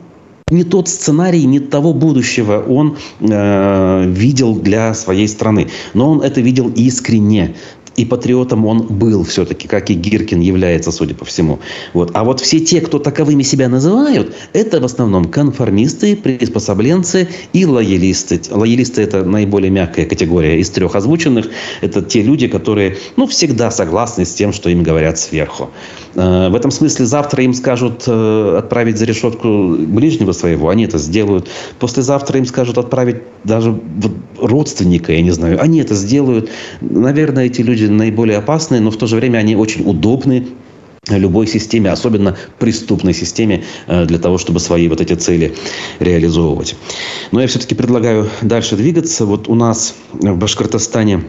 не 0.51 0.63
тот 0.63 0.89
сценарий, 0.89 1.45
не 1.45 1.59
того 1.59 1.93
будущего 1.93 2.63
он 2.67 2.97
э, 3.19 4.05
видел 4.07 4.55
для 4.55 4.95
своей 4.95 5.27
страны. 5.27 5.67
Но 5.93 6.11
он 6.11 6.21
это 6.21 6.41
видел 6.41 6.69
искренне 6.69 7.55
и 7.99 8.05
патриотом 8.05 8.65
он 8.65 8.83
был 8.83 9.25
все-таки, 9.25 9.67
как 9.67 9.89
и 9.89 9.93
Гиркин 9.93 10.39
является, 10.39 10.91
судя 10.91 11.15
по 11.15 11.25
всему. 11.25 11.59
Вот. 11.93 12.11
А 12.13 12.23
вот 12.23 12.39
все 12.39 12.61
те, 12.61 12.79
кто 12.79 12.97
таковыми 12.97 13.43
себя 13.43 13.67
называют, 13.67 14.33
это 14.53 14.79
в 14.79 14.85
основном 14.85 15.25
конформисты, 15.25 16.15
приспособленцы 16.15 17.27
и 17.51 17.65
лоялисты. 17.65 18.39
Лоялисты– 18.51 19.01
это 19.03 19.25
наиболее 19.25 19.69
мягкая 19.69 20.05
категория 20.05 20.59
из 20.61 20.69
трех 20.69 20.95
озвученных. 20.95 21.47
Это 21.81 22.01
те 22.01 22.21
люди, 22.21 22.47
которые 22.47 22.95
ну, 23.17 23.27
всегда 23.27 23.69
согласны 23.69 24.23
с 24.23 24.33
тем, 24.33 24.53
что 24.53 24.69
им 24.69 24.81
говорят 24.81 25.19
сверху. 25.19 25.69
Э, 26.15 26.49
в 26.49 26.55
этом 26.55 26.71
смысле 26.71 27.05
завтра 27.05 27.43
им 27.43 27.53
скажут 27.53 28.03
э, 28.07 28.55
отправить 28.59 28.97
за 28.97 29.05
решетку 29.05 29.75
ближнего 29.77 30.31
своего, 30.31 30.69
они 30.69 30.85
это 30.85 30.97
сделают. 30.97 31.49
Послезавтра 31.79 32.37
им 32.39 32.45
скажут 32.45 32.77
отправить 32.77 33.17
даже 33.43 33.77
родственника, 34.37 35.11
я 35.11 35.21
не 35.21 35.31
знаю, 35.31 35.61
они 35.61 35.79
это 35.79 35.95
сделают. 35.95 36.49
Наверное, 36.81 37.45
эти 37.45 37.61
люди 37.61 37.85
наиболее 37.89 38.37
опасные, 38.37 38.81
но 38.81 38.91
в 38.91 38.97
то 38.97 39.07
же 39.07 39.15
время 39.15 39.37
они 39.37 39.55
очень 39.55 39.89
удобны 39.89 40.47
любой 41.07 41.47
системе, 41.47 41.91
особенно 41.91 42.37
преступной 42.59 43.13
системе, 43.13 43.63
э, 43.87 44.05
для 44.05 44.19
того, 44.19 44.37
чтобы 44.37 44.59
свои 44.59 44.87
вот 44.87 45.01
эти 45.01 45.13
цели 45.13 45.55
реализовывать. 45.99 46.75
Но 47.31 47.41
я 47.41 47.47
все-таки 47.47 47.75
предлагаю 47.75 48.29
дальше 48.41 48.75
двигаться. 48.75 49.25
Вот 49.25 49.47
у 49.47 49.55
нас 49.55 49.95
в 50.13 50.37
Башкортостане 50.37 51.23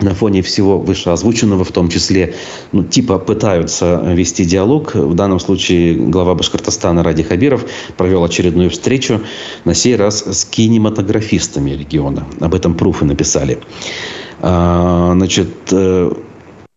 на 0.00 0.14
фоне 0.14 0.42
всего 0.42 0.78
вышеозвученного, 0.78 1.64
в 1.64 1.70
том 1.70 1.88
числе, 1.88 2.34
ну, 2.72 2.82
типа 2.82 3.18
пытаются 3.18 4.02
вести 4.14 4.44
диалог. 4.44 4.94
В 4.94 5.14
данном 5.14 5.38
случае 5.38 5.94
глава 5.94 6.34
Башкортостана 6.34 7.04
Ради 7.04 7.22
Хабиров 7.22 7.64
провел 7.96 8.24
очередную 8.24 8.70
встречу, 8.70 9.20
на 9.64 9.74
сей 9.74 9.94
раз 9.96 10.24
с 10.26 10.44
кинематографистами 10.44 11.70
региона. 11.70 12.26
Об 12.40 12.54
этом 12.54 12.74
пруфы 12.74 13.04
написали. 13.04 13.58
А, 14.42 15.12
значит, 15.14 15.48
э, 15.70 16.10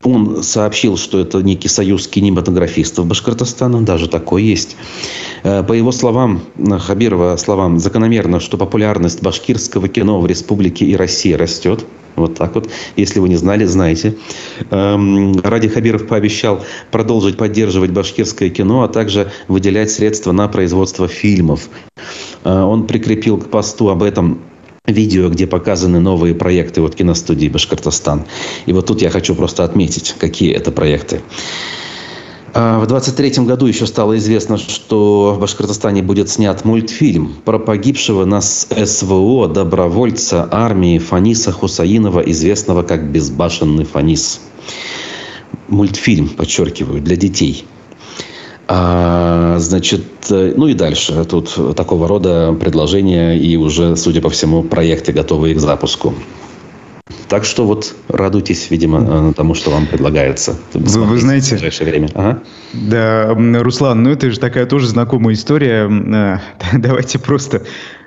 Он 0.04 0.44
сообщил, 0.44 0.98
что 0.98 1.20
это 1.20 1.42
некий 1.42 1.68
союз 1.68 2.08
кинематографистов 2.08 3.08
Башкортостана, 3.08 3.82
даже 3.82 4.08
такой 4.08 4.44
есть. 4.44 4.78
Э, 5.44 5.64
по 5.64 5.74
его 5.74 5.92
словам, 5.92 6.42
Хабирова 6.80 7.36
словам, 7.38 7.80
закономерно, 7.80 8.40
что 8.40 8.58
популярность 8.58 9.24
башкирского 9.24 9.88
кино 9.88 10.22
в 10.22 10.28
республике 10.28 10.86
и 10.86 10.96
России 10.96 11.34
растет. 11.34 11.86
Вот 12.16 12.36
так 12.36 12.56
вот. 12.56 12.70
Если 12.96 13.20
вы 13.20 13.30
не 13.30 13.36
знали, 13.36 13.66
знаете. 13.66 14.16
Эм, 14.70 15.40
Ради 15.42 15.68
Хабиров 15.68 16.08
пообещал 16.08 16.64
продолжить 16.92 17.38
поддерживать 17.38 17.92
башкирское 17.92 18.50
кино, 18.50 18.84
а 18.84 18.88
также 18.88 19.32
выделять 19.48 19.92
средства 19.92 20.32
на 20.32 20.48
производство 20.48 21.08
фильмов. 21.08 21.68
Э, 22.44 22.62
он 22.62 22.88
прикрепил 22.88 23.38
к 23.38 23.50
посту 23.50 23.90
об 23.90 24.04
этом 24.04 24.40
видео, 24.88 25.30
где 25.30 25.48
показаны 25.48 26.00
новые 26.00 26.36
проекты 26.36 26.82
от 26.82 26.96
киностудии 26.96 27.48
«Башкортостан». 27.48 28.26
И 28.66 28.74
вот 28.74 28.88
тут 28.88 29.02
я 29.02 29.10
хочу 29.10 29.36
просто 29.36 29.64
отметить, 29.64 30.16
какие 30.18 30.54
это 30.54 30.72
проекты. 30.72 31.22
А, 32.54 32.80
в 32.80 32.88
23 32.88 33.44
году 33.46 33.66
еще 33.66 33.86
стало 33.86 34.18
известно, 34.18 34.58
что 34.58 35.34
в 35.36 35.40
Башкортостане 35.42 36.02
будет 36.02 36.30
снят 36.30 36.64
мультфильм 36.64 37.34
про 37.44 37.60
погибшего 37.60 38.24
на 38.24 38.40
СВО 38.40 39.48
добровольца 39.50 40.48
армии 40.50 40.98
Фаниса 40.98 41.52
Хусаинова, 41.52 42.22
известного 42.22 42.84
как 42.84 43.12
«Безбашенный 43.12 43.84
Фанис». 43.84 44.40
Мультфильм, 45.68 46.30
подчеркиваю, 46.30 47.02
для 47.02 47.18
детей. 47.18 47.66
А, 48.68 49.58
значит, 49.60 50.04
ну 50.30 50.68
и 50.68 50.74
дальше. 50.74 51.26
Тут 51.26 51.76
такого 51.76 52.08
рода 52.08 52.54
предложения 52.54 53.38
и 53.38 53.56
уже, 53.58 53.96
судя 53.96 54.22
по 54.22 54.30
всему, 54.30 54.64
проекты 54.64 55.12
готовые 55.12 55.56
к 55.56 55.60
запуску. 55.60 56.14
Так 57.28 57.44
что 57.46 57.66
вот 57.66 57.96
радуйтесь, 58.08 58.70
видимо, 58.72 59.30
э, 59.30 59.34
тому, 59.36 59.54
что 59.54 59.72
вам 59.72 59.86
предлагается. 59.88 60.56
Вы, 60.74 61.04
вы 61.04 61.18
знаете, 61.20 61.50
в 61.50 61.60
ближайшее 61.60 61.90
время. 61.90 62.10
Ага. 62.14 62.44
Да, 62.74 63.36
Руслан, 63.62 64.04
ну 64.04 64.12
это 64.12 64.30
же 64.32 64.40
такая 64.40 64.66
тоже 64.66 64.88
знакомая 64.88 65.36
история. 65.36 65.88
Э, 65.88 66.40
давайте 66.78 67.20
просто, 67.20 67.64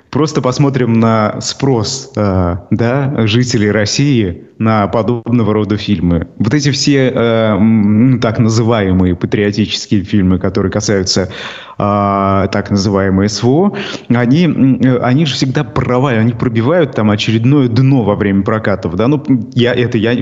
просто 0.09 0.41
посмотрим 0.41 0.93
на 0.93 1.39
спрос 1.41 2.11
э, 2.15 2.55
да, 2.71 3.27
жителей 3.27 3.71
России 3.71 4.43
на 4.57 4.87
подобного 4.87 5.53
рода 5.53 5.77
фильмы. 5.77 6.27
Вот 6.37 6.53
эти 6.53 6.71
все 6.71 7.11
э, 7.13 8.17
так 8.21 8.39
называемые 8.39 9.15
патриотические 9.15 10.03
фильмы, 10.03 10.39
которые 10.39 10.71
касаются 10.71 11.29
э, 11.77 12.47
так 12.51 12.71
называемой 12.71 13.29
СВО, 13.29 13.77
они, 14.09 14.45
они 15.01 15.25
же 15.25 15.35
всегда 15.35 15.63
проваливают, 15.63 16.25
они 16.25 16.33
пробивают 16.33 16.93
там 16.93 17.11
очередное 17.11 17.67
дно 17.67 18.03
во 18.03 18.15
время 18.15 18.43
прокатов. 18.43 18.95
Да? 18.95 19.07
Ну, 19.07 19.23
я, 19.53 19.73
это 19.73 19.97
я 19.97 20.13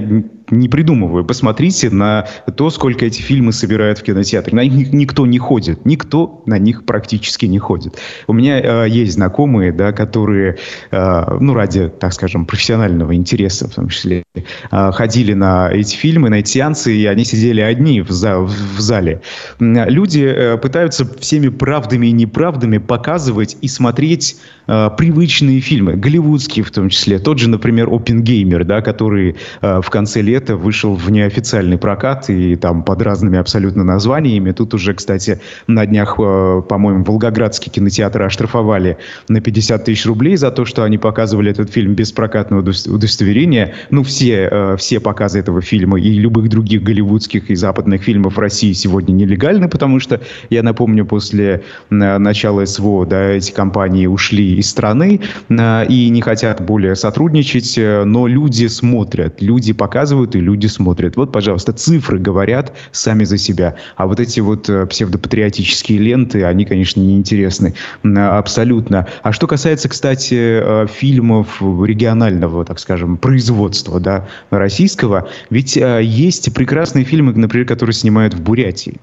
не 0.49 0.69
придумываю. 0.69 1.25
Посмотрите 1.25 1.89
на 1.89 2.27
то, 2.55 2.69
сколько 2.69 3.05
эти 3.05 3.21
фильмы 3.21 3.51
собирают 3.51 3.99
в 3.99 4.03
кинотеатре. 4.03 4.55
На 4.55 4.65
них 4.65 4.93
никто 4.93 5.25
не 5.25 5.39
ходит. 5.39 5.85
Никто 5.85 6.43
на 6.45 6.57
них 6.57 6.85
практически 6.85 7.45
не 7.45 7.59
ходит. 7.59 7.97
У 8.27 8.33
меня 8.33 8.59
э, 8.59 8.89
есть 8.89 9.13
знакомые, 9.13 9.71
да, 9.71 9.91
которые, 9.91 10.57
э, 10.91 11.37
ну, 11.39 11.53
ради, 11.53 11.89
так 11.89 12.13
скажем, 12.13 12.45
профессионального 12.45 13.15
интереса, 13.15 13.67
в 13.67 13.73
том 13.73 13.89
числе, 13.89 14.23
Э, 14.71 14.91
ходили 14.91 15.33
на 15.33 15.69
эти 15.71 15.95
фильмы, 15.95 16.29
на 16.29 16.35
эти 16.35 16.49
сеансы, 16.49 16.95
и 16.95 17.05
они 17.05 17.25
сидели 17.25 17.61
одни 17.61 18.01
в, 18.01 18.11
за, 18.11 18.39
в 18.39 18.79
зале. 18.79 19.21
Люди 19.59 20.23
э, 20.23 20.57
пытаются 20.57 21.07
всеми 21.19 21.49
правдами 21.49 22.07
и 22.07 22.11
неправдами 22.11 22.77
показывать 22.77 23.57
и 23.61 23.67
смотреть 23.67 24.37
э, 24.67 24.89
привычные 24.97 25.59
фильмы, 25.59 25.93
голливудские 25.93 26.63
в 26.63 26.71
том 26.71 26.89
числе. 26.89 27.19
Тот 27.19 27.39
же, 27.39 27.49
например, 27.49 27.89
«Опенгеймер», 27.91 28.63
да, 28.63 28.81
который 28.81 29.35
э, 29.61 29.81
в 29.81 29.89
конце 29.89 30.21
лета 30.21 30.36
вышел 30.45 30.95
в 30.95 31.09
неофициальный 31.11 31.77
прокат 31.77 32.29
и 32.29 32.55
там 32.55 32.83
под 32.83 33.01
разными 33.01 33.37
абсолютно 33.37 33.83
названиями. 33.83 34.51
Тут 34.51 34.73
уже, 34.73 34.93
кстати, 34.93 35.39
на 35.67 35.85
днях, 35.85 36.15
э, 36.19 36.61
по-моему, 36.67 37.03
Волгоградский 37.03 37.71
кинотеатр 37.71 38.21
оштрафовали 38.21 38.97
на 39.27 39.41
50 39.41 39.85
тысяч 39.85 40.05
рублей 40.05 40.35
за 40.35 40.51
то, 40.51 40.65
что 40.65 40.83
они 40.83 40.97
показывали 40.97 41.51
этот 41.51 41.71
фильм 41.71 41.93
без 41.93 42.11
прокатного 42.11 42.61
удостоверения. 42.61 43.73
Ну, 43.89 44.03
все 44.03 44.49
э, 44.51 44.75
все 44.77 44.99
показы 44.99 45.39
этого 45.39 45.61
фильма 45.61 45.99
и 45.99 46.13
любых 46.13 46.49
других 46.49 46.83
голливудских 46.83 47.49
и 47.49 47.55
западных 47.55 48.03
фильмов 48.03 48.35
в 48.35 48.39
России 48.39 48.73
сегодня 48.73 49.13
нелегальны, 49.13 49.69
потому 49.69 49.99
что, 49.99 50.21
я 50.49 50.63
напомню, 50.63 51.05
после 51.05 51.63
э, 51.89 52.17
начала 52.17 52.65
СВО 52.65 53.05
да, 53.05 53.29
эти 53.29 53.51
компании 53.51 54.07
ушли 54.07 54.55
из 54.55 54.69
страны 54.69 55.21
и 55.49 56.09
не 56.09 56.21
хотят 56.21 56.61
более 56.61 56.95
сотрудничать, 56.95 57.77
но 57.77 58.27
люди 58.27 58.67
смотрят, 58.67 59.41
люди 59.41 59.73
показывают 59.73 60.26
и 60.35 60.39
люди 60.39 60.67
смотрят. 60.67 61.15
Вот, 61.15 61.31
пожалуйста, 61.31 61.73
цифры 61.73 62.19
говорят 62.19 62.73
сами 62.91 63.23
за 63.23 63.37
себя. 63.37 63.75
А 63.95 64.07
вот 64.07 64.19
эти 64.19 64.39
вот 64.39 64.69
псевдопатриотические 64.89 65.99
ленты, 65.99 66.43
они, 66.43 66.65
конечно, 66.65 67.01
неинтересны 67.01 67.73
абсолютно. 68.03 69.07
А 69.23 69.31
что 69.31 69.47
касается, 69.47 69.89
кстати, 69.89 70.87
фильмов 70.87 71.61
регионального, 71.61 72.65
так 72.65 72.79
скажем, 72.79 73.17
производства, 73.17 73.99
да, 73.99 74.27
российского. 74.49 75.29
Ведь 75.49 75.77
э, 75.77 76.01
есть 76.03 76.53
прекрасные 76.53 77.05
фильмы, 77.05 77.33
например, 77.33 77.67
которые 77.67 77.93
снимают 77.93 78.33
в 78.33 78.41
Бурятии. 78.41 78.97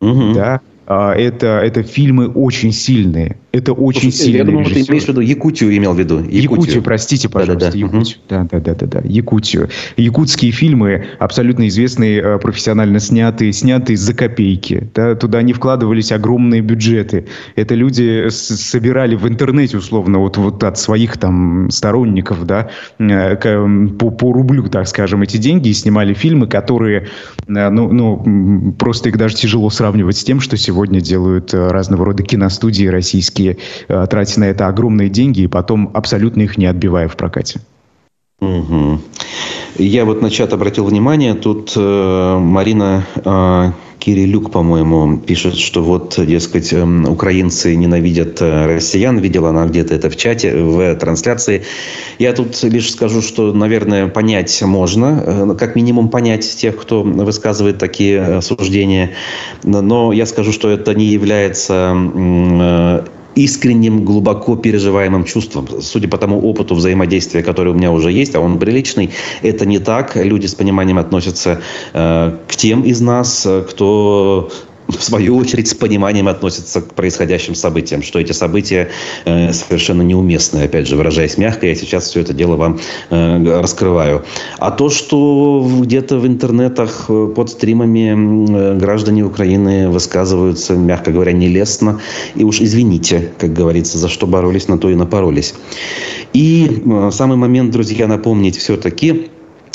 Угу. 0.00 0.32
Да, 0.34 0.60
это, 0.86 1.46
это 1.46 1.82
фильмы 1.82 2.28
очень 2.28 2.72
сильные. 2.72 3.36
Это 3.52 3.72
очень 3.72 4.12
Слушай, 4.12 4.16
сильные 4.16 4.38
Я 4.38 4.44
думал, 4.44 4.60
режиссеры. 4.60 4.84
ты 4.84 4.90
имеешь 4.90 5.04
в 5.04 5.08
виду 5.08 5.20
Якутию, 5.20 5.76
имел 5.76 5.92
в 5.94 5.98
виду. 5.98 6.18
Якутию, 6.18 6.42
Якутию 6.42 6.82
простите, 6.82 7.28
пожалуйста. 7.28 7.58
Да, 7.58 7.66
да, 7.66 7.72
да. 7.72 7.78
Якутию. 7.78 8.18
Да, 8.28 8.48
да, 8.50 8.60
да, 8.60 8.74
да, 8.74 8.86
да. 8.86 9.00
Якутию. 9.04 9.68
Якутские 9.96 10.52
фильмы 10.52 11.06
абсолютно 11.18 11.66
известные, 11.68 12.20
э, 12.20 12.38
профессионально 12.38 13.00
снятые, 13.00 13.52
снятые 13.52 13.96
за 13.96 14.14
копейки. 14.14 14.90
Да, 14.94 15.14
туда 15.14 15.42
не 15.42 15.54
вкладывались 15.54 16.12
огромные 16.12 16.60
бюджеты. 16.60 17.26
Это 17.56 17.74
люди 17.74 18.28
собирали 18.28 19.16
в 19.16 19.26
интернете, 19.26 19.78
условно, 19.78 20.18
вот, 20.18 20.36
вот 20.36 20.62
от 20.62 20.78
своих 20.78 21.16
там 21.16 21.70
сторонников, 21.70 22.44
да, 22.44 22.68
э, 22.98 23.36
по, 23.98 24.10
по 24.10 24.32
рублю, 24.32 24.68
так 24.68 24.86
скажем, 24.86 25.22
эти 25.22 25.38
деньги 25.38 25.70
и 25.70 25.72
снимали 25.72 26.12
фильмы, 26.12 26.46
которые, 26.46 27.06
э, 27.48 27.70
ну, 27.70 27.90
ну, 27.90 28.72
просто 28.78 29.08
их 29.08 29.16
даже 29.16 29.34
тяжело 29.34 29.70
сравнивать 29.70 30.18
с 30.18 30.24
тем, 30.24 30.40
что 30.40 30.56
сегодня 30.58 30.75
сегодня 30.76 31.00
делают 31.00 31.54
э, 31.54 31.68
разного 31.68 32.04
рода 32.04 32.22
киностудии 32.22 32.86
российские, 32.86 33.56
э, 33.88 34.06
тратя 34.10 34.40
на 34.40 34.44
это 34.44 34.68
огромные 34.68 35.08
деньги 35.08 35.40
и 35.40 35.46
потом 35.46 35.90
абсолютно 35.94 36.42
их 36.42 36.58
не 36.58 36.66
отбивая 36.66 37.08
в 37.08 37.16
прокате. 37.16 37.60
Угу. 38.40 39.00
Я 39.78 40.04
вот 40.04 40.22
на 40.22 40.30
чат 40.30 40.52
обратил 40.52 40.84
внимание, 40.84 41.34
тут 41.34 41.72
э, 41.74 42.38
Марина 42.38 43.06
э, 43.16 43.72
Кирилюк, 43.98 44.52
по-моему, 44.52 45.18
пишет, 45.18 45.56
что 45.56 45.82
вот, 45.82 46.14
дескать, 46.16 46.72
эм, 46.72 47.08
украинцы 47.08 47.74
ненавидят 47.74 48.40
э, 48.40 48.66
россиян. 48.66 49.18
Видела 49.18 49.48
она 49.48 49.66
где-то 49.66 49.94
это 49.94 50.10
в 50.10 50.16
чате, 50.16 50.54
в 50.54 50.94
трансляции. 50.94 51.64
Я 52.18 52.32
тут 52.32 52.62
лишь 52.62 52.92
скажу, 52.92 53.20
что, 53.20 53.52
наверное, 53.52 54.06
понять 54.06 54.62
можно, 54.62 55.24
э, 55.26 55.54
как 55.58 55.74
минимум 55.74 56.08
понять 56.08 56.48
тех, 56.56 56.76
кто 56.76 57.02
высказывает 57.02 57.78
такие 57.78 58.18
э, 58.18 58.40
суждения. 58.42 59.10
Но 59.64 60.12
я 60.12 60.24
скажу, 60.26 60.52
что 60.52 60.70
это 60.70 60.94
не 60.94 61.06
является 61.06 61.92
искренним, 63.36 64.04
глубоко 64.04 64.56
переживаемым 64.56 65.24
чувством. 65.24 65.68
Судя 65.80 66.08
по 66.08 66.18
тому 66.18 66.40
опыту 66.40 66.74
взаимодействия, 66.74 67.42
который 67.42 67.72
у 67.72 67.74
меня 67.74 67.92
уже 67.92 68.10
есть, 68.10 68.34
а 68.34 68.40
он 68.40 68.58
приличный, 68.58 69.10
это 69.42 69.66
не 69.66 69.78
так. 69.78 70.16
Люди 70.16 70.46
с 70.46 70.54
пониманием 70.54 70.98
относятся 70.98 71.60
э, 71.92 72.36
к 72.48 72.56
тем 72.56 72.82
из 72.82 73.00
нас, 73.00 73.46
кто 73.68 74.50
в 74.88 75.02
свою 75.02 75.36
очередь, 75.36 75.68
с 75.68 75.74
пониманием 75.74 76.28
относятся 76.28 76.80
к 76.80 76.94
происходящим 76.94 77.54
событиям, 77.54 78.02
что 78.02 78.18
эти 78.18 78.32
события 78.32 78.90
э, 79.24 79.52
совершенно 79.52 80.02
неуместны. 80.02 80.60
Опять 80.60 80.86
же, 80.86 80.96
выражаясь 80.96 81.38
мягко, 81.38 81.66
я 81.66 81.74
сейчас 81.74 82.08
все 82.08 82.20
это 82.20 82.32
дело 82.32 82.56
вам 82.56 82.78
э, 83.10 83.60
раскрываю. 83.60 84.24
А 84.58 84.70
то, 84.70 84.90
что 84.90 85.68
где-то 85.80 86.18
в 86.18 86.26
интернетах 86.26 87.06
э, 87.08 87.32
под 87.34 87.50
стримами 87.50 88.14
э, 88.14 88.78
граждане 88.78 89.24
Украины 89.24 89.88
высказываются, 89.88 90.74
мягко 90.74 91.12
говоря, 91.12 91.32
нелестно, 91.32 92.00
и 92.34 92.44
уж 92.44 92.60
извините, 92.60 93.30
как 93.38 93.52
говорится, 93.52 93.98
за 93.98 94.08
что 94.08 94.26
боролись, 94.26 94.68
на 94.68 94.78
то 94.78 94.90
и 94.90 94.94
напоролись. 94.94 95.54
И 96.32 96.82
э, 96.84 97.10
самый 97.12 97.36
момент, 97.36 97.70
друзья, 97.72 98.06
напомнить 98.06 98.56
все-таки, 98.56 99.30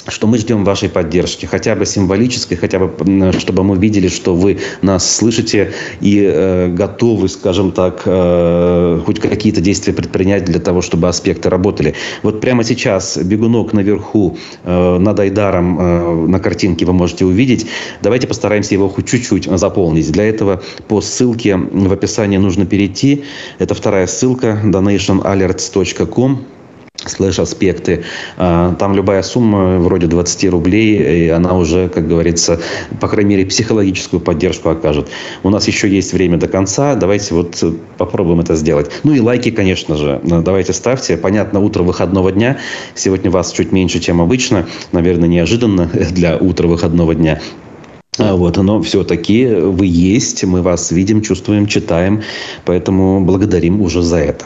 что 0.07 0.27
мы 0.27 0.37
ждем 0.37 0.63
вашей 0.63 0.89
поддержки, 0.89 1.45
хотя 1.45 1.75
бы 1.75 1.85
символической, 1.85 2.57
хотя 2.57 2.79
бы, 2.79 3.31
чтобы 3.37 3.63
мы 3.63 3.77
видели, 3.77 4.07
что 4.07 4.35
вы 4.35 4.59
нас 4.81 5.15
слышите 5.15 5.73
и 5.99 6.21
э, 6.23 6.67
готовы, 6.69 7.29
скажем 7.29 7.71
так, 7.71 8.03
э, 8.05 9.01
хоть 9.05 9.19
какие-то 9.19 9.61
действия 9.61 9.93
предпринять 9.93 10.45
для 10.45 10.59
того, 10.59 10.81
чтобы 10.81 11.07
аспекты 11.07 11.49
работали. 11.49 11.93
Вот 12.23 12.41
прямо 12.41 12.63
сейчас 12.63 13.17
бегунок 13.17 13.73
наверху 13.73 14.37
э, 14.63 14.97
над 14.97 15.19
Айдаром 15.19 15.79
э, 15.79 16.27
на 16.27 16.39
картинке 16.39 16.85
вы 16.85 16.93
можете 16.93 17.25
увидеть. 17.25 17.67
Давайте 18.01 18.27
постараемся 18.27 18.73
его 18.73 18.89
хоть 18.89 19.07
чуть-чуть 19.07 19.45
заполнить. 19.45 20.11
Для 20.11 20.25
этого 20.25 20.61
по 20.87 21.01
ссылке 21.01 21.57
в 21.57 21.91
описании 21.91 22.37
нужно 22.37 22.65
перейти. 22.65 23.23
Это 23.59 23.73
вторая 23.75 24.07
ссылка 24.07 24.59
donationalerts.com 24.63 26.45
слэш-аспекты. 27.05 28.03
А, 28.37 28.75
там 28.75 28.95
любая 28.95 29.23
сумма 29.23 29.79
вроде 29.79 30.07
20 30.07 30.49
рублей, 30.49 31.25
и 31.25 31.29
она 31.29 31.57
уже, 31.57 31.89
как 31.89 32.07
говорится, 32.07 32.59
по 32.99 33.07
крайней 33.07 33.35
мере, 33.35 33.45
психологическую 33.45 34.19
поддержку 34.19 34.69
окажет. 34.69 35.09
У 35.43 35.49
нас 35.49 35.67
еще 35.67 35.89
есть 35.89 36.13
время 36.13 36.37
до 36.37 36.47
конца, 36.47 36.95
давайте 36.95 37.35
вот 37.35 37.63
попробуем 37.97 38.39
это 38.39 38.55
сделать. 38.55 38.91
Ну 39.03 39.13
и 39.13 39.19
лайки, 39.19 39.51
конечно 39.51 39.95
же, 39.95 40.21
давайте 40.23 40.73
ставьте. 40.73 41.17
Понятно, 41.17 41.59
утро 41.59 41.83
выходного 41.83 42.31
дня. 42.31 42.57
Сегодня 42.95 43.31
вас 43.31 43.51
чуть 43.51 43.71
меньше, 43.71 43.99
чем 43.99 44.21
обычно. 44.21 44.67
Наверное, 44.91 45.27
неожиданно 45.27 45.85
для 46.11 46.37
утра 46.37 46.67
выходного 46.67 47.15
дня. 47.15 47.39
А 48.17 48.35
вот, 48.35 48.57
но 48.57 48.81
все-таки 48.81 49.47
вы 49.47 49.85
есть, 49.87 50.43
мы 50.43 50.61
вас 50.61 50.91
видим, 50.91 51.21
чувствуем, 51.21 51.65
читаем, 51.65 52.21
поэтому 52.65 53.21
благодарим 53.21 53.81
уже 53.81 54.01
за 54.01 54.17
это. 54.17 54.45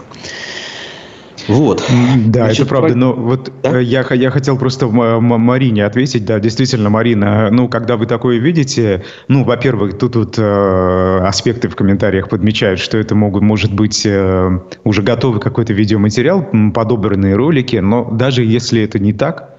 Вот. 1.47 1.83
Да, 2.27 2.45
Значит, 2.45 2.61
это 2.61 2.69
правда. 2.69 2.95
Но 2.95 3.13
вот 3.13 3.51
да? 3.61 3.79
Э, 3.79 3.83
я, 3.83 4.05
я 4.11 4.31
хотел 4.31 4.57
просто 4.57 4.87
Марине 4.87 5.85
ответить. 5.85 6.25
Да, 6.25 6.39
действительно, 6.39 6.89
Марина, 6.89 7.49
ну, 7.51 7.67
когда 7.67 7.97
вы 7.97 8.05
такое 8.05 8.37
видите, 8.37 9.03
ну, 9.27 9.43
во-первых, 9.43 9.97
тут 9.97 10.15
вот 10.15 10.35
э, 10.37 11.19
аспекты 11.23 11.67
в 11.67 11.75
комментариях 11.75 12.29
подмечают, 12.29 12.79
что 12.79 12.97
это 12.97 13.15
могут, 13.15 13.43
может 13.43 13.73
быть 13.73 14.05
э, 14.05 14.59
уже 14.83 15.01
готовый 15.01 15.39
какой-то 15.39 15.73
видеоматериал, 15.73 16.47
подобранные 16.73 17.35
ролики, 17.35 17.77
но 17.77 18.05
даже 18.11 18.43
если 18.43 18.81
это 18.81 18.99
не 18.99 19.13
так, 19.13 19.55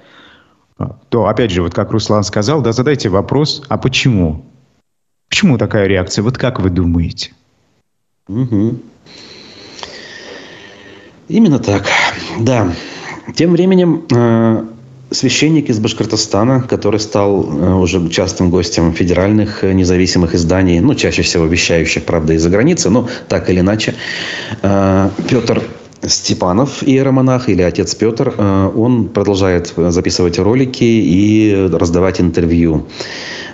то, 1.09 1.27
опять 1.27 1.51
же, 1.51 1.63
вот 1.63 1.73
как 1.73 1.91
Руслан 1.91 2.23
сказал, 2.23 2.61
да, 2.61 2.71
задайте 2.71 3.09
вопрос, 3.09 3.63
а 3.67 3.77
почему? 3.77 4.45
Почему 5.29 5.57
такая 5.57 5.87
реакция? 5.87 6.21
Вот 6.23 6.37
как 6.37 6.59
вы 6.59 6.69
думаете? 6.69 7.33
Угу. 8.27 8.79
Именно 11.29 11.59
так, 11.59 11.83
да. 12.39 12.71
Тем 13.35 13.51
временем 13.51 14.03
э, 14.09 14.63
священник 15.11 15.69
из 15.69 15.77
Башкортостана, 15.79 16.61
который 16.61 17.01
стал 17.01 17.43
э, 17.43 17.73
уже 17.73 18.07
частым 18.09 18.49
гостем 18.49 18.93
федеральных 18.93 19.65
э, 19.65 19.73
независимых 19.73 20.35
изданий, 20.35 20.79
ну, 20.79 20.95
чаще 20.95 21.23
всего 21.23 21.45
вещающих, 21.45 22.05
правда, 22.05 22.33
из-за 22.33 22.49
границы, 22.49 22.89
но 22.89 23.09
так 23.27 23.49
или 23.49 23.59
иначе, 23.59 23.95
Петр 24.61 25.61
Степанов, 26.01 26.81
иеромонах 26.83 27.49
или 27.49 27.61
отец 27.61 27.93
Петр, 27.93 28.33
он 28.39 29.09
продолжает 29.09 29.73
записывать 29.75 30.39
ролики 30.39 30.85
и 30.85 31.67
раздавать 31.73 32.21
интервью. 32.21 32.85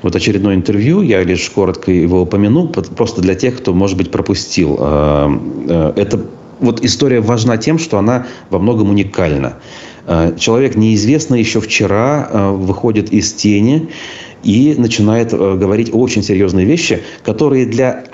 Вот 0.04 0.16
очередное 0.16 0.54
интервью, 0.54 1.02
я 1.02 1.24
лишь 1.24 1.50
коротко 1.50 1.92
его 1.92 2.22
упомяну, 2.22 2.68
просто 2.68 3.22
для 3.22 3.34
тех, 3.34 3.58
кто, 3.58 3.74
может 3.74 3.98
быть, 3.98 4.12
пропустил. 4.12 4.76
Это 4.76 6.26
вот 6.64 6.84
история 6.84 7.20
важна 7.20 7.58
тем, 7.58 7.78
что 7.78 7.98
она 7.98 8.26
во 8.50 8.58
многом 8.58 8.90
уникальна. 8.90 9.58
Э, 10.08 10.34
человек 10.40 10.76
неизвестно 10.76 11.36
еще 11.36 11.60
вчера 11.62 12.28
э, 12.30 12.52
выходит 12.52 13.12
из 13.12 13.34
тени 13.34 13.90
и 14.44 14.74
начинает 14.78 15.34
э, 15.34 15.38
говорить 15.38 15.90
очень 15.94 16.24
серьезные 16.24 16.66
вещи, 16.66 17.04
которые 17.24 17.66
для 17.66 18.06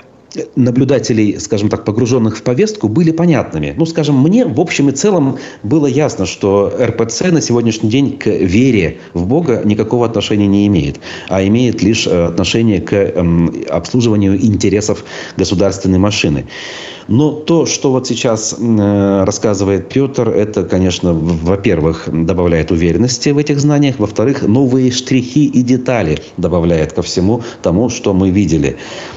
наблюдателей, 0.56 1.38
скажем 1.40 1.68
так, 1.68 1.84
погруженных 1.84 2.36
в 2.36 2.42
повестку, 2.42 2.88
были 2.88 3.10
понятными. 3.10 3.74
Ну, 3.76 3.86
скажем, 3.86 4.20
мне 4.20 4.44
в 4.44 4.60
общем 4.60 4.88
и 4.88 4.92
целом 4.92 5.38
было 5.62 5.86
ясно, 5.86 6.26
что 6.26 6.72
РПЦ 6.80 7.30
на 7.30 7.40
сегодняшний 7.40 7.90
день 7.90 8.18
к 8.18 8.26
вере 8.26 8.98
в 9.14 9.26
Бога 9.26 9.62
никакого 9.64 10.06
отношения 10.06 10.46
не 10.46 10.66
имеет, 10.66 11.00
а 11.28 11.42
имеет 11.42 11.82
лишь 11.82 12.06
э, 12.06 12.26
отношение 12.26 12.80
к 12.80 12.92
эм, 12.94 13.52
обслуживанию 13.68 14.36
интересов 14.40 15.04
государственной 15.36 15.98
машины. 15.98 16.46
Но 17.08 17.32
то, 17.32 17.66
что 17.66 17.90
вот 17.90 18.06
сейчас 18.06 18.54
э, 18.56 19.24
рассказывает 19.24 19.88
Петр, 19.88 20.28
это, 20.28 20.62
конечно, 20.62 21.12
во-первых, 21.12 22.08
добавляет 22.12 22.70
уверенности 22.70 23.30
в 23.30 23.38
этих 23.38 23.58
знаниях, 23.58 23.96
во-вторых, 23.98 24.42
новые 24.42 24.92
штрихи 24.92 25.46
и 25.46 25.62
детали 25.62 26.20
добавляет 26.36 26.92
ко 26.92 27.02
всему 27.02 27.42
тому, 27.62 27.88
что 27.88 28.14
мы 28.14 28.30
видели. 28.30 28.76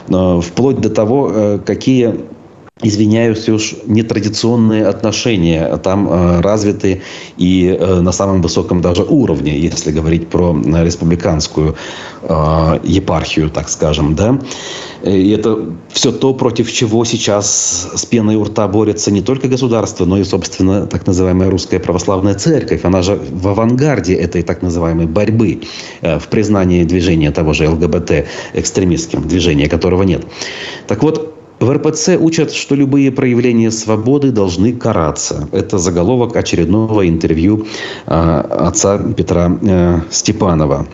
Э, 0.09 0.41
вплоть 0.41 0.79
до 0.79 0.89
того, 0.89 1.02
э, 1.05 1.59
какие 1.65 2.13
извиняюсь 2.83 3.49
уж, 3.49 3.75
нетрадиционные 3.85 4.85
отношения 4.85 5.77
там 5.77 6.07
э, 6.09 6.41
развиты 6.41 7.01
и 7.37 7.75
э, 7.79 8.01
на 8.01 8.11
самом 8.11 8.41
высоком 8.41 8.81
даже 8.81 9.03
уровне, 9.03 9.57
если 9.57 9.91
говорить 9.91 10.27
про 10.27 10.55
республиканскую 10.83 11.75
э, 12.21 12.79
епархию, 12.83 13.49
так 13.49 13.69
скажем, 13.69 14.15
да. 14.15 14.39
И 15.03 15.31
это 15.31 15.73
все 15.91 16.11
то, 16.11 16.33
против 16.33 16.71
чего 16.71 17.03
сейчас 17.03 17.89
с 17.93 18.05
пеной 18.05 18.35
у 18.35 18.43
рта 18.45 18.67
борется 18.67 19.11
не 19.11 19.21
только 19.21 19.47
государство, 19.47 20.05
но 20.05 20.17
и, 20.17 20.23
собственно, 20.23 20.87
так 20.87 21.05
называемая 21.07 21.49
русская 21.49 21.79
православная 21.79 22.35
церковь. 22.35 22.81
Она 22.83 23.01
же 23.01 23.15
в 23.15 23.47
авангарде 23.47 24.13
этой 24.13 24.43
так 24.43 24.61
называемой 24.61 25.07
борьбы 25.07 25.61
э, 26.01 26.19
в 26.19 26.27
признании 26.27 26.83
движения 26.83 27.31
того 27.31 27.53
же 27.53 27.67
ЛГБТ 27.69 28.25
экстремистским, 28.53 29.27
движения 29.27 29.67
которого 29.67 30.03
нет. 30.03 30.25
Так 30.87 31.03
вот, 31.03 31.32
в 31.63 31.71
РПЦ 31.71 32.17
учат, 32.19 32.51
что 32.51 32.75
любые 32.75 33.11
проявления 33.11 33.71
свободы 33.71 34.31
должны 34.31 34.73
караться. 34.73 35.47
Это 35.51 35.77
заголовок 35.77 36.35
очередного 36.35 37.07
интервью 37.07 37.65
э, 38.05 38.13
отца 38.49 38.97
Петра 38.97 39.57
э, 39.61 40.01
Степанова. 40.09 40.87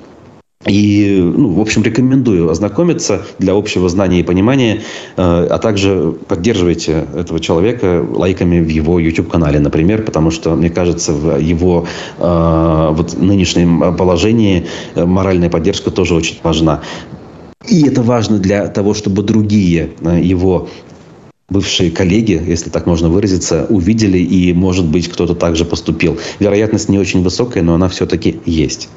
И, 0.67 1.21
ну, 1.37 1.53
в 1.53 1.61
общем, 1.61 1.83
рекомендую 1.83 2.49
ознакомиться 2.49 3.21
для 3.39 3.53
общего 3.53 3.87
знания 3.87 4.19
и 4.19 4.23
понимания, 4.23 4.81
э, 5.15 5.47
а 5.49 5.57
также 5.57 6.13
поддерживайте 6.27 7.05
этого 7.15 7.39
человека 7.39 8.05
лайками 8.11 8.59
в 8.59 8.67
его 8.67 8.99
YouTube-канале, 8.99 9.59
например, 9.59 10.03
потому 10.03 10.31
что, 10.31 10.55
мне 10.55 10.69
кажется, 10.69 11.13
в 11.13 11.39
его 11.39 11.85
э, 12.17 12.89
вот, 12.91 13.17
нынешнем 13.17 13.95
положении 13.95 14.65
э, 14.95 15.05
моральная 15.05 15.49
поддержка 15.49 15.91
тоже 15.91 16.13
очень 16.13 16.37
важна. 16.43 16.81
И 17.67 17.85
это 17.85 18.01
важно 18.01 18.39
для 18.39 18.67
того, 18.67 18.93
чтобы 18.93 19.21
другие 19.21 19.91
э, 20.01 20.21
его 20.21 20.69
бывшие 21.49 21.91
коллеги, 21.91 22.41
если 22.45 22.69
так 22.69 22.85
можно 22.85 23.09
выразиться, 23.09 23.65
увидели 23.69 24.19
и, 24.19 24.53
может 24.53 24.85
быть, 24.85 25.09
кто-то 25.09 25.35
также 25.35 25.65
поступил. 25.65 26.17
Вероятность 26.39 26.89
не 26.89 26.99
очень 26.99 27.21
высокая, 27.21 27.63
но 27.63 27.73
она 27.73 27.89
все-таки 27.89 28.39
есть. 28.45 28.89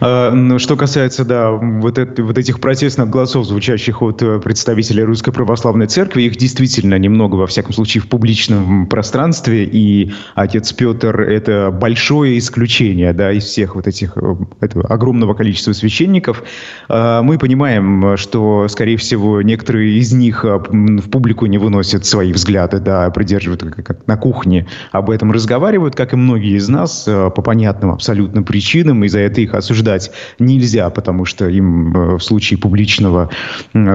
А, 0.00 0.58
что 0.58 0.76
касается, 0.76 1.24
да, 1.24 1.50
вот, 1.50 1.98
это, 1.98 2.22
вот 2.22 2.38
этих 2.38 2.60
протестных 2.60 3.08
голосов, 3.10 3.46
звучащих 3.46 4.02
от 4.02 4.22
э, 4.22 4.40
представителей 4.40 5.04
Русской 5.04 5.32
Православной 5.32 5.86
Церкви, 5.86 6.22
их 6.22 6.36
действительно 6.36 6.98
немного, 6.98 7.36
во 7.36 7.46
всяком 7.46 7.72
случае, 7.72 8.02
в 8.02 8.08
публичном 8.08 8.86
пространстве, 8.86 9.64
и 9.64 10.12
отец 10.34 10.72
Петр– 10.72 11.20
это 11.22 11.70
большое 11.70 12.38
исключение, 12.38 13.12
да, 13.12 13.32
из 13.32 13.44
всех 13.44 13.74
вот 13.74 13.86
этих, 13.86 14.16
э, 14.16 14.36
этого 14.60 14.86
огромного 14.86 15.34
количества 15.34 15.72
священников. 15.72 16.42
А, 16.88 17.22
мы 17.22 17.38
понимаем, 17.38 18.16
что, 18.16 18.66
скорее 18.68 18.96
всего, 18.96 19.42
некоторые 19.42 19.98
из 19.98 20.12
них 20.12 20.44
э, 20.44 20.58
в 20.58 21.10
публику 21.10 21.46
не 21.46 21.58
выносят 21.58 22.04
свои 22.06 22.32
взгляды, 22.32 22.78
да, 22.78 23.10
придерживают, 23.10 23.62
как 23.62 24.06
на 24.06 24.16
кухне 24.16 24.66
об 24.92 25.10
этом 25.10 25.32
разговаривают, 25.32 25.94
как 25.94 26.12
и 26.12 26.16
многие 26.16 26.56
из 26.56 26.68
нас, 26.68 27.04
по 27.04 27.42
понятным 27.42 27.90
абсолютно 27.90 28.42
причинам, 28.42 29.04
из-за 29.04 29.27
это 29.28 29.40
их 29.40 29.54
осуждать 29.54 30.10
нельзя, 30.38 30.90
потому 30.90 31.24
что 31.24 31.48
им 31.48 31.96
э, 31.96 32.16
в 32.16 32.20
случае 32.20 32.58
публичного, 32.58 33.30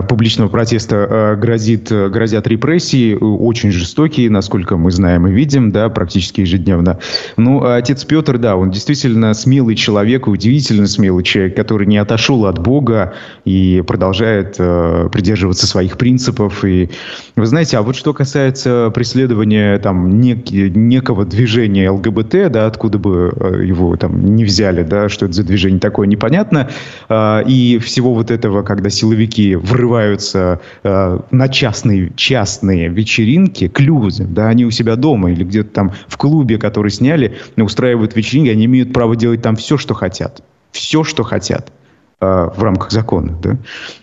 публичного 0.07 0.47
протеста 0.47 0.95
э, 0.95 1.35
грозит, 1.35 1.91
грозят 1.91 2.47
репрессии, 2.47 3.13
очень 3.13 3.71
жестокие, 3.71 4.29
насколько 4.29 4.77
мы 4.77 4.91
знаем 4.91 5.27
и 5.27 5.31
видим, 5.31 5.71
да, 5.71 5.89
практически 5.89 6.41
ежедневно. 6.41 6.99
Ну, 7.37 7.63
а 7.63 7.75
отец 7.75 8.05
Петр, 8.05 8.37
да, 8.37 8.55
он 8.55 8.71
действительно 8.71 9.33
смелый 9.33 9.75
человек, 9.75 10.27
удивительно 10.27 10.87
смелый 10.87 11.23
человек, 11.23 11.55
который 11.55 11.87
не 11.87 11.97
отошел 11.97 12.45
от 12.45 12.59
Бога 12.59 13.13
и 13.45 13.83
продолжает 13.85 14.55
э, 14.59 15.09
придерживаться 15.11 15.67
своих 15.67 15.97
принципов. 15.97 16.63
И 16.63 16.89
вы 17.35 17.45
знаете, 17.45 17.77
а 17.77 17.81
вот 17.81 17.95
что 17.95 18.13
касается 18.13 18.91
преследования 18.93 19.77
там 19.79 20.19
нек, 20.19 20.49
некого 20.51 21.25
движения 21.25 21.89
ЛГБТ, 21.89 22.51
да, 22.51 22.67
откуда 22.67 22.97
бы 22.99 23.33
э, 23.35 23.65
его 23.65 23.95
там 23.97 24.35
не 24.35 24.45
взяли, 24.45 24.83
да, 24.83 25.09
что 25.09 25.22
это 25.25 25.33
за 25.33 25.43
движение 25.43 25.79
такое, 25.79 26.07
непонятно. 26.07 26.69
А, 27.09 27.41
и 27.41 27.77
всего 27.79 28.13
вот 28.13 28.31
этого, 28.31 28.63
когда 28.63 28.89
силовики 28.89 29.55
врываются 29.55 30.59
а, 30.83 31.23
на 31.31 31.49
частные, 31.49 32.11
частные 32.15 32.89
вечеринки, 32.89 33.67
клюзы, 33.67 34.25
да, 34.25 34.47
они 34.47 34.65
у 34.65 34.71
себя 34.71 34.95
дома 34.95 35.31
или 35.31 35.43
где-то 35.43 35.69
там 35.69 35.91
в 36.07 36.17
клубе, 36.17 36.57
который 36.57 36.91
сняли, 36.91 37.37
устраивают 37.57 38.15
вечеринки, 38.15 38.49
они 38.49 38.65
имеют 38.65 38.93
право 38.93 39.15
делать 39.15 39.41
там 39.41 39.55
все, 39.55 39.77
что 39.77 39.93
хотят. 39.93 40.43
Все, 40.71 41.03
что 41.03 41.23
хотят. 41.23 41.71
А, 42.23 42.49
в 42.55 42.63
рамках 42.63 42.91
закона. 42.91 43.37
Да? 43.41 43.57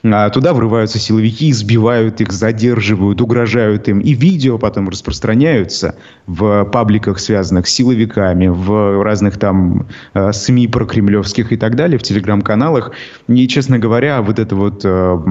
А 0.04 0.28
туда 0.28 0.52
врываются 0.52 0.98
силовики, 0.98 1.50
избивают 1.50 2.20
их, 2.20 2.32
задерживают, 2.32 3.20
угрожают 3.22 3.88
им. 3.88 4.00
И 4.00 4.12
видео 4.12 4.58
потом 4.58 4.90
распространяются 4.90 5.94
в 6.26 6.64
пабликах, 6.66 7.18
связанных 7.18 7.66
с 7.66 7.70
силовиками, 7.70 8.48
в 8.48 9.02
разных 9.02 9.38
там 9.38 9.86
а, 10.12 10.32
СМИ 10.32 10.68
прокремлевских 10.68 11.50
и 11.52 11.56
так 11.56 11.76
далее, 11.76 11.98
в 11.98 12.02
телеграм-каналах. 12.02 12.92
И, 13.28 13.48
честно 13.48 13.78
говоря, 13.78 14.20
вот 14.20 14.38
это 14.38 14.54
вот 14.54 14.82
а, 14.84 15.22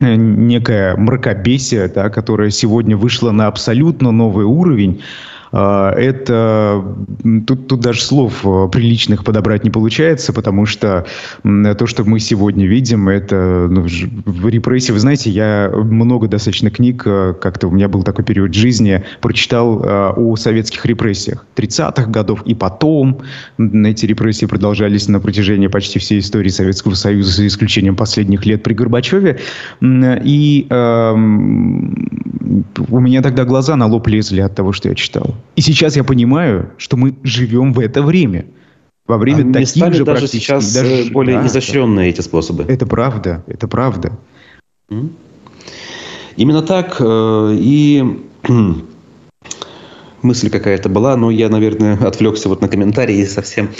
некое 0.00 0.96
мракобесие, 0.96 1.88
да, 1.88 2.08
которое 2.08 2.50
сегодня 2.50 2.96
вышло 2.96 3.32
на 3.32 3.48
абсолютно 3.48 4.12
новый 4.12 4.46
уровень, 4.46 5.02
Это 5.52 6.82
тут, 7.46 7.68
тут 7.68 7.80
даже 7.80 8.00
слов 8.02 8.40
приличных 8.72 9.24
подобрать 9.24 9.64
не 9.64 9.70
получается, 9.70 10.32
потому 10.32 10.64
что 10.64 11.06
то, 11.42 11.86
что 11.86 12.04
мы 12.04 12.20
сегодня 12.20 12.66
видим, 12.66 13.08
это 13.08 13.68
ну, 13.70 13.86
репрессии. 14.48 14.92
Вы 14.92 14.98
знаете, 14.98 15.30
я 15.30 15.70
много 15.74 16.26
достаточно 16.26 16.70
книг, 16.70 17.02
как-то 17.02 17.68
у 17.68 17.70
меня 17.70 17.88
был 17.88 18.02
такой 18.02 18.24
период 18.24 18.54
жизни, 18.54 19.04
прочитал 19.20 19.82
о 20.16 20.36
советских 20.36 20.86
репрессиях 20.86 21.44
30-х 21.56 22.06
годов 22.06 22.42
и 22.46 22.54
потом. 22.54 23.18
Эти 23.58 24.06
репрессии 24.06 24.46
продолжались 24.46 25.08
на 25.08 25.20
протяжении 25.20 25.66
почти 25.66 25.98
всей 25.98 26.20
истории 26.20 26.48
Советского 26.48 26.94
Союза, 26.94 27.30
за 27.32 27.46
исключением 27.46 27.96
последних 27.96 28.46
лет 28.46 28.62
при 28.62 28.74
Горбачеве. 28.74 29.38
И 29.82 30.66
э, 30.70 31.14
у 32.88 33.00
меня 33.00 33.22
тогда 33.22 33.44
глаза 33.44 33.76
на 33.76 33.86
лоб 33.86 34.06
лезли 34.08 34.40
от 34.40 34.54
того, 34.54 34.72
что 34.72 34.88
я 34.88 34.94
читал. 34.94 35.34
И 35.56 35.60
сейчас 35.60 35.96
я 35.96 36.04
понимаю, 36.04 36.70
что 36.76 36.96
мы 36.96 37.14
живем 37.22 37.72
в 37.72 37.80
это 37.80 38.02
время. 38.02 38.46
Во 39.06 39.18
время 39.18 39.50
а 39.50 39.52
таких 39.52 39.94
же 39.94 40.04
даже 40.04 40.28
сейчас 40.28 40.72
даже, 40.72 41.08
э, 41.08 41.10
более 41.10 41.40
да, 41.40 41.46
изощренные 41.46 42.10
эти 42.10 42.20
способы. 42.20 42.64
Это 42.68 42.86
правда, 42.86 43.42
это 43.46 43.66
правда. 43.66 44.18
Именно 46.36 46.62
так. 46.62 46.96
Э, 47.00 47.54
и 47.58 48.22
мысль 50.22 50.50
какая-то 50.50 50.88
была, 50.88 51.16
но 51.16 51.30
я, 51.30 51.48
наверное, 51.48 51.96
отвлекся 51.96 52.48
вот 52.48 52.60
на 52.60 52.68
комментарии 52.68 53.16
и 53.16 53.26
совсем 53.26 53.70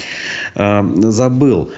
э, 0.54 0.94
забыл. 0.96 1.70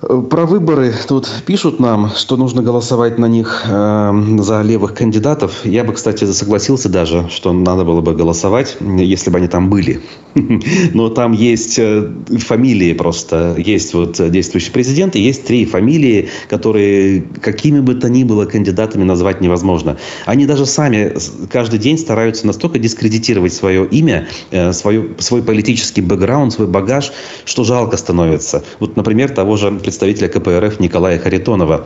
Про 0.00 0.46
выборы 0.46 0.94
тут 1.06 1.28
пишут 1.44 1.78
нам, 1.78 2.08
что 2.16 2.38
нужно 2.38 2.62
голосовать 2.62 3.18
на 3.18 3.26
них 3.26 3.64
э, 3.68 4.12
за 4.38 4.62
левых 4.62 4.94
кандидатов. 4.94 5.66
Я 5.66 5.84
бы, 5.84 5.92
кстати, 5.92 6.24
согласился 6.24 6.88
даже, 6.88 7.28
что 7.28 7.52
надо 7.52 7.84
было 7.84 8.00
бы 8.00 8.14
голосовать, 8.14 8.78
если 8.80 9.28
бы 9.28 9.36
они 9.36 9.48
там 9.48 9.68
были. 9.68 10.00
Но 10.94 11.10
там 11.10 11.32
есть 11.32 11.78
э, 11.78 12.10
фамилии 12.38 12.94
просто. 12.94 13.54
Есть 13.58 13.92
вот 13.92 14.30
действующий 14.30 14.70
президент 14.70 15.16
и 15.16 15.20
есть 15.20 15.44
три 15.44 15.66
фамилии, 15.66 16.30
которые 16.48 17.20
какими 17.42 17.80
бы 17.80 17.94
то 17.94 18.08
ни 18.08 18.24
было 18.24 18.46
кандидатами 18.46 19.04
назвать 19.04 19.42
невозможно. 19.42 19.98
Они 20.24 20.46
даже 20.46 20.64
сами 20.64 21.14
каждый 21.50 21.78
день 21.78 21.98
стараются 21.98 22.46
настолько 22.46 22.78
дискредитировать 22.78 23.52
свое 23.52 23.86
имя, 23.86 24.28
э, 24.50 24.72
свое, 24.72 25.10
свой 25.18 25.42
политический 25.42 26.00
бэкграунд, 26.00 26.54
свой 26.54 26.68
багаж, 26.68 27.12
что 27.44 27.64
жалко 27.64 27.98
становится. 27.98 28.64
Вот, 28.78 28.96
например, 28.96 29.28
того 29.28 29.58
же 29.58 29.70
представителя 29.90 30.28
КПРФ 30.28 30.78
Николая 30.78 31.18
Харитонова 31.18 31.84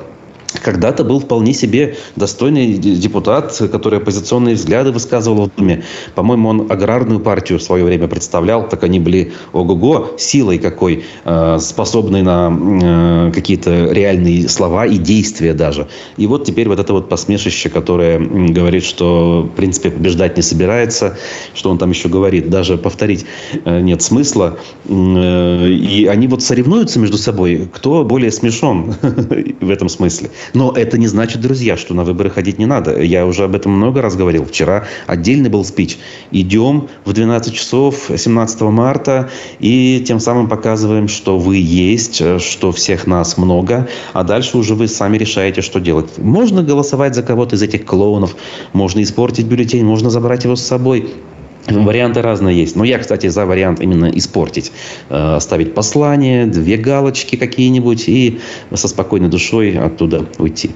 когда-то 0.62 1.04
был 1.04 1.20
вполне 1.20 1.52
себе 1.52 1.96
достойный 2.16 2.74
депутат, 2.74 3.56
который 3.70 3.98
оппозиционные 3.98 4.54
взгляды 4.54 4.92
высказывал 4.92 5.46
в 5.46 5.56
Думе. 5.56 5.84
По-моему, 6.14 6.48
он 6.48 6.66
аграрную 6.70 7.20
партию 7.20 7.58
в 7.58 7.62
свое 7.62 7.84
время 7.84 8.08
представлял, 8.08 8.68
так 8.68 8.84
они 8.84 9.00
были 9.00 9.32
ого-го, 9.52 10.14
силой 10.18 10.58
какой, 10.58 11.04
э, 11.24 11.58
способной 11.60 12.22
на 12.22 13.28
э, 13.28 13.32
какие-то 13.32 13.92
реальные 13.92 14.48
слова 14.48 14.86
и 14.86 14.98
действия 14.98 15.54
даже. 15.54 15.88
И 16.16 16.26
вот 16.26 16.44
теперь 16.44 16.68
вот 16.68 16.78
это 16.78 16.92
вот 16.92 17.08
посмешище, 17.08 17.68
которое 17.68 18.18
говорит, 18.18 18.84
что, 18.84 19.48
в 19.52 19.56
принципе, 19.56 19.90
побеждать 19.90 20.36
не 20.36 20.42
собирается, 20.42 21.16
что 21.54 21.70
он 21.70 21.78
там 21.78 21.90
еще 21.90 22.08
говорит, 22.08 22.50
даже 22.50 22.76
повторить 22.78 23.26
э, 23.64 23.80
нет 23.80 24.02
смысла. 24.02 24.58
И 24.88 26.08
они 26.10 26.26
вот 26.28 26.42
соревнуются 26.42 26.98
между 26.98 27.18
собой, 27.18 27.68
кто 27.72 28.04
более 28.04 28.30
смешон 28.30 28.94
в 29.60 29.70
этом 29.70 29.88
смысле. 29.88 30.30
Но 30.52 30.72
это 30.72 30.98
не 30.98 31.06
значит, 31.06 31.40
друзья, 31.40 31.76
что 31.76 31.94
на 31.94 32.04
выборы 32.04 32.30
ходить 32.30 32.58
не 32.58 32.66
надо. 32.66 33.00
Я 33.02 33.26
уже 33.26 33.44
об 33.44 33.54
этом 33.54 33.72
много 33.72 34.02
раз 34.02 34.16
говорил. 34.16 34.44
Вчера 34.44 34.84
отдельный 35.06 35.50
был 35.50 35.64
спич. 35.64 35.98
Идем 36.30 36.88
в 37.04 37.12
12 37.12 37.54
часов 37.54 38.10
17 38.16 38.60
марта 38.62 39.30
и 39.58 40.04
тем 40.06 40.20
самым 40.20 40.48
показываем, 40.48 41.08
что 41.08 41.38
вы 41.38 41.56
есть, 41.56 42.22
что 42.40 42.72
всех 42.72 43.06
нас 43.06 43.38
много, 43.38 43.88
а 44.12 44.24
дальше 44.24 44.58
уже 44.58 44.74
вы 44.74 44.88
сами 44.88 45.16
решаете, 45.16 45.62
что 45.62 45.80
делать. 45.80 46.18
Можно 46.18 46.62
голосовать 46.62 47.14
за 47.14 47.22
кого-то 47.22 47.56
из 47.56 47.62
этих 47.62 47.84
клоунов, 47.84 48.36
можно 48.72 49.02
испортить 49.02 49.46
бюллетень, 49.46 49.84
можно 49.84 50.10
забрать 50.10 50.44
его 50.44 50.56
с 50.56 50.62
собой. 50.62 51.12
Варианты 51.68 52.20
разные 52.22 52.58
есть. 52.58 52.76
Но 52.76 52.84
я, 52.84 52.98
кстати, 52.98 53.28
за 53.28 53.46
вариант 53.46 53.80
именно 53.80 54.06
испортить. 54.06 54.72
Э, 55.08 55.36
оставить 55.36 55.74
послание, 55.74 56.46
две 56.46 56.76
галочки 56.76 57.36
какие-нибудь 57.36 58.08
и 58.08 58.40
со 58.72 58.88
спокойной 58.88 59.28
душой 59.28 59.78
оттуда 59.78 60.26
уйти. 60.38 60.70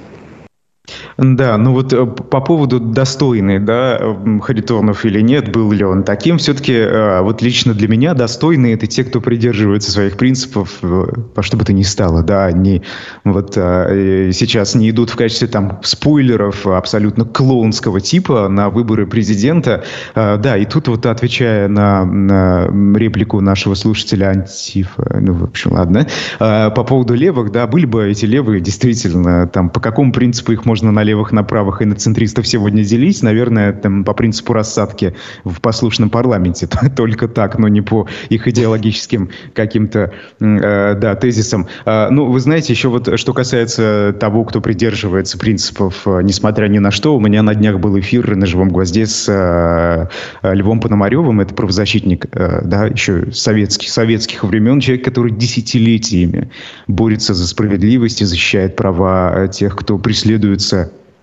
Да, 1.17 1.57
ну 1.57 1.73
вот 1.73 1.91
э, 1.91 2.05
по 2.05 2.39
поводу 2.39 2.79
достойный, 2.79 3.59
да, 3.59 3.99
Харитонов 4.41 5.05
или 5.05 5.19
нет, 5.19 5.51
был 5.51 5.71
ли 5.71 5.83
он 5.83 6.03
таким, 6.03 6.37
все-таки 6.37 6.73
э, 6.73 7.21
вот 7.21 7.41
лично 7.41 7.73
для 7.73 7.87
меня 7.87 8.13
достойные 8.13 8.75
это 8.75 8.87
те, 8.87 9.03
кто 9.03 9.19
придерживается 9.19 9.91
своих 9.91 10.15
принципов, 10.17 10.77
во 10.81 11.43
что 11.43 11.57
бы 11.57 11.65
то 11.65 11.73
ни 11.73 11.83
стало, 11.83 12.23
да, 12.23 12.45
они 12.45 12.83
вот 13.25 13.53
э, 13.57 14.31
сейчас 14.33 14.75
не 14.75 14.89
идут 14.89 15.09
в 15.09 15.17
качестве 15.17 15.47
там 15.47 15.79
спойлеров 15.83 16.65
абсолютно 16.65 17.25
клоунского 17.25 17.99
типа 17.99 18.47
на 18.47 18.69
выборы 18.69 19.05
президента, 19.05 19.83
да, 20.15 20.57
и 20.57 20.65
тут 20.65 20.87
вот 20.87 21.05
отвечая 21.05 21.67
на, 21.67 22.05
на 22.05 22.67
реплику 22.97 23.41
нашего 23.41 23.75
слушателя 23.75 24.27
Антифа, 24.27 25.19
ну, 25.19 25.33
в 25.33 25.43
общем, 25.43 25.73
ладно, 25.73 26.07
по 26.39 26.83
поводу 26.83 27.13
левых, 27.13 27.51
да, 27.51 27.67
были 27.67 27.85
бы 27.85 28.09
эти 28.09 28.25
левые 28.25 28.61
действительно, 28.61 29.47
там, 29.47 29.69
по 29.69 29.79
какому 29.79 30.13
принципу 30.13 30.53
их 30.53 30.65
можно 30.65 30.78
на 30.81 31.03
левых, 31.03 31.31
на 31.31 31.43
правых 31.43 31.81
и 31.81 31.85
на 31.85 31.95
центристов 31.95 32.47
сегодня 32.47 32.83
делить, 32.83 33.21
наверное, 33.23 33.73
там, 33.73 34.03
по 34.03 34.13
принципу 34.13 34.53
рассадки 34.53 35.15
в 35.43 35.61
послушном 35.61 36.09
парламенте. 36.09 36.67
Только 36.95 37.27
так, 37.27 37.57
но 37.57 37.67
не 37.67 37.81
по 37.81 38.07
их 38.29 38.47
идеологическим 38.47 39.29
каким-то 39.53 40.13
э, 40.39 40.95
да, 40.95 41.15
тезисам. 41.15 41.67
Э, 41.85 42.09
ну, 42.09 42.31
вы 42.31 42.39
знаете, 42.39 42.73
еще 42.73 42.89
вот 42.89 43.19
что 43.19 43.33
касается 43.33 44.15
того, 44.19 44.43
кто 44.43 44.61
придерживается 44.61 45.37
принципов, 45.37 46.01
э, 46.05 46.21
несмотря 46.23 46.67
ни 46.67 46.79
на 46.79 46.91
что, 46.91 47.15
у 47.15 47.19
меня 47.19 47.43
на 47.43 47.55
днях 47.55 47.79
был 47.79 47.99
эфир 47.99 48.35
на 48.35 48.45
«Живом 48.45 48.69
гвозде» 48.69 49.05
с 49.05 49.27
э, 49.29 50.53
Львом 50.53 50.79
Пономаревым, 50.79 51.41
это 51.41 51.53
правозащитник, 51.53 52.25
э, 52.31 52.61
да, 52.63 52.85
еще 52.85 53.31
советских, 53.31 53.89
советских 53.89 54.43
времен, 54.43 54.79
человек, 54.79 55.05
который 55.05 55.31
десятилетиями 55.31 56.49
борется 56.87 57.33
за 57.33 57.47
справедливость 57.47 58.21
и 58.21 58.25
защищает 58.25 58.75
права 58.75 59.47
тех, 59.47 59.75
кто 59.75 59.97
преследуется 59.97 60.68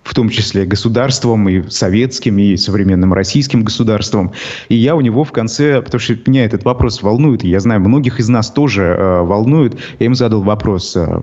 в 0.07 0.15
том 0.15 0.29
числе 0.29 0.65
государством, 0.65 1.49
и 1.49 1.69
советским, 1.69 2.39
и 2.39 2.57
современным 2.57 3.13
российским 3.13 3.65
государством. 3.65 4.33
И 4.69 4.77
я 4.77 4.95
у 4.95 5.01
него 5.01 5.25
в 5.25 5.33
конце, 5.33 5.83
потому 5.83 6.01
что 6.01 6.17
меня 6.27 6.45
этот 6.45 6.65
вопрос 6.65 7.03
волнует, 7.03 7.45
и 7.45 7.49
я 7.49 7.59
знаю, 7.59 7.81
многих 7.81 8.21
из 8.21 8.29
нас 8.29 8.51
тоже 8.51 8.83
э, 8.83 9.21
волнует, 9.23 9.77
я 9.99 10.07
им 10.07 10.15
задал 10.15 10.43
вопрос, 10.43 10.97
э, 10.97 11.21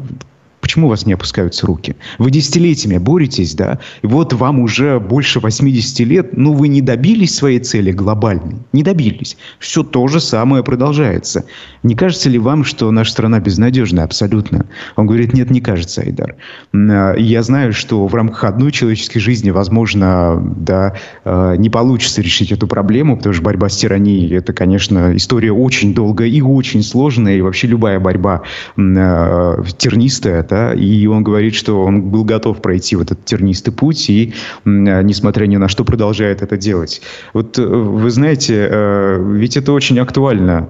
Почему 0.64 0.88
у 0.88 0.90
вас 0.90 1.06
не 1.06 1.12
опускаются 1.12 1.68
руки? 1.68 1.98
Вы 2.20 2.32
десятилетиями 2.32 2.98
боретесь, 2.98 3.54
да? 3.54 3.80
И 4.02 4.08
вот 4.08 4.32
вам 4.32 4.62
уже 4.62 4.98
больше 4.98 5.42
80 5.42 6.00
лет, 6.08 6.38
но 6.38 6.54
вы 6.54 6.70
не 6.70 6.80
добились 6.80 7.36
своей 7.36 7.60
цели 7.60 7.92
глобальной. 7.92 8.56
Не 8.72 8.82
добились. 8.82 9.36
Все 9.60 9.84
то 9.84 10.08
же 10.08 10.22
самое 10.22 10.64
продолжается. 10.64 11.44
Не 11.84 11.96
кажется 11.96 12.30
ли 12.30 12.40
вам, 12.40 12.64
что 12.64 12.90
наша 12.92 13.12
страна 13.12 13.42
безнадежна 13.42 14.06
абсолютно? 14.06 14.66
Он 14.96 15.06
говорит, 15.06 15.34
нет, 15.34 15.52
не 15.52 15.60
кажется, 15.60 16.00
Айдар. 16.00 16.38
А, 16.74 17.14
я 17.18 17.44
знаю, 17.44 17.74
что 17.74 18.08
в 18.08 18.16
рамках 18.16 18.46
одной 18.46 18.72
человеческой 18.72 19.20
жизни, 19.20 19.50
возможно, 19.50 20.42
да, 20.56 20.96
а, 21.26 21.56
не 21.56 21.70
получится 21.70 22.22
решить 22.22 22.54
эту 22.54 22.68
проблему, 22.68 23.18
потому 23.18 23.34
что 23.34 23.44
борьба 23.44 23.68
с 23.68 23.76
тиранией– 23.76 24.34
это, 24.38 24.54
конечно, 24.54 25.14
история 25.14 25.52
очень 25.52 25.94
долгая 25.94 26.30
и 26.30 26.42
очень 26.42 26.84
сложная, 26.84 27.36
и 27.36 27.42
вообще 27.42 27.68
любая 27.68 28.00
борьба 28.00 28.44
а, 28.78 29.62
тернистая, 29.78 30.42
да, 30.54 30.72
и 30.72 31.08
он 31.08 31.24
говорит, 31.24 31.56
что 31.56 31.82
он 31.82 32.12
был 32.12 32.24
готов 32.24 32.62
пройти 32.62 32.96
в 32.96 33.02
этот 33.02 33.26
тернистый 33.26 33.74
путь 33.74 34.08
и, 34.10 34.34
несмотря 34.66 35.48
ни 35.48 35.58
на 35.58 35.68
что, 35.68 35.84
продолжает 35.84 36.44
это 36.44 36.58
делать. 36.58 37.02
Вот 37.34 37.58
э, 37.58 37.66
вы 37.66 38.12
знаете, 38.12 38.68
э, 38.70 39.32
ведь 39.32 39.58
это 39.58 39.74
очень 39.74 39.98
актуально 39.98 40.70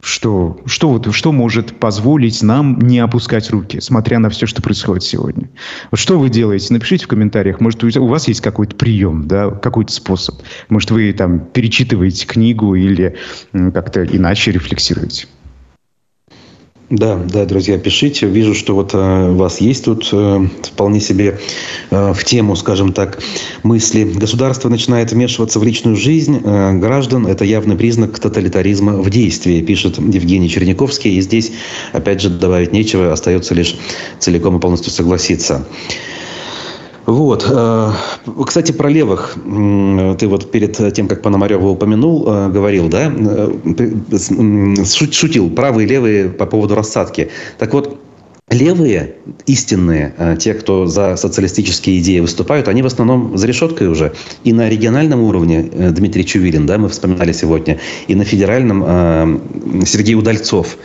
что, 0.00 0.60
что, 0.66 0.90
вот, 0.90 1.12
что 1.12 1.32
может 1.32 1.78
позволить 1.78 2.42
нам 2.42 2.78
не 2.80 2.98
опускать 2.98 3.50
руки, 3.50 3.80
смотря 3.80 4.18
на 4.18 4.28
все, 4.28 4.46
что 4.46 4.62
происходит 4.62 5.04
сегодня? 5.04 5.50
Вот 5.90 5.98
что 6.00 6.18
вы 6.18 6.28
делаете? 6.28 6.72
Напишите 6.72 7.04
в 7.04 7.08
комментариях. 7.08 7.60
Может, 7.60 7.82
у 7.84 8.06
вас 8.06 8.28
есть 8.28 8.40
какой-то 8.40 8.74
прием, 8.76 9.26
да, 9.26 9.50
какой-то 9.50 9.92
способ. 9.92 10.36
Может, 10.68 10.92
вы 10.92 11.12
там 11.12 11.40
перечитываете 11.40 12.26
книгу 12.26 12.74
или 12.76 13.16
как-то 13.52 14.04
иначе 14.04 14.52
рефлексируете. 14.52 15.26
Да, 16.90 17.16
да, 17.16 17.44
друзья, 17.44 17.76
пишите. 17.76 18.26
Вижу, 18.26 18.54
что 18.54 18.74
вот 18.74 18.94
э, 18.94 19.30
вас 19.32 19.60
есть 19.60 19.84
тут 19.84 20.08
э, 20.10 20.46
вполне 20.62 21.00
себе 21.00 21.38
э, 21.90 22.14
в 22.14 22.24
тему, 22.24 22.56
скажем 22.56 22.94
так, 22.94 23.18
мысли. 23.62 24.04
Государство 24.04 24.70
начинает 24.70 25.12
вмешиваться 25.12 25.60
в 25.60 25.64
личную 25.64 25.96
жизнь 25.96 26.40
э, 26.42 26.72
граждан. 26.78 27.26
Это 27.26 27.44
явный 27.44 27.76
признак 27.76 28.18
тоталитаризма 28.18 28.94
в 29.02 29.10
действии, 29.10 29.60
пишет 29.60 29.98
Евгений 29.98 30.48
Черняковский. 30.48 31.18
И 31.18 31.20
здесь, 31.20 31.52
опять 31.92 32.22
же, 32.22 32.30
добавить 32.30 32.72
нечего, 32.72 33.12
остается 33.12 33.54
лишь 33.54 33.76
целиком 34.18 34.56
и 34.56 34.60
полностью 34.60 34.90
согласиться. 34.90 35.66
Вот. 37.08 37.46
Э, 37.50 37.90
кстати, 38.46 38.72
про 38.72 38.90
левых. 38.90 39.34
Ты 40.18 40.28
вот 40.28 40.50
перед 40.50 40.76
тем, 40.92 41.08
как 41.08 41.22
Пономарева 41.22 41.68
упомянул, 41.68 42.26
э, 42.28 42.50
говорил, 42.50 42.88
да, 42.88 43.10
э, 43.10 44.84
шутил, 44.84 45.48
правые 45.48 45.86
и 45.86 45.90
левые 45.90 46.28
по 46.28 46.44
поводу 46.44 46.74
рассадки. 46.74 47.30
Так 47.58 47.72
вот, 47.72 47.98
Левые, 48.50 49.16
истинные, 49.44 50.14
те, 50.40 50.54
кто 50.54 50.86
за 50.86 51.16
социалистические 51.16 51.98
идеи 51.98 52.20
выступают, 52.20 52.66
они 52.68 52.80
в 52.80 52.86
основном 52.86 53.36
за 53.36 53.46
решеткой 53.46 53.88
уже. 53.88 54.14
И 54.42 54.54
на 54.54 54.70
региональном 54.70 55.20
уровне 55.20 55.60
Дмитрий 55.60 56.24
Чувилин, 56.24 56.64
да, 56.64 56.78
мы 56.78 56.88
вспоминали 56.88 57.32
сегодня, 57.32 57.78
и 58.06 58.14
на 58.14 58.24
федеральном 58.24 59.84
Сергей 59.84 60.14
Удальцов 60.14 60.78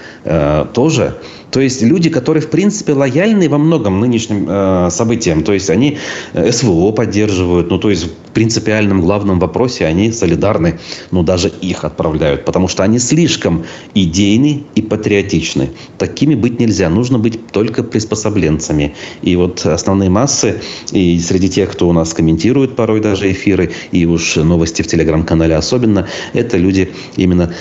тоже. 0.74 1.16
То 1.54 1.62
есть 1.62 1.84
люди, 1.84 2.10
которые, 2.10 2.41
в 2.41 2.49
принципе, 2.49 2.93
лояльны 2.93 3.47
во 3.47 3.60
многом 3.60 3.99
нынешним 3.99 4.47
э, 4.49 4.89
событиям. 4.89 5.43
То 5.43 5.54
есть 5.54 5.70
они 5.70 5.99
э, 6.34 6.51
СВО 6.51 6.91
поддерживают. 6.91 7.70
Ну, 7.70 7.78
то 7.78 7.91
есть 7.91 8.06
в 8.06 8.32
принципиальном 8.34 9.01
главном 9.01 9.39
вопросе 9.39 9.86
они 9.86 10.12
солидарны. 10.12 10.80
Но 11.12 11.22
даже 11.22 11.49
их 11.62 11.86
отправляют. 11.86 12.43
Потому 12.43 12.68
что 12.68 12.82
они 12.82 12.97
слишком 12.97 13.66
идейны 13.93 14.64
и 14.74 14.82
патриотичны. 14.82 15.70
Такими 15.99 16.34
быть 16.34 16.60
нельзя. 16.60 16.89
Нужно 16.89 17.20
быть 17.20 17.45
только 17.51 17.84
приспособленцами. 17.84 18.95
И 19.22 19.36
вот 19.36 19.64
основные 19.64 20.10
массы, 20.10 20.60
и 20.91 21.20
среди 21.20 21.49
тех, 21.49 21.72
кто 21.72 21.88
у 21.88 21.93
нас 21.93 22.16
комментирует 22.16 22.76
порой 22.76 22.99
даже 22.99 23.32
эфиры, 23.32 23.72
и 23.91 24.08
уж 24.08 24.38
новости 24.38 24.82
в 24.82 24.88
телеграм-канале 24.88 25.56
особенно, 25.56 26.08
это 26.34 26.58
люди 26.58 26.91
именно 27.16 27.54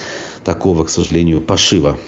такого, 0.44 0.84
к 0.84 0.88
сожалению, 0.88 1.42
пошива. 1.42 1.98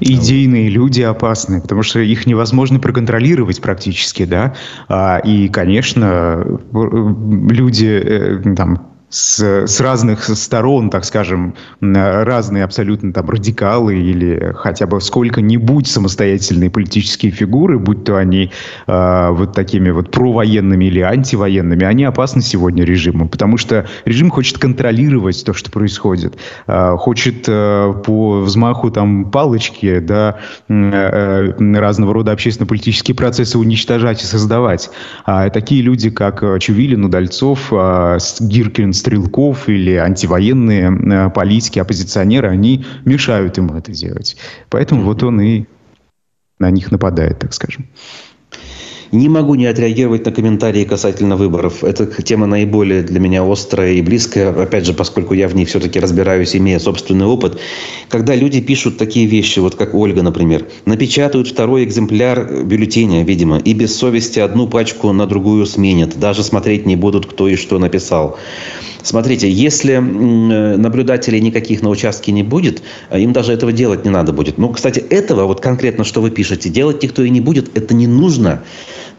Идейные 0.00 0.68
люди 0.68 1.02
опасны, 1.02 1.60
потому 1.60 1.82
что 1.82 2.00
их 2.00 2.26
невозможно 2.26 2.78
проконтролировать 2.78 3.60
практически, 3.60 4.24
да. 4.24 4.54
А, 4.88 5.18
и, 5.18 5.48
конечно, 5.48 6.60
люди 6.72 7.86
э, 7.86 8.54
там 8.54 8.91
с, 9.12 9.66
с 9.66 9.80
разных 9.80 10.24
сторон, 10.24 10.88
так 10.88 11.04
скажем, 11.04 11.54
разные 11.80 12.64
абсолютно 12.64 13.12
там 13.12 13.28
радикалы 13.28 13.96
или 13.96 14.52
хотя 14.56 14.86
бы 14.86 15.00
сколько-нибудь 15.00 15.86
самостоятельные 15.86 16.70
политические 16.70 17.30
фигуры, 17.30 17.78
будь 17.78 18.04
то 18.04 18.16
они 18.16 18.50
э, 18.86 19.28
вот 19.32 19.52
такими 19.52 19.90
вот 19.90 20.10
провоенными 20.10 20.86
или 20.86 21.00
антивоенными, 21.00 21.84
они 21.84 22.04
опасны 22.04 22.40
сегодня 22.40 22.84
режиму, 22.84 23.28
потому 23.28 23.58
что 23.58 23.86
режим 24.06 24.30
хочет 24.30 24.56
контролировать 24.56 25.44
то, 25.44 25.52
что 25.52 25.70
происходит, 25.70 26.38
э, 26.66 26.96
хочет 26.96 27.44
э, 27.48 27.92
по 28.04 28.40
взмаху 28.40 28.90
там 28.90 29.30
палочки, 29.30 29.98
да, 29.98 30.38
э, 30.68 31.52
разного 31.78 32.14
рода 32.14 32.32
общественно-политические 32.32 33.14
процессы 33.14 33.58
уничтожать 33.58 34.22
и 34.22 34.26
создавать. 34.26 34.90
А 35.26 35.50
такие 35.50 35.82
люди, 35.82 36.08
как 36.08 36.42
Чувилин, 36.60 37.04
Удальцов, 37.04 37.68
э, 37.70 38.18
Гиркин, 38.40 38.94
стрелков 39.02 39.68
или 39.68 39.94
антивоенные 39.96 40.90
э, 40.90 41.30
политики, 41.30 41.80
оппозиционеры, 41.80 42.48
они 42.48 42.84
мешают 43.04 43.56
ему 43.56 43.74
это 43.74 43.92
делать. 43.92 44.36
Поэтому 44.70 45.02
вот 45.02 45.22
он 45.22 45.40
и 45.40 45.64
на 46.58 46.70
них 46.70 46.92
нападает, 46.92 47.40
так 47.40 47.52
скажем. 47.52 47.88
Не 49.12 49.28
могу 49.28 49.56
не 49.56 49.66
отреагировать 49.66 50.24
на 50.24 50.32
комментарии 50.32 50.84
касательно 50.84 51.36
выборов. 51.36 51.84
Эта 51.84 52.06
тема 52.06 52.46
наиболее 52.46 53.02
для 53.02 53.20
меня 53.20 53.44
острая 53.44 53.92
и 53.92 54.00
близкая, 54.00 54.58
опять 54.58 54.86
же, 54.86 54.94
поскольку 54.94 55.34
я 55.34 55.48
в 55.48 55.54
ней 55.54 55.66
все-таки 55.66 56.00
разбираюсь, 56.00 56.56
имея 56.56 56.78
собственный 56.78 57.26
опыт. 57.26 57.60
Когда 58.08 58.34
люди 58.34 58.62
пишут 58.62 58.96
такие 58.96 59.26
вещи, 59.26 59.58
вот 59.58 59.74
как 59.74 59.92
Ольга, 59.92 60.22
например, 60.22 60.66
напечатают 60.86 61.46
второй 61.48 61.84
экземпляр 61.84 62.64
бюллетеня, 62.64 63.22
видимо, 63.22 63.58
и 63.58 63.74
без 63.74 63.94
совести 63.94 64.38
одну 64.38 64.66
пачку 64.66 65.12
на 65.12 65.26
другую 65.26 65.66
сменят, 65.66 66.18
даже 66.18 66.42
смотреть 66.42 66.86
не 66.86 66.96
будут, 66.96 67.26
кто 67.26 67.48
и 67.48 67.56
что 67.56 67.78
написал. 67.78 68.38
Смотрите, 69.02 69.50
если 69.50 69.96
наблюдателей 69.96 71.40
никаких 71.40 71.82
на 71.82 71.90
участке 71.90 72.32
не 72.32 72.44
будет, 72.44 72.82
а 73.10 73.18
им 73.18 73.34
даже 73.34 73.52
этого 73.52 73.72
делать 73.72 74.04
не 74.04 74.10
надо 74.10 74.32
будет. 74.32 74.56
Ну, 74.56 74.70
кстати, 74.70 75.00
этого, 75.00 75.44
вот 75.44 75.60
конкретно, 75.60 76.04
что 76.04 76.22
вы 76.22 76.30
пишете, 76.30 76.70
делать 76.70 77.02
никто 77.02 77.22
и 77.22 77.28
не 77.28 77.40
будет, 77.40 77.76
это 77.76 77.94
не 77.94 78.06
нужно. 78.06 78.62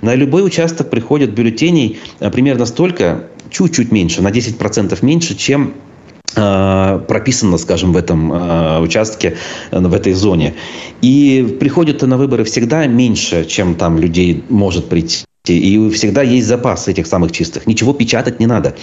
На 0.03 0.15
любой 0.15 0.45
участок 0.45 0.89
приходят 0.89 1.29
бюллетеней 1.29 1.97
а, 2.19 2.29
примерно 2.29 2.65
столько, 2.65 3.29
чуть-чуть 3.49 3.89
меньше, 3.93 4.21
на 4.21 4.27
10% 4.27 4.97
меньше, 5.01 5.33
чем 5.33 5.75
а, 6.35 6.99
прописано, 6.99 7.57
скажем, 7.57 7.93
в 7.93 7.97
этом 7.97 8.83
участке, 8.83 9.37
в 9.71 9.93
этой 9.93 10.11
зоне. 10.11 10.55
И 11.01 11.55
приходят 11.57 12.01
на 12.01 12.17
выборы 12.17 12.43
всегда 12.43 12.85
меньше, 12.85 13.45
чем 13.45 13.75
там 13.75 13.97
людей 13.97 14.43
может 14.49 14.89
прийти. 14.89 15.23
И 15.45 15.89
всегда 15.89 16.21
есть 16.21 16.47
запас 16.47 16.87
этих 16.87 17.05
самых 17.05 17.33
чистых. 17.33 17.67
Ничего 17.67 17.91
печатать 17.91 18.39
не 18.39 18.45
надо. 18.45 18.77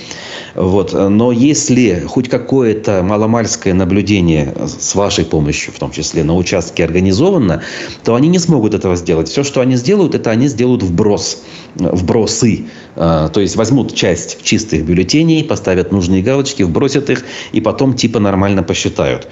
Вот. 0.54 0.92
Но 0.92 1.32
если 1.32 2.04
хоть 2.06 2.28
какое-то 2.28 3.02
маломальское 3.02 3.72
наблюдение 3.72 4.54
с 4.66 4.94
вашей 4.94 5.24
помощью, 5.24 5.72
в 5.72 5.78
том 5.78 5.90
числе 5.90 6.22
на 6.22 6.36
участке 6.36 6.84
организовано, 6.84 7.62
то 8.04 8.14
они 8.14 8.28
не 8.28 8.38
смогут 8.38 8.74
этого 8.74 8.94
сделать. 8.96 9.30
Все, 9.30 9.42
что 9.42 9.62
они 9.62 9.76
сделают, 9.76 10.14
это 10.14 10.32
они 10.32 10.48
сделают 10.48 10.82
вброс, 10.82 11.42
вбросы. 11.74 12.66
А, 12.96 13.28
то 13.28 13.40
есть 13.40 13.56
возьмут 13.56 13.94
часть 13.94 14.42
чистых 14.42 14.84
бюллетеней, 14.84 15.44
поставят 15.44 15.92
нужные 15.92 16.22
галочки, 16.22 16.62
вбросят 16.62 17.10
их 17.10 17.24
и 17.52 17.60
потом 17.60 17.94
типа 17.94 18.18
нормально 18.18 18.62
посчитают 18.62 19.28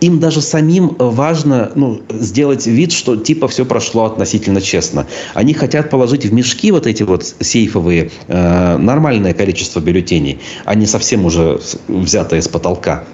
им 0.00 0.20
даже 0.20 0.40
самим 0.40 0.94
важно 0.98 1.72
ну, 1.74 2.02
сделать 2.10 2.66
вид, 2.66 2.92
что 2.92 3.16
типа 3.16 3.48
все 3.48 3.64
прошло 3.64 4.04
относительно 4.04 4.60
честно. 4.60 5.06
Они 5.34 5.54
хотят 5.54 5.90
положить 5.90 6.24
в 6.24 6.32
мешки 6.32 6.70
вот 6.72 6.86
эти 6.86 7.02
вот 7.02 7.34
сейфовые 7.40 8.10
э, 8.28 8.76
нормальное 8.76 9.34
количество 9.34 9.80
бюллетеней, 9.80 10.40
а 10.64 10.74
не 10.74 10.86
совсем 10.86 11.24
уже 11.24 11.60
взятое 11.88 12.40
с 12.40 12.48
потолка. 12.48 13.04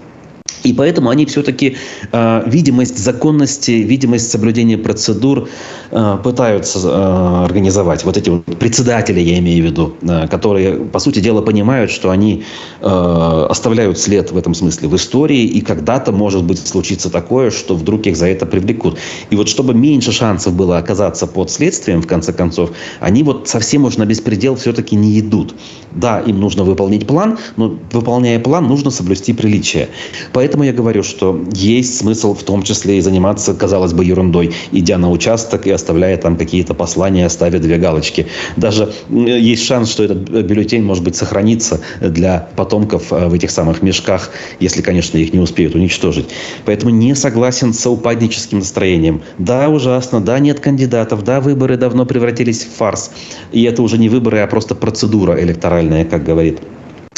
И 0.65 0.73
поэтому 0.73 1.11
они 1.11 1.27
все-таки 1.27 1.77
э, 2.11 2.43
видимость 2.47 2.99
законности, 2.99 3.71
видимость 3.71 4.31
соблюдения 4.31 4.79
процедур 4.79 5.49
э, 5.91 6.19
пытаются 6.25 6.79
э, 6.83 7.45
организовать. 7.45 8.05
Вот 8.05 8.17
эти 8.17 8.31
вот 8.31 8.45
председатели, 8.59 9.21
я 9.21 9.39
имею 9.39 9.62
в 9.62 9.67
виду, 9.67 9.95
э, 10.03 10.27
которые, 10.29 10.77
по 10.77 10.99
сути 10.99 11.21
дела, 11.21 11.43
понимают, 11.43 11.91
что 11.91 12.11
они 12.11 12.45
э, 12.81 13.47
оставляют 13.51 13.99
след 13.99 14.33
в 14.33 14.37
этом 14.39 14.55
смысле 14.55 14.89
в 14.89 14.97
истории, 14.97 15.45
и 15.45 15.61
когда-то, 15.61 16.12
может 16.12 16.45
быть, 16.45 16.67
случится 16.67 17.11
такое, 17.11 17.51
что 17.51 17.75
вдруг 17.77 18.07
их 18.07 18.17
за 18.17 18.27
это 18.27 18.47
привлекут. 18.47 18.99
И 19.29 19.37
вот 19.37 19.49
чтобы 19.49 19.75
меньше 19.75 20.12
шансов 20.12 20.55
было 20.55 20.79
оказаться 20.79 21.27
под 21.27 21.51
следствием, 21.51 22.01
в 22.01 22.07
конце 22.07 22.33
концов, 22.33 22.71
они 23.01 23.23
вот 23.23 23.49
совсем 23.49 23.85
уж 23.85 23.99
на 23.99 24.07
беспредел 24.07 24.57
все-таки 24.57 24.97
не 24.97 25.21
идут. 25.21 25.55
Да, 25.93 26.21
им 26.21 26.41
нужно 26.41 26.65
выполнить 26.65 27.07
план, 27.07 27.39
но 27.57 27.79
выполняя 27.93 28.39
план, 28.41 28.67
нужно 28.67 28.91
соблюсти 28.91 29.33
приличие. 29.35 29.89
Поэтому 30.33 30.54
Поэтому 30.55 30.67
я 30.67 30.73
говорю, 30.73 31.03
что 31.03 31.45
есть 31.53 31.99
смысл 31.99 32.33
в 32.33 32.45
том 32.45 32.63
числе 32.63 32.99
и 32.99 33.01
заниматься, 33.01 33.55
казалось 33.55 33.93
бы, 33.93 34.05
ерундой, 34.05 34.53
идя 34.71 34.99
на 34.99 35.11
участок 35.11 35.67
и 35.67 35.73
оставляя 35.73 36.17
там 36.17 36.37
какие-то 36.37 36.75
послания, 36.75 37.29
ставя 37.29 37.59
две 37.59 37.77
галочки. 37.77 38.29
Даже 38.57 38.93
есть 39.11 39.65
шанс, 39.65 39.91
что 39.91 40.05
этот 40.05 40.19
бюллетень, 40.19 40.85
может 40.85 41.03
быть, 41.03 41.17
сохранится 41.17 41.81
для 42.01 42.49
потомков 42.55 43.13
э, 43.13 43.27
в 43.27 43.35
этих 43.35 43.51
самых 43.51 43.83
мешках, 43.83 44.31
если, 44.61 44.81
конечно, 44.81 45.19
их 45.19 45.33
не 45.33 45.41
успеют 45.41 45.75
уничтожить. 45.75 46.27
Поэтому 46.65 46.93
не 46.93 47.17
согласен 47.17 47.75
с 47.75 47.85
упадническим 47.85 48.61
настроением. 48.61 49.23
Да, 49.39 49.69
ужасно, 49.69 50.21
да, 50.21 50.39
нет 50.39 50.61
кандидатов, 50.61 51.25
да, 51.25 51.41
выборы 51.41 51.77
давно 51.77 52.07
превратились 52.07 52.63
в 52.63 52.77
фарс. 52.77 53.11
И 53.51 53.65
это 53.65 53.83
уже 53.83 53.99
не 53.99 54.09
выборы, 54.09 54.39
а 54.39 54.47
просто 54.47 54.77
процедура 54.77 55.37
электоральная, 55.43 56.05
как 56.05 56.23
говорит 56.23 56.61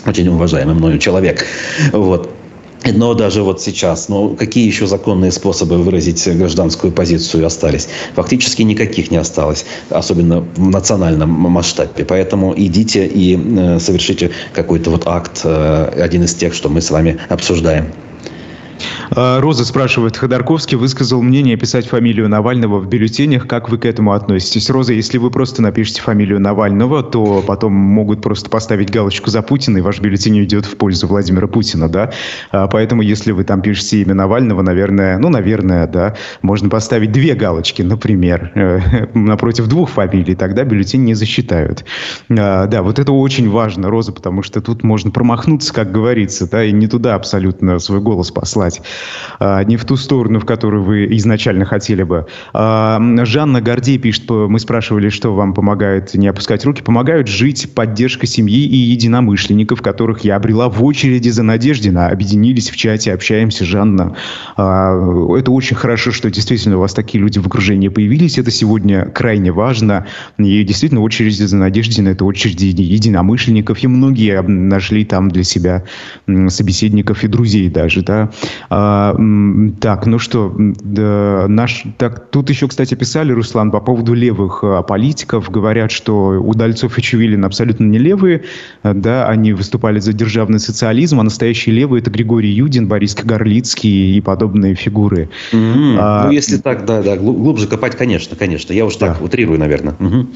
очень 0.06 0.28
уважаемый 0.28 0.74
мною 0.74 0.98
человек. 0.98 1.44
Вот. 1.92 2.35
Но 2.94 3.14
даже 3.14 3.42
вот 3.42 3.60
сейчас, 3.60 4.08
ну 4.08 4.36
какие 4.36 4.66
еще 4.66 4.86
законные 4.86 5.32
способы 5.32 5.78
выразить 5.78 6.26
гражданскую 6.26 6.92
позицию 6.92 7.46
остались? 7.46 7.88
Фактически 8.14 8.62
никаких 8.62 9.10
не 9.10 9.16
осталось, 9.16 9.64
особенно 9.90 10.40
в 10.40 10.70
национальном 10.70 11.30
масштабе. 11.30 12.04
Поэтому 12.04 12.54
идите 12.56 13.06
и 13.06 13.36
э, 13.36 13.78
совершите 13.80 14.30
какой-то 14.52 14.90
вот 14.90 15.06
акт, 15.06 15.40
э, 15.44 16.00
один 16.02 16.24
из 16.24 16.34
тех, 16.34 16.54
что 16.54 16.68
мы 16.68 16.80
с 16.80 16.90
вами 16.90 17.18
обсуждаем. 17.28 17.92
А, 19.10 19.40
Роза 19.40 19.64
спрашивает, 19.64 20.16
Ходорковский 20.16 20.76
высказал 20.76 21.22
мнение 21.22 21.56
писать 21.56 21.86
фамилию 21.86 22.28
Навального 22.28 22.78
в 22.78 22.88
бюллетенях. 22.88 23.46
Как 23.46 23.68
вы 23.68 23.78
к 23.78 23.84
этому 23.84 24.12
относитесь? 24.12 24.70
Роза, 24.70 24.92
если 24.92 25.18
вы 25.18 25.30
просто 25.30 25.62
напишете 25.62 26.02
фамилию 26.02 26.40
Навального, 26.40 27.02
то 27.02 27.42
потом 27.46 27.72
могут 27.72 28.22
просто 28.22 28.50
поставить 28.50 28.90
галочку 28.90 29.30
за 29.30 29.42
Путина, 29.42 29.78
и 29.78 29.80
ваш 29.80 30.00
бюллетень 30.00 30.38
уйдет 30.40 30.66
в 30.66 30.76
пользу 30.76 31.06
Владимира 31.06 31.46
Путина, 31.46 31.88
да? 31.88 32.10
А, 32.50 32.66
поэтому, 32.66 33.02
если 33.02 33.32
вы 33.32 33.44
там 33.44 33.62
пишете 33.62 34.02
имя 34.02 34.14
Навального, 34.14 34.62
наверное, 34.62 35.18
ну, 35.18 35.28
наверное, 35.28 35.86
да, 35.86 36.14
можно 36.42 36.68
поставить 36.68 37.12
две 37.12 37.34
галочки, 37.34 37.82
например, 37.82 38.52
э, 38.54 39.06
напротив 39.14 39.68
двух 39.68 39.90
фамилий, 39.90 40.34
тогда 40.34 40.64
бюллетень 40.64 41.04
не 41.04 41.14
засчитают. 41.14 41.84
А, 42.30 42.66
да, 42.66 42.82
вот 42.82 42.98
это 42.98 43.12
очень 43.12 43.48
важно, 43.50 43.88
Роза, 43.88 44.12
потому 44.12 44.42
что 44.42 44.60
тут 44.60 44.82
можно 44.82 45.10
промахнуться, 45.10 45.72
как 45.72 45.92
говорится, 45.92 46.48
да, 46.50 46.64
и 46.64 46.72
не 46.72 46.86
туда 46.86 47.14
абсолютно 47.14 47.78
свой 47.78 48.00
голос 48.00 48.30
послать. 48.30 48.75
Поступать 48.76 48.82
а, 49.38 49.62
не 49.64 49.76
в 49.76 49.84
ту 49.84 49.96
сторону, 49.96 50.40
в 50.40 50.44
которую 50.44 50.82
вы 50.82 51.06
изначально 51.16 51.64
хотели 51.64 52.02
бы. 52.02 52.26
А, 52.52 53.00
Жанна 53.24 53.60
Гордей 53.60 53.98
пишет, 53.98 54.28
мы 54.30 54.58
спрашивали, 54.58 55.08
что 55.08 55.34
вам 55.34 55.54
помогает 55.54 56.14
не 56.14 56.28
опускать 56.28 56.64
руки. 56.64 56.82
Помогают 56.82 57.28
жить 57.28 57.74
поддержка 57.74 58.26
семьи 58.26 58.64
и 58.64 58.76
единомышленников, 58.76 59.82
которых 59.82 60.20
я 60.20 60.36
обрела 60.36 60.68
в 60.68 60.82
очереди 60.84 61.28
за 61.28 61.42
Надеждина. 61.42 62.08
Объединились 62.08 62.70
в 62.70 62.76
чате, 62.76 63.12
общаемся, 63.12 63.64
Жанна. 63.64 64.16
Это 64.56 65.50
очень 65.50 65.76
хорошо, 65.76 66.12
что 66.12 66.30
действительно 66.30 66.76
у 66.76 66.80
вас 66.80 66.94
такие 66.94 67.20
люди 67.20 67.38
в 67.38 67.46
окружении 67.46 67.88
появились. 67.88 68.38
Это 68.38 68.50
сегодня 68.50 69.06
крайне 69.06 69.52
важно. 69.52 70.06
И 70.38 70.64
действительно 70.64 71.02
очереди 71.02 71.42
за 71.42 71.56
Надеждина– 71.56 72.08
это 72.10 72.24
очереди 72.24 72.66
единомышленников. 72.66 73.82
И 73.82 73.86
многие 73.86 74.40
нашли 74.42 75.04
там 75.04 75.30
для 75.30 75.44
себя 75.44 75.84
собеседников 76.48 77.24
и 77.24 77.28
друзей 77.28 77.68
даже. 77.68 78.02
Да? 78.02 78.30
А, 78.70 79.16
так, 79.80 80.06
ну 80.06 80.18
что, 80.18 80.54
да, 80.56 81.46
наш, 81.48 81.84
так, 81.98 82.30
тут 82.30 82.50
еще, 82.50 82.68
кстати, 82.68 82.94
писали, 82.94 83.32
Руслан, 83.32 83.70
по 83.70 83.80
поводу 83.80 84.14
левых 84.14 84.60
а, 84.62 84.82
политиков. 84.82 85.50
Говорят, 85.50 85.90
что 85.90 86.40
Удальцов 86.40 86.98
и 86.98 87.02
Чувилин 87.02 87.44
абсолютно 87.44 87.84
не 87.84 87.98
левые. 87.98 88.44
Да, 88.82 89.28
они 89.28 89.52
выступали 89.52 89.98
за 90.00 90.12
державный 90.12 90.58
социализм, 90.58 91.20
а 91.20 91.22
настоящие 91.22 91.74
левые– 91.74 92.00
это 92.02 92.10
Григорий 92.10 92.50
Юдин, 92.50 92.88
Борис 92.88 93.14
Кагарлицкий 93.14 94.16
и 94.16 94.20
подобные 94.20 94.74
фигуры. 94.74 95.28
Mm-hmm. 95.52 95.96
А, 95.98 96.26
ну, 96.26 96.30
если 96.30 96.56
так, 96.56 96.84
да, 96.84 97.02
да, 97.02 97.16
глубже 97.16 97.66
копать, 97.66 97.96
конечно, 97.96 98.36
конечно. 98.36 98.72
Я 98.72 98.86
уж 98.86 98.96
так 98.96 99.18
да. 99.18 99.24
утрирую, 99.24 99.58
наверное. 99.58 99.94
Угу. 99.98 100.26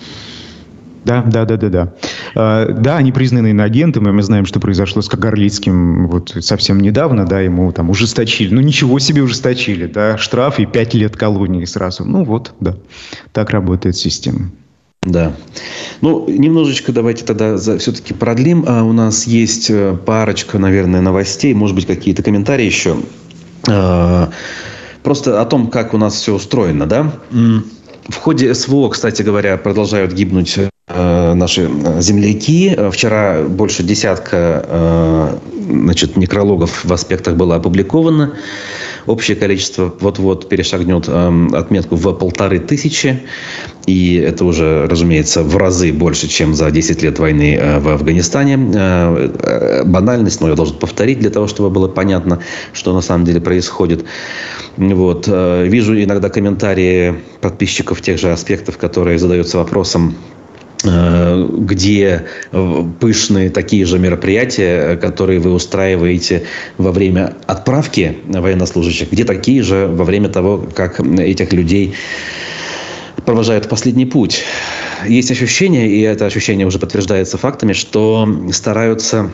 Да, 1.05 1.22
да, 1.22 1.44
да, 1.44 1.57
да, 1.57 1.68
да. 1.68 1.92
А, 2.34 2.66
да, 2.72 2.96
они 2.96 3.12
признаны 3.12 3.51
иноагентом, 3.51 4.09
и 4.09 4.12
мы 4.12 4.22
знаем, 4.22 4.46
что 4.46 4.61
произошло 4.61 5.03
с 5.03 5.09
Кагарлицким 5.09 6.09
вот 6.09 6.36
совсем 6.40 6.80
недавно, 6.80 7.26
да, 7.26 7.40
ему 7.40 7.72
там 7.72 7.90
ужесточили. 7.90 8.55
Ну, 8.55 8.61
ничего 8.61 8.98
себе 8.98 9.22
ужесточили, 9.22 9.86
да, 9.86 10.18
штраф 10.18 10.59
и 10.59 10.66
пять 10.66 10.94
лет 10.94 11.16
колонии 11.16 11.64
сразу. 11.64 12.05
Ну, 12.05 12.24
вот, 12.24 12.55
да, 12.61 12.76
так 13.32 13.51
работает 13.51 13.96
система. 13.96 14.51
Да. 15.03 15.32
Ну, 16.03 16.28
немножечко 16.28 16.92
давайте 16.92 17.24
тогда 17.24 17.57
за, 17.57 17.78
все-таки 17.78 18.12
продлим. 18.12 18.64
А 18.68 18.84
у 18.84 18.92
нас 18.92 19.26
есть 19.26 19.70
э, 19.70 19.96
парочка, 19.96 20.59
наверное, 20.59 21.01
новостей, 21.01 21.55
может 21.55 21.74
быть, 21.74 21.86
какие-то 21.86 22.22
комментарии 22.22 22.66
еще. 22.66 22.98
А, 23.66 24.30
просто 25.03 25.40
о 25.40 25.46
том, 25.46 25.68
как 25.68 25.94
у 25.94 25.98
нас 25.98 26.14
все 26.14 26.34
устроено, 26.34 26.86
да. 26.86 27.14
В 27.30 28.16
ходе 28.16 28.53
СВО, 28.55 28.88
кстати 28.88 29.22
говоря, 29.22 29.57
продолжают 29.57 30.12
гибнуть 30.12 30.59
э, 30.59 30.69
наши 31.34 31.62
э, 31.62 32.01
земляки. 32.01 32.76
Вчера 32.93 33.43
больше 33.43 33.82
десятка 33.82 34.64
э, 34.66 35.38
значит, 35.68 36.16
некрологов 36.16 36.84
в 36.84 36.93
аспектах 36.93 37.36
было 37.36 37.57
опубликовано. 37.57 38.34
Общее 39.07 39.36
количество 39.36 39.95
вот-вот 40.01 40.49
перешагнет 40.49 41.09
отметку 41.09 41.97
в 41.97 42.12
полторы 42.12 42.59
тысячи. 42.59 43.20
И 43.86 44.16
это 44.16 44.45
уже, 44.45 44.86
разумеется, 44.88 45.43
в 45.43 45.57
разы 45.57 45.93
больше, 45.93 46.28
чем 46.28 46.55
за 46.55 46.70
10 46.70 47.03
лет 47.03 47.18
войны 47.18 47.59
в 47.80 47.88
Афганистане. 47.88 48.59
Банальность, 49.84 50.41
но 50.41 50.49
я 50.51 50.55
должен 50.55 50.76
повторить 50.76 51.18
для 51.18 51.30
того, 51.30 51.47
чтобы 51.47 51.70
было 51.70 51.88
понятно, 51.88 52.41
что 52.72 52.93
на 52.93 53.01
самом 53.01 53.24
деле 53.24 53.41
происходит. 53.41 54.05
Вот. 54.76 55.26
Вижу 55.26 56.01
иногда 56.01 56.28
комментарии 56.28 57.16
подписчиков 57.41 58.01
тех 58.03 58.18
же 58.18 58.30
аспектов, 58.32 58.76
которые 58.76 59.18
задаются 59.18 59.59
вопросом, 59.59 60.14
э, 60.14 60.29
где 60.82 62.26
пышные 63.00 63.50
такие 63.50 63.84
же 63.84 63.98
мероприятия, 63.98 64.96
которые 64.96 65.38
вы 65.38 65.52
устраиваете 65.52 66.44
во 66.78 66.90
время 66.92 67.34
отправки 67.46 68.18
военнослужащих, 68.26 69.10
где 69.12 69.24
такие 69.24 69.62
же 69.62 69.86
во 69.86 70.04
время 70.04 70.28
того, 70.28 70.66
как 70.74 71.00
этих 71.00 71.52
людей 71.52 71.94
провожают 73.24 73.66
в 73.66 73.68
последний 73.68 74.06
путь. 74.06 74.42
Есть 75.06 75.30
ощущение, 75.30 75.88
и 75.88 76.00
это 76.00 76.26
ощущение 76.26 76.66
уже 76.66 76.78
подтверждается 76.78 77.36
фактами, 77.36 77.72
что 77.74 78.28
стараются 78.52 79.30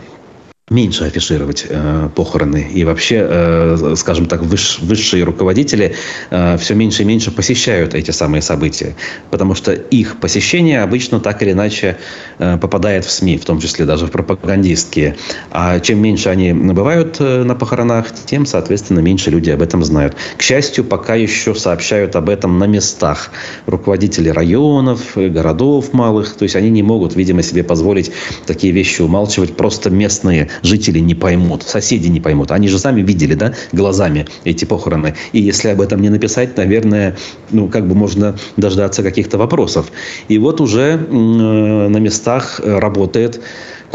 меньше 0.68 1.04
афишировать 1.04 1.64
э, 1.68 2.08
похороны. 2.12 2.68
И 2.74 2.82
вообще, 2.82 3.24
э, 3.24 3.94
скажем 3.96 4.26
так, 4.26 4.42
выш, 4.42 4.80
высшие 4.80 5.22
руководители 5.22 5.94
э, 6.30 6.58
все 6.58 6.74
меньше 6.74 7.02
и 7.02 7.04
меньше 7.04 7.30
посещают 7.30 7.94
эти 7.94 8.10
самые 8.10 8.42
события. 8.42 8.96
Потому 9.30 9.54
что 9.54 9.72
их 9.72 10.16
посещение 10.18 10.82
обычно 10.82 11.20
так 11.20 11.40
или 11.44 11.52
иначе 11.52 11.98
э, 12.40 12.58
попадает 12.58 13.04
в 13.04 13.12
СМИ, 13.12 13.38
в 13.38 13.44
том 13.44 13.60
числе 13.60 13.84
даже 13.84 14.06
в 14.06 14.10
пропагандистские. 14.10 15.14
А 15.52 15.78
чем 15.78 16.00
меньше 16.00 16.30
они 16.30 16.52
бывают 16.52 17.18
э, 17.20 17.44
на 17.44 17.54
похоронах, 17.54 18.12
тем, 18.24 18.44
соответственно, 18.44 18.98
меньше 18.98 19.30
люди 19.30 19.50
об 19.50 19.62
этом 19.62 19.84
знают. 19.84 20.16
К 20.36 20.42
счастью, 20.42 20.82
пока 20.82 21.14
еще 21.14 21.54
сообщают 21.54 22.16
об 22.16 22.28
этом 22.28 22.58
на 22.58 22.64
местах. 22.64 23.30
Руководители 23.66 24.30
районов, 24.30 25.12
городов 25.14 25.92
малых. 25.92 26.34
То 26.34 26.42
есть 26.42 26.56
они 26.56 26.70
не 26.70 26.82
могут, 26.82 27.14
видимо, 27.14 27.44
себе 27.44 27.62
позволить 27.62 28.10
такие 28.46 28.72
вещи 28.72 29.00
умалчивать. 29.00 29.56
Просто 29.56 29.90
местные 29.90 30.48
жители 30.62 30.98
не 30.98 31.14
поймут, 31.14 31.62
соседи 31.62 32.08
не 32.08 32.20
поймут. 32.20 32.50
Они 32.50 32.68
же 32.68 32.78
сами 32.78 33.02
видели, 33.02 33.34
да, 33.34 33.54
глазами 33.72 34.26
эти 34.44 34.64
похороны. 34.64 35.14
И 35.32 35.40
если 35.40 35.68
об 35.68 35.80
этом 35.80 36.00
не 36.00 36.08
написать, 36.08 36.56
наверное, 36.56 37.16
ну, 37.50 37.68
как 37.68 37.86
бы 37.86 37.94
можно 37.94 38.36
дождаться 38.56 39.02
каких-то 39.02 39.38
вопросов. 39.38 39.90
И 40.28 40.38
вот 40.38 40.60
уже 40.60 40.82
э, 40.82 41.12
на 41.12 41.98
местах 41.98 42.60
работает 42.64 43.40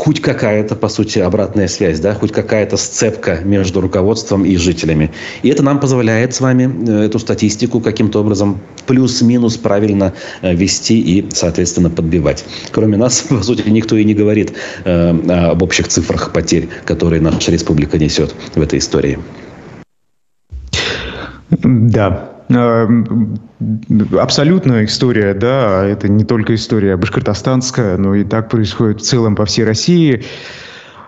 хоть 0.01 0.19
какая-то, 0.19 0.75
по 0.75 0.89
сути, 0.89 1.19
обратная 1.19 1.67
связь, 1.67 1.99
да, 1.99 2.15
хоть 2.15 2.31
какая-то 2.31 2.75
сцепка 2.75 3.41
между 3.43 3.81
руководством 3.81 4.45
и 4.45 4.55
жителями. 4.55 5.11
И 5.43 5.49
это 5.49 5.61
нам 5.61 5.79
позволяет 5.79 6.33
с 6.33 6.41
вами 6.41 6.63
э, 6.87 7.05
эту 7.05 7.19
статистику 7.19 7.81
каким-то 7.81 8.21
образом 8.21 8.61
плюс-минус 8.87 9.57
правильно 9.57 10.13
э, 10.41 10.55
вести 10.55 10.99
и, 10.99 11.29
соответственно, 11.31 11.91
подбивать. 11.91 12.43
Кроме 12.71 12.97
нас, 12.97 13.21
по 13.29 13.43
сути, 13.43 13.69
никто 13.69 13.95
и 13.95 14.03
не 14.03 14.15
говорит 14.15 14.53
э, 14.85 15.09
об 15.51 15.61
общих 15.61 15.87
цифрах 15.87 16.33
потерь, 16.33 16.67
которые 16.83 17.21
наша 17.21 17.51
республика 17.51 17.99
несет 17.99 18.33
в 18.55 18.61
этой 18.61 18.79
истории. 18.79 19.19
Да, 21.51 22.40
абсолютная 24.19 24.85
история, 24.85 25.33
да, 25.33 25.85
это 25.85 26.07
не 26.07 26.23
только 26.23 26.55
история 26.55 26.97
башкортостанская, 26.97 27.97
но 27.97 28.15
и 28.15 28.23
так 28.23 28.49
происходит 28.49 29.01
в 29.01 29.03
целом 29.03 29.35
по 29.35 29.45
всей 29.45 29.63
России. 29.63 30.23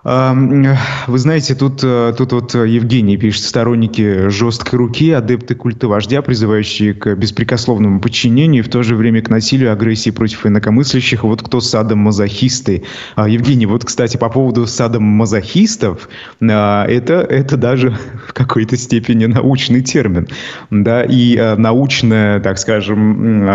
Вы 0.03 1.17
знаете, 1.17 1.55
тут, 1.55 1.81
э, 1.81 2.13
тут 2.17 2.33
вот 2.33 2.53
Евгений 2.55 3.15
пишет, 3.15 3.45
сторонники 3.45 4.27
жесткой 4.27 4.77
руки, 4.79 5.11
адепты 5.11 5.55
культа 5.55 5.87
вождя, 5.87 6.21
призывающие 6.21 6.93
к 6.93 7.15
беспрекословному 7.15 8.01
подчинению 8.01 8.65
в 8.65 8.67
то 8.67 8.83
же 8.83 8.97
время 8.97 9.21
к 9.21 9.29
насилию, 9.29 9.71
агрессии 9.71 10.09
против 10.09 10.45
инакомыслящих. 10.45 11.23
Вот 11.23 11.41
кто 11.41 11.61
садом-мазохисты. 11.61 12.83
А, 13.15 13.29
Евгений, 13.29 13.65
вот, 13.65 13.85
кстати, 13.85 14.17
по 14.17 14.27
поводу 14.27 14.67
садом-мазохистов, 14.67 16.09
а, 16.41 16.85
это, 16.85 17.13
это 17.21 17.55
даже 17.55 17.91
в 18.27 18.33
какой-то 18.33 18.75
степени 18.75 19.25
научный 19.25 19.81
термин. 19.81 20.27
Да, 20.69 21.03
и 21.03 21.37
а, 21.37 21.55
научное, 21.55 22.41
так 22.41 22.57
скажем, 22.57 23.47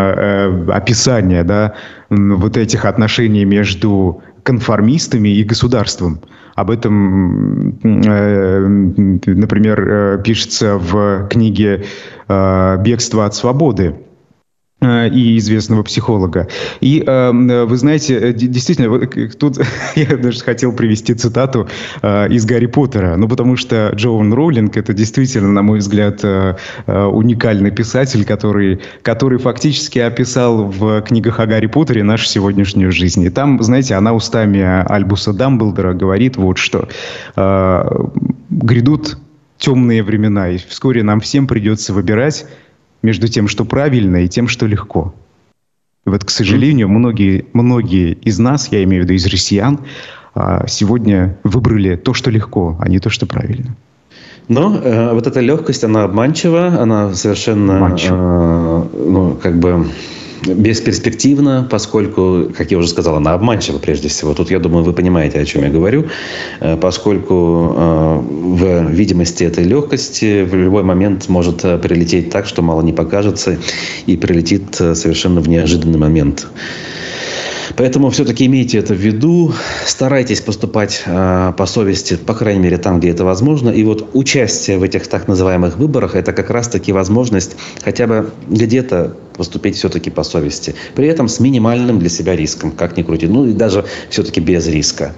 описание 0.71 1.45
да, 1.45 1.75
вот 2.09 2.57
этих 2.57 2.87
отношений 2.87 3.45
между 3.45 4.23
конформистами 4.49 5.29
и 5.29 5.45
государством. 5.45 6.21
Об 6.55 6.71
этом, 6.71 7.79
э, 7.85 8.67
например, 9.27 9.81
э, 9.81 10.23
пишется 10.25 10.79
в 10.79 11.29
книге 11.29 11.85
э, 12.29 12.77
«Бегство 12.83 13.27
от 13.27 13.35
свободы» 13.35 13.95
и 14.81 15.37
известного 15.39 15.83
психолога. 15.83 16.47
И 16.81 17.03
э, 17.05 17.65
вы 17.65 17.77
знаете, 17.77 18.17
э, 18.17 18.33
действительно, 18.33 19.07
тут 19.37 19.59
я 19.97 20.17
даже 20.17 20.41
хотел 20.41 20.73
привести 20.73 21.15
цитату 21.15 21.69
из 22.03 22.45
Гарри 22.45 22.67
Поттера, 22.67 23.17
ну 23.17 23.29
потому 23.29 23.57
что 23.57 23.91
Джоан 23.95 24.33
Роулинг 24.33 24.77
это 24.77 24.93
действительно, 24.93 25.49
на 25.49 25.63
мой 25.63 25.81
взгляд, 25.81 26.25
уникальный 26.87 27.71
писатель, 27.71 28.25
который, 28.25 28.81
который 29.03 29.39
фактически 29.39 29.99
описал 29.99 30.65
в 30.65 31.03
книгах 31.03 31.41
о 31.41 31.47
Гарри 31.47 31.67
Поттере 31.67 32.05
нашу 32.05 32.27
сегодняшнюю 32.27 32.93
жизнь. 32.93 33.25
И 33.25 33.31
там, 33.31 33.61
знаете, 33.63 33.95
она 33.95 34.13
устами 34.13 34.61
Альбуса 34.61 35.33
Дамблдора 35.33 35.95
говорит 35.95 36.37
вот 36.37 36.59
что. 36.59 36.89
Грядут 38.51 39.19
темные 39.59 40.03
времена, 40.03 40.51
и 40.51 40.59
вскоре 40.59 41.03
нам 41.03 41.21
всем 41.21 41.47
придется 41.47 41.93
выбирать 41.93 42.47
между 43.03 43.29
тем, 43.29 43.49
что 43.49 43.65
правильно, 43.65 44.25
и 44.25 44.29
тем, 44.29 44.49
что 44.49 44.67
легко. 44.67 45.15
И 46.07 46.11
вот, 46.11 46.25
к 46.25 46.31
сожалению, 46.31 46.89
многие, 46.89 47.47
многие 47.53 48.13
из 48.13 48.39
нас, 48.39 48.69
я 48.71 48.83
имею 48.85 49.03
в 49.03 49.05
виду 49.05 49.15
из 49.15 49.27
россиян, 49.27 49.81
а, 50.35 50.67
сегодня 50.67 51.37
выбрали 51.45 51.97
то, 51.97 52.15
что 52.15 52.31
легко, 52.31 52.77
а 52.81 52.89
не 52.89 52.99
то, 52.99 53.11
что 53.11 53.27
правильно. 53.27 53.77
Но 54.49 54.75
э, 54.75 55.13
вот 55.13 55.27
эта 55.27 55.41
легкость, 55.41 55.85
она 55.85 56.05
обманчива, 56.05 56.81
она 56.81 57.13
совершенно, 57.13 57.95
э, 58.01 58.83
ну, 58.95 59.39
как 59.43 59.59
бы 59.59 59.87
бесперспективна, 60.47 61.67
поскольку, 61.71 62.51
как 62.57 62.71
я 62.71 62.79
уже 62.79 62.89
сказал, 62.89 63.17
она 63.17 63.35
обманчива 63.35 63.79
прежде 63.79 64.09
всего. 64.09 64.35
Тут, 64.35 64.51
я 64.51 64.59
думаю, 64.59 64.85
вы 64.85 64.93
понимаете, 64.93 65.41
о 65.41 65.45
чем 65.45 65.63
я 65.65 65.71
говорю. 65.71 66.07
Э, 66.61 66.77
поскольку 66.77 67.75
э, 67.77 68.19
в 68.21 68.91
видимости 68.91 69.45
этой 69.45 69.65
легкости 69.65 70.45
в 70.45 70.55
любой 70.55 70.83
момент 70.83 71.29
может 71.29 71.65
э, 71.65 71.79
прилететь 71.79 72.31
так, 72.31 72.47
что 72.47 72.63
мало 72.63 72.83
не 72.83 72.93
покажется, 72.93 73.59
и 74.07 74.17
прилетит 74.17 74.75
совершенно 74.75 75.41
в 75.41 75.49
неожиданный 75.49 75.99
момент. 75.99 76.47
Поэтому 77.77 78.11
все-таки 78.11 78.47
имейте 78.47 78.79
это 78.79 78.95
в 78.95 78.99
виду, 78.99 79.53
старайтесь 79.87 80.41
поступать 80.41 81.03
э, 81.07 81.53
по 81.57 81.67
совести, 81.67 82.17
по 82.17 82.35
крайней 82.35 82.61
мере, 82.61 82.79
там, 82.79 83.01
где 83.01 83.11
это 83.11 83.25
возможно. 83.25 83.71
И 83.71 83.83
вот 83.85 84.11
участие 84.15 84.79
в 84.79 84.83
этих 84.83 85.07
так 85.07 85.29
называемых 85.29 85.77
выборах– 85.77 86.15
это 86.15 86.33
как 86.33 86.51
раз-таки 86.51 86.93
возможность 86.93 87.57
хотя 87.83 88.07
бы 88.07 88.31
где-то 88.49 89.17
поступить 89.37 89.77
все-таки 89.77 90.11
по 90.11 90.23
совести. 90.23 90.75
При 90.95 91.07
этом 91.07 91.29
с 91.29 91.41
минимальным 91.41 91.99
для 91.99 92.09
себя 92.09 92.37
риском, 92.37 92.73
как 92.73 92.97
ни 92.97 93.03
крути. 93.03 93.27
Ну 93.27 93.47
и 93.47 93.53
даже 93.53 93.85
все-таки 94.11 94.41
без 94.41 94.67
риска. 94.67 95.15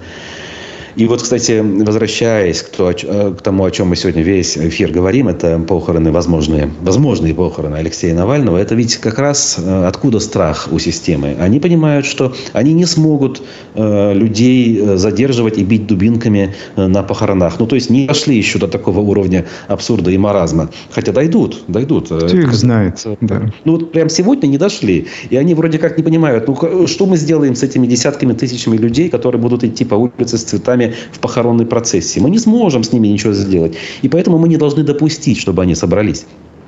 И 0.95 1.05
вот, 1.07 1.21
кстати, 1.21 1.61
возвращаясь 1.61 2.61
к, 2.61 2.69
то, 2.69 2.91
э, 2.91 3.33
к 3.37 3.41
тому, 3.41 3.63
о 3.65 3.71
чем 3.71 3.87
мы 3.87 3.95
сегодня 3.95 4.23
весь 4.23 4.57
эфир 4.57 4.91
говорим, 4.91 5.27
это 5.27 5.59
похороны 5.59 6.11
возможные, 6.11 6.69
возможные 6.81 7.33
похороны 7.33 7.75
Алексея 7.75 8.13
Навального. 8.13 8.57
Это 8.57 8.75
ведь 8.75 8.97
как 8.97 9.19
раз 9.19 9.57
э, 9.57 9.85
откуда 9.85 10.19
страх 10.19 10.69
у 10.71 10.79
системы. 10.79 11.35
Они 11.39 11.59
понимают, 11.59 12.05
что 12.05 12.33
они 12.53 12.73
не 12.73 12.85
смогут 12.85 13.41
э, 13.75 14.13
людей 14.13 14.97
задерживать 14.97 15.57
и 15.57 15.63
бить 15.63 15.87
дубинками 15.87 16.53
на 16.75 17.03
похоронах. 17.03 17.59
Ну, 17.59 17.67
то 17.67 17.75
есть 17.75 17.89
не 17.89 18.07
дошли 18.07 18.37
еще 18.37 18.59
до 18.59 18.67
такого 18.67 18.99
уровня 18.99 19.45
абсурда 19.67 20.11
и 20.11 20.17
маразма. 20.17 20.69
Хотя 20.91 21.11
дойдут, 21.11 21.63
дойдут. 21.67 22.05
Кто 22.05 22.25
их 22.25 22.53
знает. 22.53 23.05
Да. 23.21 23.41
Ну, 23.65 23.73
вот 23.73 23.91
прям 23.91 24.09
сегодня 24.09 24.47
не 24.47 24.57
дошли. 24.57 25.07
И 25.29 25.37
они 25.37 25.53
вроде 25.53 25.77
как 25.77 25.97
не 25.97 26.03
понимают, 26.03 26.47
ну, 26.47 26.87
что 26.87 27.05
мы 27.05 27.17
сделаем 27.17 27.55
с 27.55 27.63
этими 27.63 27.87
десятками 27.87 28.33
тысячами 28.33 28.77
людей, 28.77 29.09
которые 29.09 29.41
будут 29.41 29.63
идти 29.63 29.85
по 29.85 29.95
улице 29.95 30.37
с 30.37 30.43
цветами 30.43 30.80
нами 30.81 30.95
в 31.11 31.19
похоронной 31.19 31.65
процессии. 31.65 32.19
Мы 32.19 32.29
не 32.29 32.39
сможем 32.39 32.83
с 32.83 32.91
ними 32.91 33.07
ничего 33.07 33.33
сделать. 33.33 33.75
И 34.01 34.09
поэтому 34.09 34.37
мы 34.37 34.47
не 34.47 34.57
должны 34.57 34.83
допустить, 34.83 35.39
чтобы 35.39 35.61
они 35.61 35.75
собрались. 35.75 36.25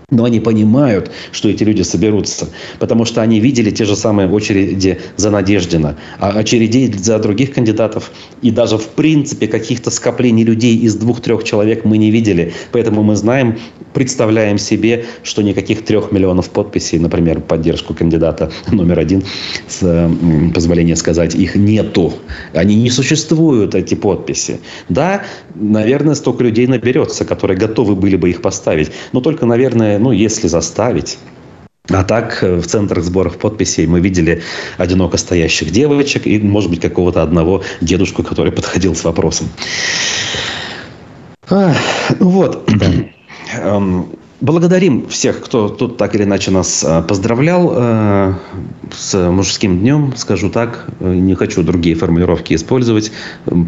Но 0.10 0.26
они 0.26 0.40
понимают, 0.40 1.12
что 1.32 1.50
эти 1.50 1.64
люди 1.64 1.82
соберутся, 1.82 2.50
потому 2.80 3.06
что 3.06 3.22
они 3.22 3.40
видели 3.40 3.72
те 3.72 3.86
же 3.86 3.96
самые 3.96 4.30
очереди 4.30 5.00
за 5.18 5.32
Надеждина, 5.32 5.98
а 6.20 6.30
очередей 6.30 6.94
за 6.94 7.20
других 7.20 7.54
кандидатов 7.54 8.12
и 8.42 8.52
даже 8.52 8.78
в 8.78 8.90
принципе 8.90 9.48
каких-то 9.48 9.92
скоплений 9.92 10.44
людей 10.44 10.78
из 10.78 10.96
двух-трех 10.96 11.44
человек 11.44 11.86
мы 11.86 11.98
не 11.98 12.12
видели. 12.12 12.54
Поэтому 12.72 13.04
мы 13.04 13.16
знаем, 13.16 13.58
представляем 13.94 14.58
себе, 14.58 15.06
что 15.24 15.42
никаких 15.42 15.86
трех 15.86 16.12
миллионов 16.12 16.50
подписей, 16.50 17.00
например, 17.00 17.42
поддержку 17.42 17.94
кандидата 17.94 18.52
номер 18.72 19.00
один, 19.00 19.24
с 19.68 20.10
позволения 20.54 20.96
сказать, 20.96 21.36
их 21.36 21.56
нету. 21.56 22.14
Они 22.54 22.76
не 22.76 22.90
существуют, 22.90 23.76
эти 23.76 23.96
подписи. 23.96 24.60
Да, 24.90 25.24
наверное, 25.56 26.16
столько 26.16 26.44
людей 26.44 26.68
наберется, 26.68 27.26
которые 27.26 27.58
готовы 27.58 27.96
были 27.96 28.16
бы 28.16 28.30
их 28.30 28.42
поставить. 28.42 28.92
Но 29.12 29.22
только, 29.22 29.46
наверное, 29.46 29.93
ну, 30.00 30.12
если 30.12 30.48
заставить. 30.48 31.18
А 31.90 32.04
так 32.04 32.42
э, 32.44 32.56
в 32.56 32.66
центрах 32.66 33.04
сборов 33.04 33.38
подписей 33.38 33.86
мы 33.88 34.00
видели 34.00 34.42
одиноко 34.78 35.18
стоящих 35.18 35.72
девочек 35.72 36.26
и, 36.28 36.40
может 36.40 36.70
быть, 36.70 36.80
какого-то 36.80 37.22
одного 37.22 37.64
дедушку, 37.82 38.24
который 38.24 38.52
подходил 38.54 38.96
с 38.96 39.04
вопросом. 39.04 39.50
А, 41.50 41.76
ну 42.20 42.30
вот. 42.30 42.70
Эм, 43.54 44.08
Благодарим 44.44 45.08
всех, 45.08 45.40
кто 45.40 45.70
тут 45.70 45.96
так 45.96 46.16
или 46.16 46.24
иначе 46.24 46.52
нас 46.52 46.84
э, 46.84 47.02
поздравлял 47.04 47.74
э, 47.78 48.34
с 48.94 49.30
мужским 49.30 49.80
днем, 49.80 50.14
скажу 50.18 50.50
так. 50.50 50.86
Э, 51.00 51.16
не 51.16 51.34
хочу 51.34 51.64
другие 51.64 51.96
формулировки 51.96 52.54
использовать. 52.54 53.14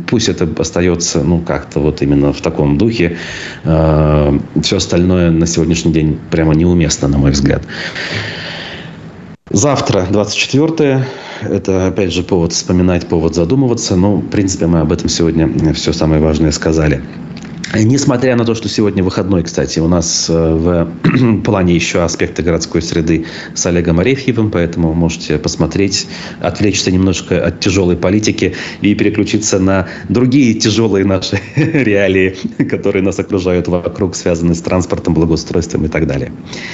Пусть 0.08 0.28
это 0.28 0.50
остается, 0.62 1.24
ну, 1.24 1.40
как-то 1.40 1.80
вот 1.80 2.02
именно 2.02 2.34
в 2.34 2.42
таком 2.42 2.78
духе. 2.78 3.16
Все 3.64 4.76
остальное 4.76 5.32
на 5.32 5.48
сегодняшний 5.48 5.94
день 5.94 6.20
прямо 6.30 6.54
неуместно, 6.54 7.08
на 7.08 7.20
мой 7.20 7.32
взгляд. 7.32 7.64
Завтра, 9.50 10.06
24 10.10 11.08
это, 11.44 11.88
опять 11.88 12.12
же, 12.12 12.22
повод 12.22 12.52
вспоминать, 12.52 13.08
повод 13.08 13.34
задумываться. 13.34 13.96
Но, 13.96 14.18
в 14.18 14.28
принципе, 14.28 14.68
мы 14.68 14.82
об 14.82 14.92
этом 14.92 15.08
сегодня 15.08 15.74
все 15.74 15.94
самое 15.94 16.22
важное 16.22 16.52
сказали. 16.52 17.02
Несмотря 17.74 18.36
на 18.36 18.46
то, 18.46 18.54
что 18.54 18.70
сегодня 18.70 19.04
выходной, 19.04 19.44
кстати, 19.44 19.80
у 19.80 19.88
нас 19.88 20.30
э, 20.30 20.34
в 20.34 21.42
плане 21.44 21.76
еще 21.76 22.04
аспекты 22.04 22.44
городской 22.44 22.82
среды 22.82 23.26
с 23.54 23.66
Олегом 23.66 24.00
Арефьевым, 24.00 24.52
поэтому 24.52 24.94
можете 24.94 25.38
посмотреть, 25.38 26.08
отвлечься 26.42 26.92
немножко 26.92 27.44
от 27.44 27.60
тяжелой 27.60 27.98
политики 27.98 28.56
и 28.82 28.94
переключиться 28.94 29.60
на 29.60 29.88
другие 30.10 30.54
тяжелые 30.54 31.06
наши 31.06 31.40
реалии, 31.56 32.36
которые 32.70 33.04
нас 33.04 33.20
окружают 33.20 33.68
вокруг, 33.68 34.16
связанные 34.16 34.56
с 34.56 34.62
транспортом, 34.62 35.14
благоустройством 35.14 35.86
и 35.86 35.88
так 35.88 36.08
далее. 36.08 36.32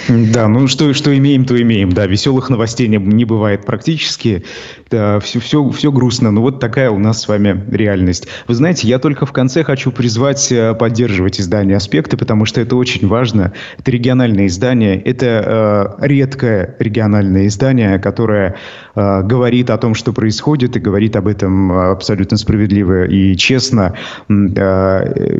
Да, 0.09 0.47
ну 0.47 0.67
что, 0.67 0.93
что 0.93 1.17
имеем, 1.17 1.45
то 1.45 1.59
имеем. 1.59 1.91
Да, 1.91 2.05
веселых 2.05 2.49
новостей 2.49 2.87
не, 2.87 2.97
не 2.97 3.25
бывает 3.25 3.65
практически. 3.65 4.43
Да, 4.89 5.19
все, 5.19 5.39
все, 5.39 5.67
все 5.69 5.91
грустно. 5.91 6.31
Но 6.31 6.41
вот 6.41 6.59
такая 6.59 6.91
у 6.91 6.99
нас 6.99 7.21
с 7.21 7.27
вами 7.27 7.63
реальность. 7.71 8.27
Вы 8.47 8.55
знаете, 8.55 8.87
я 8.87 8.99
только 8.99 9.25
в 9.25 9.31
конце 9.31 9.63
хочу 9.63 9.91
призвать 9.91 10.51
э, 10.51 10.73
поддерживать 10.81 11.39
издание 11.39 11.77
«Аспекты», 11.77 12.17
потому 12.17 12.45
что 12.45 12.59
это 12.59 12.75
очень 12.75 13.07
важно. 13.07 13.53
Это 13.77 13.91
региональное 13.91 14.47
издание, 14.47 14.99
это 14.99 15.99
э, 15.99 16.07
редкое 16.07 16.75
региональное 16.79 17.45
издание, 17.45 17.99
которое 17.99 18.55
э, 18.95 19.21
говорит 19.21 19.69
о 19.69 19.77
том, 19.77 19.93
что 19.93 20.11
происходит, 20.11 20.75
и 20.77 20.79
говорит 20.79 21.15
об 21.15 21.27
этом 21.27 21.71
абсолютно 21.71 22.35
справедливо 22.35 23.05
и 23.05 23.35
честно. 23.35 23.93
Э, 24.27 25.39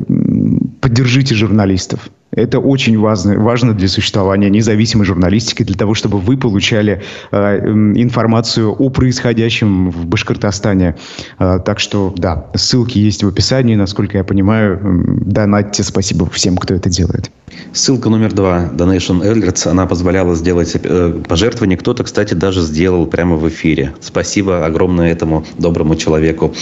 поддержите 0.80 1.34
журналистов. 1.34 2.12
Это 2.32 2.60
очень 2.60 2.98
важно, 2.98 3.38
важно 3.40 3.74
для 3.74 3.88
существования 3.88 4.50
независимой 4.50 5.06
журналистики, 5.06 5.64
для 5.64 5.76
того, 5.76 5.94
чтобы 5.94 6.18
вы 6.18 6.38
получали 6.38 7.02
э, 7.32 7.58
информацию 7.96 8.72
о 8.72 8.90
происходящем 8.90 9.90
в 9.92 10.06
Башкортостане. 10.06 10.96
Э, 11.40 11.60
так 11.64 11.80
что, 11.80 12.14
да, 12.16 12.46
ссылки 12.56 12.98
есть 12.98 13.24
в 13.24 13.28
описании, 13.28 13.76
насколько 13.76 14.18
я 14.18 14.24
понимаю. 14.24 14.80
Донатьте, 15.26 15.84
спасибо 15.84 16.30
всем, 16.30 16.56
кто 16.56 16.74
это 16.74 16.90
делает. 16.90 17.30
Ссылка 17.74 18.10
номер 18.10 18.34
два, 18.34 18.70
Donation 18.74 19.22
Alerts, 19.22 19.68
она 19.68 19.86
позволяла 19.86 20.36
сделать 20.36 20.76
э, 20.82 21.22
пожертвование. 21.28 21.78
Кто-то, 21.78 22.04
кстати, 22.04 22.34
даже 22.34 22.62
сделал 22.62 23.06
прямо 23.08 23.36
в 23.36 23.48
эфире. 23.50 23.94
Спасибо 24.00 24.66
огромное 24.66 25.12
этому 25.12 25.46
доброму 25.58 25.96
человеку. 25.96 26.54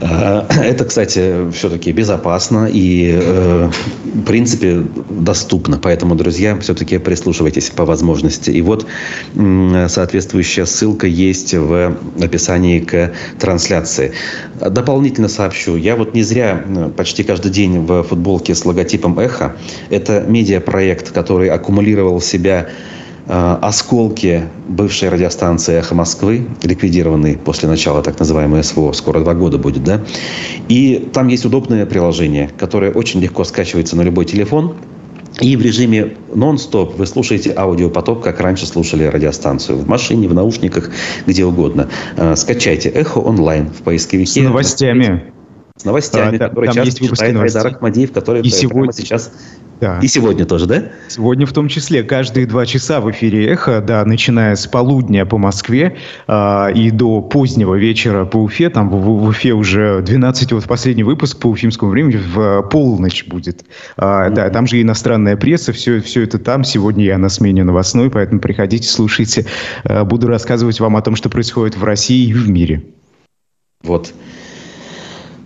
Э, 0.00 0.42
это, 0.62 0.84
кстати, 0.84 1.50
все-таки 1.52 1.92
безопасно 1.92 2.68
и, 2.70 3.18
э, 3.20 3.70
в 4.04 4.24
принципе, 4.24 4.84
доступно. 5.10 5.78
Поэтому, 5.78 6.14
друзья, 6.14 6.58
все-таки 6.60 6.98
прислушивайтесь 6.98 7.70
по 7.70 7.84
возможности. 7.84 8.50
И 8.50 8.62
вот 8.62 8.86
соответствующая 9.88 10.66
ссылка 10.66 11.06
есть 11.06 11.54
в 11.54 11.96
описании 12.20 12.80
к 12.80 13.12
трансляции. 13.38 14.12
Дополнительно 14.60 15.28
сообщу. 15.28 15.76
Я 15.76 15.96
вот 15.96 16.14
не 16.14 16.22
зря 16.22 16.64
почти 16.96 17.22
каждый 17.22 17.50
день 17.50 17.80
в 17.80 18.02
футболке 18.02 18.54
с 18.54 18.64
логотипом 18.64 19.18
«Эхо». 19.18 19.56
Это 19.90 20.24
медиапроект, 20.26 21.10
который 21.10 21.48
аккумулировал 21.48 22.18
в 22.18 22.24
себя 22.24 22.66
э, 22.68 22.72
осколки 23.28 24.44
бывшей 24.68 25.08
радиостанции 25.08 25.74
«Эхо 25.74 25.94
Москвы», 25.94 26.46
ликвидированной 26.62 27.36
после 27.36 27.68
начала 27.68 28.02
так 28.02 28.18
называемой 28.18 28.62
СВО, 28.62 28.92
скоро 28.92 29.20
два 29.20 29.34
года 29.34 29.58
будет, 29.58 29.82
да? 29.82 30.00
И 30.68 31.08
там 31.12 31.28
есть 31.28 31.44
удобное 31.44 31.86
приложение, 31.86 32.50
которое 32.56 32.92
очень 32.92 33.20
легко 33.20 33.44
скачивается 33.44 33.96
на 33.96 34.02
любой 34.02 34.24
телефон, 34.24 34.74
и 35.40 35.54
в 35.56 35.62
режиме 35.62 36.16
нон-стоп 36.34 36.96
вы 36.96 37.06
слушаете 37.06 37.52
аудиопоток, 37.54 38.22
как 38.22 38.40
раньше 38.40 38.66
слушали 38.66 39.04
радиостанцию. 39.04 39.78
В 39.78 39.86
машине, 39.86 40.28
в 40.28 40.34
наушниках, 40.34 40.90
где 41.26 41.44
угодно. 41.44 41.88
Э, 42.16 42.36
скачайте 42.36 42.88
«Эхо 42.88 43.18
онлайн» 43.18 43.68
в 43.68 43.82
поисковике. 43.82 44.40
С 44.40 44.44
новостями. 44.44 45.35
С 45.76 45.84
новостями, 45.84 46.38
да, 46.38 46.48
которые 46.48 46.72
часто 46.72 47.06
читает 47.06 47.36
Айдар 47.36 47.66
Ахмадиев, 47.66 48.12
который 48.12 48.42
и 48.42 48.48
сегодня... 48.48 48.92
сейчас 48.92 49.30
да. 49.80 49.98
И 50.00 50.06
сегодня 50.06 50.46
тоже, 50.46 50.66
да? 50.66 50.84
Сегодня 51.08 51.46
в 51.46 51.52
том 51.52 51.68
числе. 51.68 52.02
Каждые 52.02 52.46
два 52.46 52.64
часа 52.64 53.00
в 53.00 53.10
эфире 53.10 53.46
«Эхо», 53.46 53.80
да, 53.80 54.04
начиная 54.04 54.56
с 54.56 54.66
полудня 54.66 55.26
по 55.26 55.36
Москве 55.36 55.98
э, 56.26 56.72
и 56.74 56.90
до 56.90 57.20
позднего 57.20 57.74
вечера 57.74 58.24
по 58.24 58.38
Уфе. 58.38 58.70
Там 58.70 58.88
в, 58.88 58.94
в 58.94 59.28
Уфе 59.28 59.52
уже 59.52 60.00
12, 60.00 60.52
вот 60.52 60.64
последний 60.64 61.04
выпуск 61.04 61.38
по 61.38 61.48
уфимскому 61.48 61.90
времени 61.90 62.16
в 62.16 62.62
полночь 62.70 63.26
будет. 63.26 63.64
Mm-hmm. 63.96 64.30
Да, 64.30 64.50
там 64.50 64.66
же 64.66 64.80
иностранная 64.80 65.36
пресса, 65.36 65.72
все, 65.72 66.00
все 66.00 66.22
это 66.22 66.38
там. 66.38 66.64
Сегодня 66.64 67.04
я 67.04 67.18
на 67.18 67.28
смене 67.28 67.64
новостной, 67.64 68.10
поэтому 68.10 68.40
приходите, 68.40 68.88
слушайте. 68.88 69.46
А, 69.84 70.04
буду 70.04 70.26
рассказывать 70.26 70.80
вам 70.80 70.96
о 70.96 71.02
том, 71.02 71.16
что 71.16 71.28
происходит 71.28 71.76
в 71.76 71.84
России 71.84 72.28
и 72.28 72.32
в 72.32 72.48
мире. 72.48 72.82
Вот. 73.82 74.12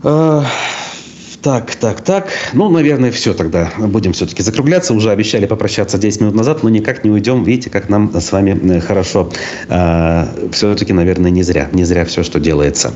А, 0.02 0.44
Так, 1.42 1.74
так, 1.74 2.02
так. 2.02 2.28
Ну, 2.52 2.68
наверное, 2.68 3.10
все 3.10 3.32
тогда. 3.32 3.70
Будем 3.78 4.12
все-таки 4.12 4.42
закругляться. 4.42 4.92
Уже 4.92 5.10
обещали 5.10 5.46
попрощаться 5.46 5.96
10 5.96 6.20
минут 6.20 6.34
назад, 6.34 6.62
но 6.62 6.68
никак 6.68 7.02
не 7.02 7.10
уйдем. 7.10 7.44
Видите, 7.44 7.70
как 7.70 7.88
нам 7.88 8.12
с 8.14 8.30
вами 8.32 8.58
э, 8.76 8.80
хорошо. 8.80 9.30
А, 9.68 10.28
все-таки, 10.52 10.92
наверное, 10.92 11.30
не 11.30 11.42
зря. 11.42 11.70
Не 11.72 11.84
зря 11.84 12.04
все, 12.04 12.22
что 12.22 12.40
делается. 12.40 12.92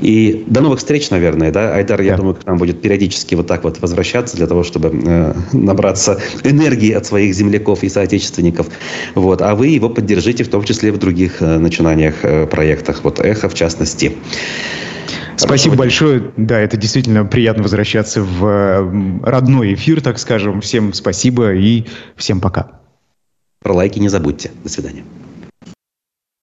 И 0.00 0.44
до 0.46 0.60
новых 0.60 0.78
встреч, 0.78 1.10
наверное, 1.10 1.50
да? 1.50 1.74
Айдар, 1.74 2.00
я 2.02 2.16
думаю, 2.16 2.36
к 2.36 2.46
нам 2.46 2.56
будет 2.58 2.80
периодически 2.80 3.34
вот 3.34 3.48
так 3.48 3.64
вот 3.64 3.80
возвращаться 3.80 4.36
для 4.36 4.46
того, 4.46 4.62
чтобы 4.62 4.90
э, 4.92 5.34
набраться 5.52 6.20
энергии 6.44 6.92
от 6.92 7.04
своих 7.04 7.34
земляков 7.34 7.82
и 7.82 7.88
соотечественников. 7.88 8.68
Вот. 9.16 9.42
А 9.42 9.56
вы 9.56 9.68
его 9.68 9.90
поддержите, 9.90 10.44
в 10.44 10.48
том 10.48 10.62
числе 10.62 10.92
в 10.92 10.98
других 10.98 11.42
э, 11.42 11.58
начинаниях, 11.58 12.14
э, 12.22 12.46
проектах. 12.46 13.02
Вот 13.02 13.18
«Эхо» 13.18 13.48
в 13.48 13.54
частности. 13.54 14.12
Спасибо 15.38 15.76
большое. 15.76 16.32
Да, 16.36 16.58
это 16.58 16.76
действительно 16.76 17.24
приятно 17.24 17.62
возвращаться 17.62 18.22
в 18.22 19.22
родной 19.22 19.74
эфир, 19.74 20.00
так 20.00 20.18
скажем. 20.18 20.60
Всем 20.60 20.92
спасибо 20.92 21.54
и 21.54 21.84
всем 22.16 22.40
пока. 22.40 22.80
Про 23.62 23.74
лайки 23.74 23.98
не 23.98 24.08
забудьте. 24.08 24.50
До 24.62 24.68
свидания. 24.68 25.04